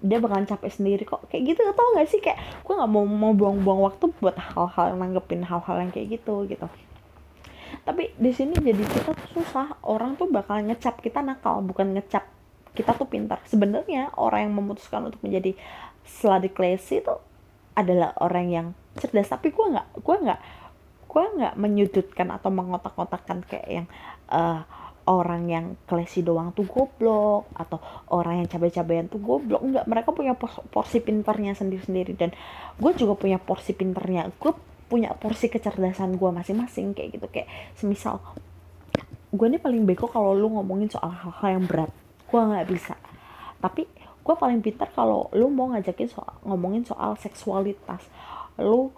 Dia 0.00 0.16
bakalan 0.16 0.48
capek 0.48 0.72
sendiri 0.72 1.04
kok. 1.04 1.28
Kayak 1.28 1.54
gitu 1.54 1.60
tau 1.76 1.88
gak 1.92 2.08
sih? 2.08 2.20
Kayak 2.24 2.40
gue 2.64 2.72
nggak 2.72 2.90
mau 2.90 3.04
mau 3.04 3.32
buang-buang 3.36 3.80
waktu 3.84 4.04
buat 4.16 4.36
hal-hal 4.36 4.96
nanggepin 4.96 5.44
hal-hal 5.44 5.76
yang 5.80 5.92
kayak 5.92 6.20
gitu 6.20 6.48
gitu. 6.48 6.66
Tapi 7.84 8.12
di 8.18 8.32
sini 8.34 8.56
jadi 8.58 8.80
kita 8.80 9.12
tuh 9.14 9.28
susah 9.40 9.78
orang 9.86 10.18
tuh 10.18 10.28
bakal 10.28 10.60
ngecap 10.60 11.00
kita 11.00 11.22
nakal 11.22 11.62
bukan 11.62 11.96
ngecap 11.96 12.26
kita 12.74 12.96
tuh 12.96 13.06
pintar. 13.06 13.40
Sebenarnya 13.46 14.14
orang 14.16 14.50
yang 14.50 14.54
memutuskan 14.56 15.08
untuk 15.08 15.20
menjadi 15.20 15.54
slutty 16.06 16.50
classy 16.50 17.02
tuh 17.04 17.20
adalah 17.76 18.14
orang 18.18 18.46
yang 18.50 18.66
cerdas. 18.98 19.28
Tapi 19.30 19.52
gue 19.54 19.66
nggak 19.76 19.86
gue 20.02 20.16
nggak 20.26 20.40
gue 21.10 21.24
nggak 21.38 21.54
menyudutkan 21.58 22.28
atau 22.30 22.50
mengotak-kotakan 22.54 23.42
kayak 23.46 23.68
yang 23.68 23.86
uh, 24.30 24.62
orang 25.10 25.50
yang 25.50 25.66
klesi 25.90 26.22
doang 26.22 26.54
tuh 26.54 26.70
goblok 26.70 27.50
atau 27.58 27.82
orang 28.14 28.44
yang 28.44 28.48
cabai-cabean 28.50 29.10
tuh 29.10 29.18
goblok. 29.18 29.62
Enggak 29.62 29.84
mereka 29.90 30.14
punya 30.14 30.38
porsi 30.70 31.02
pinternya 31.02 31.58
sendiri-sendiri. 31.58 32.14
Dan 32.14 32.30
gue 32.78 32.92
juga 32.94 33.18
punya 33.18 33.42
porsi 33.42 33.74
pinternya. 33.74 34.30
Gue 34.38 34.54
punya 34.90 35.14
porsi 35.14 35.46
kecerdasan 35.46 36.18
gue 36.18 36.30
masing-masing 36.30 36.94
kayak 36.94 37.18
gitu. 37.18 37.26
Kayak 37.30 37.48
semisal 37.78 38.22
gue 39.30 39.46
ini 39.46 39.62
paling 39.62 39.86
beko 39.86 40.10
kalau 40.10 40.34
lu 40.34 40.50
ngomongin 40.58 40.90
soal 40.90 41.10
hal-hal 41.10 41.58
yang 41.58 41.64
berat. 41.66 41.90
Gue 42.26 42.40
nggak 42.42 42.66
bisa. 42.66 42.94
Tapi 43.62 43.86
gue 44.20 44.34
paling 44.36 44.60
pintar 44.60 44.90
kalau 44.92 45.30
lu 45.32 45.48
mau 45.48 45.70
ngajakin 45.72 46.10
soal 46.10 46.34
ngomongin 46.44 46.84
soal 46.84 47.16
seksualitas 47.16 48.04
lu 48.60 48.92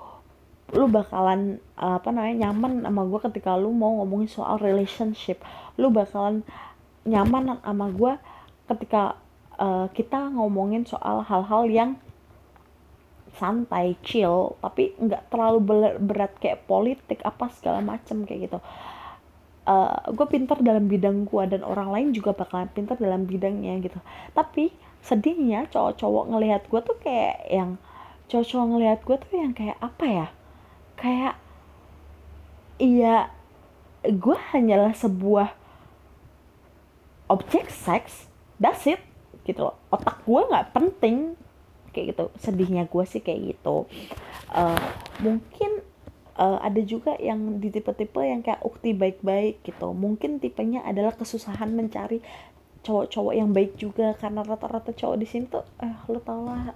lu 0.73 0.89
bakalan 0.89 1.61
apa 1.77 2.09
namanya 2.09 2.49
nyaman 2.49 2.81
sama 2.81 3.03
gue 3.05 3.21
ketika 3.29 3.61
lu 3.61 3.71
mau 3.77 4.01
ngomongin 4.01 4.29
soal 4.29 4.57
relationship. 4.57 5.45
Lu 5.77 5.93
bakalan 5.93 6.43
nyaman 7.05 7.61
sama 7.61 7.93
gue 7.93 8.13
ketika 8.73 9.21
uh, 9.61 9.87
kita 9.93 10.33
ngomongin 10.33 10.89
soal 10.89 11.21
hal-hal 11.27 11.69
yang 11.69 11.91
santai 13.33 13.97
chill 14.05 14.61
tapi 14.61 14.93
nggak 15.01 15.33
terlalu 15.33 15.89
berat 16.01 16.37
kayak 16.37 16.69
politik 16.69 17.21
apa 17.25 17.49
segala 17.53 17.85
macem 17.85 18.25
kayak 18.25 18.49
gitu. 18.49 18.59
Uh, 19.63 19.95
gue 20.11 20.27
pintar 20.27 20.59
dalam 20.59 20.91
bidang 20.91 21.23
gue 21.29 21.43
dan 21.47 21.63
orang 21.63 21.95
lain 21.95 22.09
juga 22.11 22.35
bakalan 22.35 22.67
pintar 22.73 22.97
dalam 22.97 23.29
bidangnya 23.29 23.77
gitu. 23.85 24.01
Tapi 24.33 24.73
sedihnya 25.05 25.69
cowok-cowok 25.69 26.25
ngelihat 26.33 26.63
gue 26.67 26.81
tuh 26.81 26.97
kayak 27.03 27.45
yang 27.53 27.77
cowok-cowok 28.33 28.67
ngelihat 28.73 28.99
gue 29.05 29.17
tuh 29.21 29.35
yang 29.37 29.53
kayak 29.53 29.77
apa 29.85 30.05
ya? 30.09 30.27
Kayak 30.97 31.35
iya 32.81 33.29
gue 34.01 34.37
hanyalah 34.57 34.97
sebuah 34.97 35.53
objek 37.29 37.69
seks 37.69 38.33
that's 38.57 38.89
it 38.89 39.05
gitu 39.45 39.69
loh. 39.69 39.77
Otak 39.93 40.25
gue 40.25 40.41
nggak 40.49 40.73
penting 40.73 41.37
kayak 41.93 42.17
gitu. 42.17 42.25
Sedihnya 42.41 42.89
gue 42.89 43.05
sih 43.05 43.21
kayak 43.21 43.53
gitu. 43.53 43.85
Uh, 44.49 44.89
mungkin 45.21 45.85
uh, 46.41 46.57
ada 46.65 46.81
juga 46.81 47.21
yang 47.21 47.61
di 47.61 47.69
tipe-tipe 47.69 48.25
yang 48.25 48.41
kayak 48.41 48.65
ukti 48.65 48.97
baik-baik 48.97 49.61
gitu. 49.61 49.93
Mungkin 49.93 50.41
tipenya 50.41 50.81
adalah 50.89 51.13
kesusahan 51.13 51.69
mencari 51.77 52.25
cowok-cowok 52.83 53.35
yang 53.37 53.53
baik 53.53 53.79
juga 53.79 54.17
karena 54.19 54.43
rata-rata 54.43 54.91
cowok 54.91 55.17
di 55.21 55.27
sini 55.29 55.47
tuh 55.47 55.63
eh 55.79 55.95
lo 56.11 56.19
tau 56.19 56.43
lah 56.43 56.75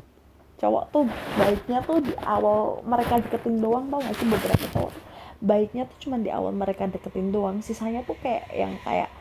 cowok 0.56 0.84
tuh 0.88 1.04
baiknya 1.36 1.84
tuh 1.84 2.00
di 2.00 2.12
awal 2.24 2.80
mereka 2.84 3.20
deketin 3.20 3.60
doang 3.60 3.92
tau 3.92 4.00
gak 4.00 4.16
sih? 4.16 4.26
Beberapa 4.26 4.66
cowok 4.72 4.92
baiknya 5.40 5.84
tuh 5.84 6.08
cuma 6.08 6.16
di 6.16 6.32
awal 6.32 6.52
mereka 6.56 6.88
deketin 6.88 7.28
doang. 7.32 7.60
Sisanya 7.60 8.02
tuh 8.08 8.16
kayak 8.20 8.48
yang 8.52 8.72
kayak 8.80 9.12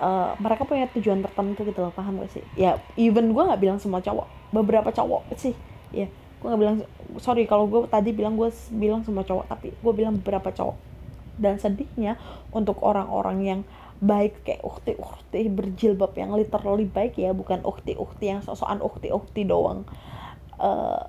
uh, 0.00 0.32
mereka 0.40 0.64
punya 0.64 0.88
tujuan 0.96 1.20
tertentu 1.20 1.68
gitu 1.68 1.80
loh 1.84 1.92
paham 1.92 2.20
gak 2.24 2.32
sih? 2.32 2.44
Ya 2.56 2.80
even 2.96 3.32
gue 3.36 3.42
nggak 3.42 3.60
bilang 3.60 3.78
semua 3.80 4.00
cowok 4.00 4.26
beberapa 4.52 4.88
cowok 4.92 5.36
sih. 5.36 5.54
Ya 5.92 6.08
gue 6.40 6.48
nggak 6.48 6.60
bilang 6.60 6.76
sorry 7.20 7.44
kalau 7.44 7.68
gue 7.68 7.84
tadi 7.92 8.16
bilang 8.16 8.40
gue 8.40 8.48
bilang 8.72 9.04
semua 9.04 9.24
cowok 9.24 9.44
tapi 9.48 9.76
gue 9.76 9.92
bilang 9.92 10.16
beberapa 10.20 10.48
cowok. 10.52 10.76
Dan 11.40 11.56
sedihnya 11.56 12.20
untuk 12.52 12.84
orang-orang 12.84 13.38
yang 13.44 13.60
baik 14.00 14.48
kayak 14.48 14.64
ukti 14.64 14.96
ukti 14.96 15.52
berjilbab 15.52 16.16
yang 16.16 16.32
literally 16.32 16.88
baik 16.88 17.20
ya 17.20 17.36
bukan 17.36 17.60
ukti 17.68 17.92
ukti 18.00 18.32
yang 18.32 18.40
sosokan 18.40 18.80
ukti 18.80 19.12
ukti 19.12 19.44
doang 19.44 19.84
uh, 20.60 21.08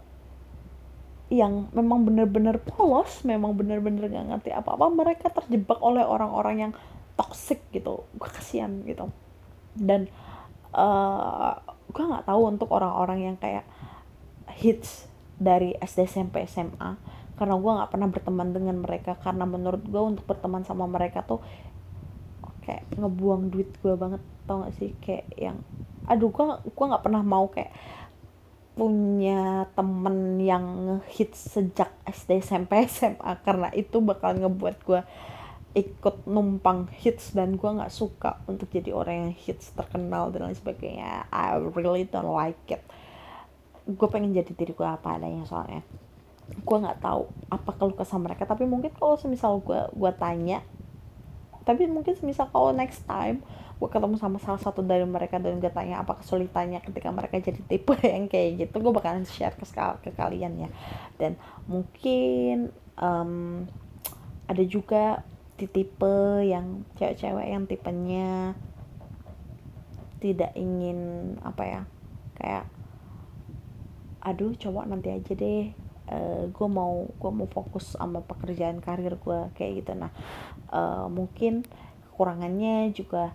yang 1.32 1.72
memang 1.72 2.04
bener-bener 2.04 2.60
polos 2.60 3.24
memang 3.24 3.56
bener-bener 3.56 4.12
gak 4.12 4.28
ngerti 4.36 4.52
apa-apa 4.52 4.92
mereka 4.92 5.32
terjebak 5.32 5.80
oleh 5.80 6.04
orang-orang 6.04 6.56
yang 6.68 6.72
toxic 7.16 7.64
gitu. 7.72 8.04
Gue 8.18 8.30
kasihan 8.32 8.84
gitu. 8.84 9.08
Dan 9.78 10.12
uh, 10.76 11.56
gue 11.92 12.04
nggak 12.04 12.28
tahu 12.28 12.42
untuk 12.52 12.72
orang-orang 12.72 13.32
yang 13.32 13.38
kayak 13.40 13.68
hits 14.60 15.08
dari 15.40 15.76
SD 15.80 16.08
SMP 16.08 16.44
SMA 16.48 17.00
karena 17.40 17.56
gue 17.58 17.72
nggak 17.74 17.92
pernah 17.92 18.08
berteman 18.12 18.50
dengan 18.54 18.78
mereka 18.84 19.18
karena 19.18 19.48
menurut 19.48 19.82
gue 19.82 20.02
untuk 20.02 20.28
berteman 20.28 20.62
sama 20.68 20.86
mereka 20.86 21.26
tuh 21.26 21.42
kayak 22.62 22.86
ngebuang 22.94 23.50
duit 23.50 23.74
gue 23.82 23.96
banget 23.98 24.22
tau 24.46 24.68
gak 24.68 24.76
sih? 24.78 24.94
Kayak 25.02 25.26
yang 25.38 25.58
aduh 26.06 26.30
gue 26.30 26.46
gue 26.68 26.86
nggak 26.86 27.04
pernah 27.06 27.24
mau 27.24 27.48
kayak 27.48 27.72
punya 28.72 29.68
temen 29.76 30.40
yang 30.40 30.66
hits 31.12 31.60
sejak 31.60 31.92
SD 32.08 32.40
SMP 32.40 32.88
SMA 32.88 33.44
karena 33.44 33.68
itu 33.76 34.00
bakal 34.00 34.40
ngebuat 34.40 34.78
gue 34.88 35.02
ikut 35.72 36.28
numpang 36.28 36.92
hits 36.92 37.32
dan 37.32 37.56
gue 37.56 37.70
nggak 37.70 37.92
suka 37.92 38.44
untuk 38.48 38.68
jadi 38.68 38.92
orang 38.92 39.28
yang 39.28 39.34
hits 39.36 39.72
terkenal 39.72 40.28
dan 40.32 40.52
lain 40.52 40.58
sebagainya. 40.58 41.32
I 41.32 41.56
really 41.60 42.04
don't 42.04 42.28
like 42.28 42.60
it. 42.68 42.84
Gue 43.88 44.08
pengen 44.12 44.36
jadi 44.36 44.52
diri 44.52 44.76
gue 44.76 44.88
apa 44.88 45.16
adanya 45.16 45.48
soalnya. 45.48 45.84
Gue 46.52 46.78
nggak 46.80 47.00
tahu 47.00 47.32
apa 47.48 47.70
keluh 47.80 47.96
kesah 47.96 48.20
mereka 48.20 48.44
tapi 48.44 48.68
mungkin 48.68 48.92
kalau 48.92 49.16
semisal 49.16 49.64
gue 49.64 49.80
gue 49.96 50.12
tanya 50.20 50.60
tapi 51.62 51.86
mungkin 51.86 52.18
semisal 52.18 52.50
kalau 52.50 52.74
next 52.74 53.06
time 53.06 53.46
gue 53.82 53.90
ketemu 53.90 54.14
sama 54.22 54.38
salah 54.38 54.62
satu 54.62 54.86
dari 54.86 55.02
mereka 55.10 55.42
dan 55.42 55.58
gue 55.58 55.74
tanya 55.74 56.06
apa 56.06 56.22
kesulitannya 56.22 56.86
ketika 56.86 57.10
mereka 57.10 57.42
jadi 57.42 57.58
tipe 57.66 57.98
yang 58.14 58.30
kayak 58.30 58.70
gitu 58.70 58.78
gue 58.78 58.94
bakalan 58.94 59.26
share 59.26 59.58
ke, 59.58 59.66
ke 60.06 60.14
kalian 60.14 60.54
ya. 60.62 60.70
Dan 61.18 61.34
mungkin 61.66 62.70
um, 63.02 63.66
ada 64.46 64.64
juga 64.70 65.26
di 65.58 65.66
tipe 65.66 66.46
yang 66.46 66.86
cewek-cewek 66.94 67.48
yang 67.50 67.66
tipenya 67.66 68.54
tidak 70.22 70.54
ingin 70.54 71.34
apa 71.42 71.64
ya 71.66 71.82
kayak 72.38 72.66
aduh 74.22 74.54
cowok 74.54 74.86
nanti 74.86 75.10
aja 75.10 75.34
deh 75.34 75.74
uh, 76.06 76.14
eh, 76.14 76.44
gue 76.54 76.68
mau 76.70 77.10
gue 77.18 77.32
mau 77.34 77.50
fokus 77.50 77.98
sama 77.98 78.22
pekerjaan 78.22 78.78
karir 78.78 79.18
gue 79.18 79.40
kayak 79.58 79.82
gitu. 79.82 79.98
Nah 79.98 80.14
uh, 80.70 81.10
mungkin 81.10 81.66
kekurangannya 82.06 82.94
juga 82.94 83.34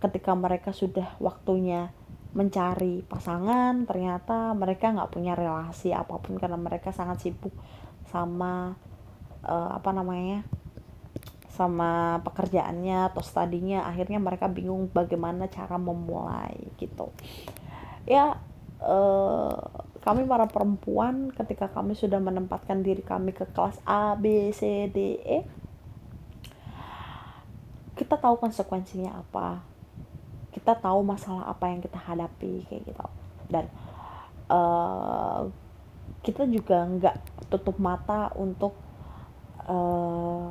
ketika 0.00 0.32
mereka 0.32 0.72
sudah 0.72 1.16
waktunya 1.20 1.92
mencari 2.30 3.02
pasangan 3.04 3.84
ternyata 3.84 4.54
mereka 4.54 4.94
nggak 4.94 5.12
punya 5.12 5.34
relasi 5.34 5.90
apa 5.90 6.16
pun 6.22 6.38
karena 6.38 6.56
mereka 6.56 6.94
sangat 6.94 7.26
sibuk 7.26 7.52
sama 8.08 8.78
uh, 9.42 9.70
apa 9.74 9.90
namanya 9.90 10.46
sama 11.50 12.22
pekerjaannya 12.24 13.10
atau 13.12 13.20
studinya 13.20 13.84
akhirnya 13.84 14.22
mereka 14.22 14.46
bingung 14.48 14.88
bagaimana 14.88 15.50
cara 15.50 15.76
memulai 15.76 16.56
gitu. 16.78 17.12
Ya 18.08 18.38
uh, 18.80 19.58
kami 20.00 20.24
para 20.24 20.48
perempuan 20.48 21.34
ketika 21.36 21.68
kami 21.68 21.92
sudah 21.92 22.22
menempatkan 22.22 22.80
diri 22.80 23.04
kami 23.04 23.36
ke 23.36 23.44
kelas 23.52 23.76
A, 23.84 24.16
B, 24.16 24.54
C, 24.56 24.88
D, 24.88 25.20
E 25.20 25.38
kita 28.00 28.16
tahu 28.16 28.40
konsekuensinya 28.40 29.20
apa 29.20 29.69
kita 30.50 30.74
tahu 30.78 31.06
masalah 31.06 31.46
apa 31.50 31.70
yang 31.70 31.80
kita 31.82 31.98
hadapi 31.98 32.66
kayak 32.66 32.82
gitu. 32.90 33.06
Dan 33.50 33.64
uh, 34.50 35.46
kita 36.20 36.44
juga 36.50 36.84
nggak 36.84 37.16
tutup 37.48 37.78
mata 37.78 38.34
untuk 38.34 38.74
uh, 39.66 40.50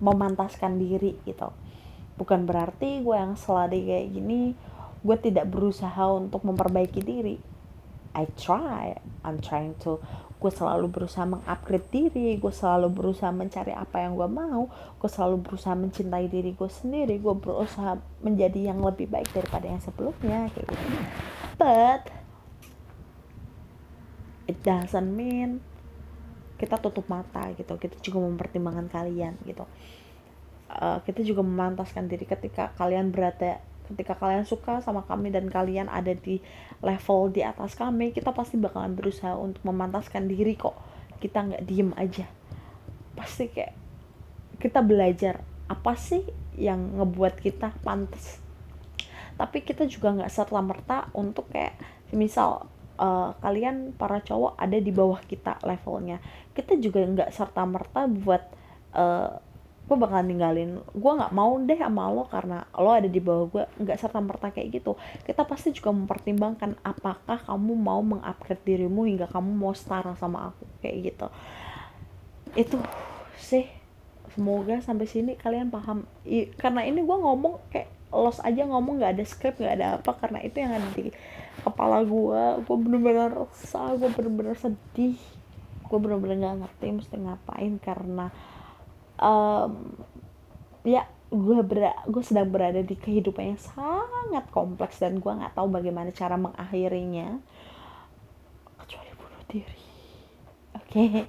memantaskan 0.00 0.80
diri 0.80 1.16
gitu. 1.24 1.52
Bukan 2.16 2.48
berarti 2.48 3.04
gue 3.04 3.16
yang 3.16 3.36
seladi 3.36 3.84
kayak 3.84 4.08
gini 4.12 4.40
gue 5.06 5.16
tidak 5.22 5.46
berusaha 5.52 6.10
untuk 6.10 6.42
memperbaiki 6.42 7.00
diri. 7.04 7.36
I 8.16 8.24
try 8.34 8.96
I'm 9.22 9.44
trying 9.44 9.76
to 9.84 10.00
gue 10.36 10.52
selalu 10.52 10.92
berusaha 10.92 11.24
mengupgrade 11.24 11.88
diri 11.88 12.36
gue 12.36 12.52
selalu 12.52 12.92
berusaha 12.92 13.32
mencari 13.32 13.72
apa 13.72 14.04
yang 14.04 14.20
gue 14.20 14.28
mau 14.28 14.68
gue 15.00 15.08
selalu 15.08 15.40
berusaha 15.40 15.72
mencintai 15.72 16.28
diri 16.28 16.52
gue 16.52 16.68
sendiri 16.68 17.16
gue 17.16 17.34
berusaha 17.40 17.96
menjadi 18.20 18.72
yang 18.72 18.84
lebih 18.84 19.08
baik 19.08 19.32
daripada 19.32 19.64
yang 19.64 19.80
sebelumnya 19.80 20.52
kayak 20.52 20.66
gitu. 20.68 20.86
But 21.56 22.02
it 24.44 24.60
doesn't 24.60 25.16
mean 25.16 25.64
kita 26.60 26.76
tutup 26.80 27.08
mata 27.08 27.52
gitu 27.56 27.76
kita 27.80 27.96
juga 28.04 28.20
mempertimbangkan 28.28 28.92
kalian 28.92 29.40
gitu. 29.48 29.64
Uh, 30.66 30.98
kita 31.06 31.22
juga 31.22 31.40
memantaskan 31.46 32.10
diri 32.10 32.26
ketika 32.28 32.74
kalian 32.76 33.08
berada 33.08 33.62
ketika 33.86 34.18
kalian 34.18 34.42
suka 34.42 34.82
sama 34.82 35.06
kami 35.06 35.30
dan 35.30 35.46
kalian 35.46 35.86
ada 35.86 36.10
di 36.12 36.42
level 36.84 37.32
di 37.32 37.40
atas 37.40 37.72
kami 37.76 38.12
kita 38.12 38.32
pasti 38.36 38.60
bakalan 38.60 38.92
berusaha 38.92 39.32
untuk 39.36 39.62
memantaskan 39.64 40.28
diri 40.28 40.56
kok. 40.56 40.76
Kita 41.16 41.46
nggak 41.46 41.64
diem 41.64 41.90
aja. 41.96 42.26
Pasti 43.16 43.48
kayak 43.48 43.72
kita 44.60 44.80
belajar 44.84 45.40
apa 45.66 45.92
sih 45.96 46.24
yang 46.56 47.00
ngebuat 47.00 47.40
kita 47.40 47.72
pantas. 47.84 48.40
Tapi 49.36 49.60
kita 49.60 49.84
juga 49.84 50.16
nggak 50.16 50.32
serta 50.32 50.60
merta 50.64 50.98
untuk 51.12 51.52
kayak 51.52 51.76
misal 52.16 52.68
uh, 52.96 53.36
kalian 53.40 53.92
para 53.92 54.20
cowok 54.24 54.56
ada 54.56 54.80
di 54.80 54.92
bawah 54.92 55.20
kita 55.20 55.60
levelnya. 55.64 56.20
Kita 56.56 56.76
juga 56.80 57.04
nggak 57.04 57.30
serta 57.32 57.62
merta 57.68 58.08
buat 58.08 58.42
uh, 58.96 59.36
gue 59.86 59.94
bakal 59.94 60.26
ninggalin 60.26 60.82
gue 60.82 61.12
nggak 61.14 61.30
mau 61.30 61.54
deh 61.62 61.78
sama 61.78 62.10
lo 62.10 62.26
karena 62.26 62.66
lo 62.74 62.90
ada 62.90 63.06
di 63.06 63.22
bawah 63.22 63.46
gue 63.46 63.64
nggak 63.86 63.98
serta 64.02 64.18
merta 64.18 64.50
kayak 64.50 64.82
gitu. 64.82 64.98
Kita 65.22 65.46
pasti 65.46 65.70
juga 65.70 65.94
mempertimbangkan 65.94 66.74
apakah 66.82 67.38
kamu 67.46 67.72
mau 67.78 68.02
mengupgrade 68.02 68.66
dirimu 68.66 69.06
hingga 69.06 69.30
kamu 69.30 69.46
mau 69.54 69.70
setara 69.70 70.18
sama 70.18 70.50
aku 70.50 70.66
kayak 70.82 71.14
gitu. 71.14 71.26
Itu 72.58 72.82
sih. 73.38 73.70
Semoga 74.34 74.82
sampai 74.84 75.06
sini 75.08 75.32
kalian 75.38 75.70
paham. 75.72 76.04
I, 76.26 76.50
karena 76.58 76.82
ini 76.84 77.06
gue 77.06 77.16
ngomong 77.16 77.70
kayak 77.70 77.88
los 78.10 78.42
aja 78.42 78.66
ngomong 78.66 78.98
nggak 78.98 79.16
ada 79.16 79.24
script 79.24 79.62
nggak 79.62 79.74
ada 79.80 79.86
apa 80.02 80.12
karena 80.18 80.38
itu 80.42 80.62
yang 80.62 80.72
ada 80.76 80.88
di 80.94 81.10
kepala 81.62 82.06
gue 82.06 82.42
gue 82.62 82.76
bener-bener 82.76 83.30
resah 83.32 83.94
gue 83.94 84.10
bener-bener 84.10 84.58
sedih. 84.58 85.14
Gue 85.86 85.98
bener-bener 86.02 86.42
nggak 86.42 86.56
ngerti 86.66 86.86
mesti 86.90 87.16
ngapain 87.22 87.78
karena 87.78 88.34
um, 89.20 89.72
ya 90.86 91.06
gue 91.26 91.58
ber 91.66 91.90
gue 92.06 92.22
sedang 92.22 92.48
berada 92.54 92.80
di 92.86 92.94
kehidupan 92.94 93.56
yang 93.56 93.60
sangat 93.60 94.44
kompleks 94.54 95.02
dan 95.02 95.18
gue 95.18 95.32
nggak 95.32 95.58
tahu 95.58 95.66
bagaimana 95.66 96.14
cara 96.14 96.38
mengakhirinya 96.38 97.42
kecuali 98.78 99.10
bunuh 99.18 99.42
diri 99.50 99.84
oke 100.78 100.86
okay. 100.86 101.26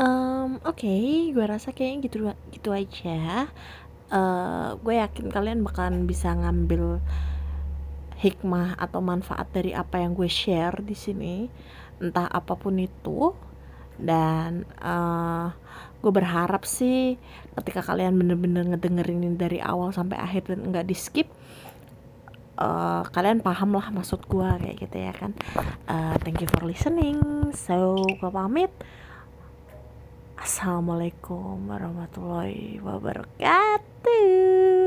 Um, 0.00 0.56
Oke, 0.64 0.88
okay, 0.88 1.04
gue 1.36 1.44
rasa 1.44 1.68
kayaknya 1.76 1.98
gitu 2.08 2.16
gitu 2.54 2.70
aja. 2.72 3.48
Uh, 4.12 4.76
gue 4.84 4.94
yakin 5.02 5.26
kalian 5.32 5.60
bakalan 5.66 6.04
bisa 6.10 6.28
ngambil 6.32 7.00
hikmah 8.22 8.78
atau 8.78 9.02
manfaat 9.02 9.50
dari 9.50 9.74
apa 9.74 9.98
yang 9.98 10.14
gue 10.14 10.30
share 10.30 10.78
di 10.78 10.94
sini, 10.94 11.50
entah 11.98 12.30
apa 12.30 12.54
pun 12.54 12.78
itu. 12.78 13.34
Dan 13.98 14.64
uh, 14.80 15.52
gue 16.00 16.12
berharap 16.14 16.64
sih 16.64 17.18
ketika 17.58 17.84
kalian 17.84 18.16
bener-bener 18.16 18.64
ngedengerin 18.74 19.26
ini 19.26 19.36
dari 19.36 19.58
awal 19.60 19.92
sampai 19.92 20.18
akhir 20.18 20.48
dan 20.48 20.72
nggak 20.72 20.88
di 20.88 20.96
skip, 20.96 21.28
uh, 22.58 23.04
kalian 23.12 23.44
paham 23.44 23.76
lah 23.76 23.92
maksud 23.92 24.24
gue 24.26 24.48
kayak 24.58 24.76
gitu 24.80 24.96
ya 24.96 25.12
kan. 25.12 25.36
Uh, 25.86 26.16
thank 26.22 26.40
you 26.40 26.48
for 26.50 26.64
listening. 26.66 27.20
So 27.54 27.98
gue 27.98 28.30
pamit. 28.32 28.72
Assalamualaikum 30.42 31.70
warahmatullahi 31.70 32.82
wabarakatuh. 32.82 34.81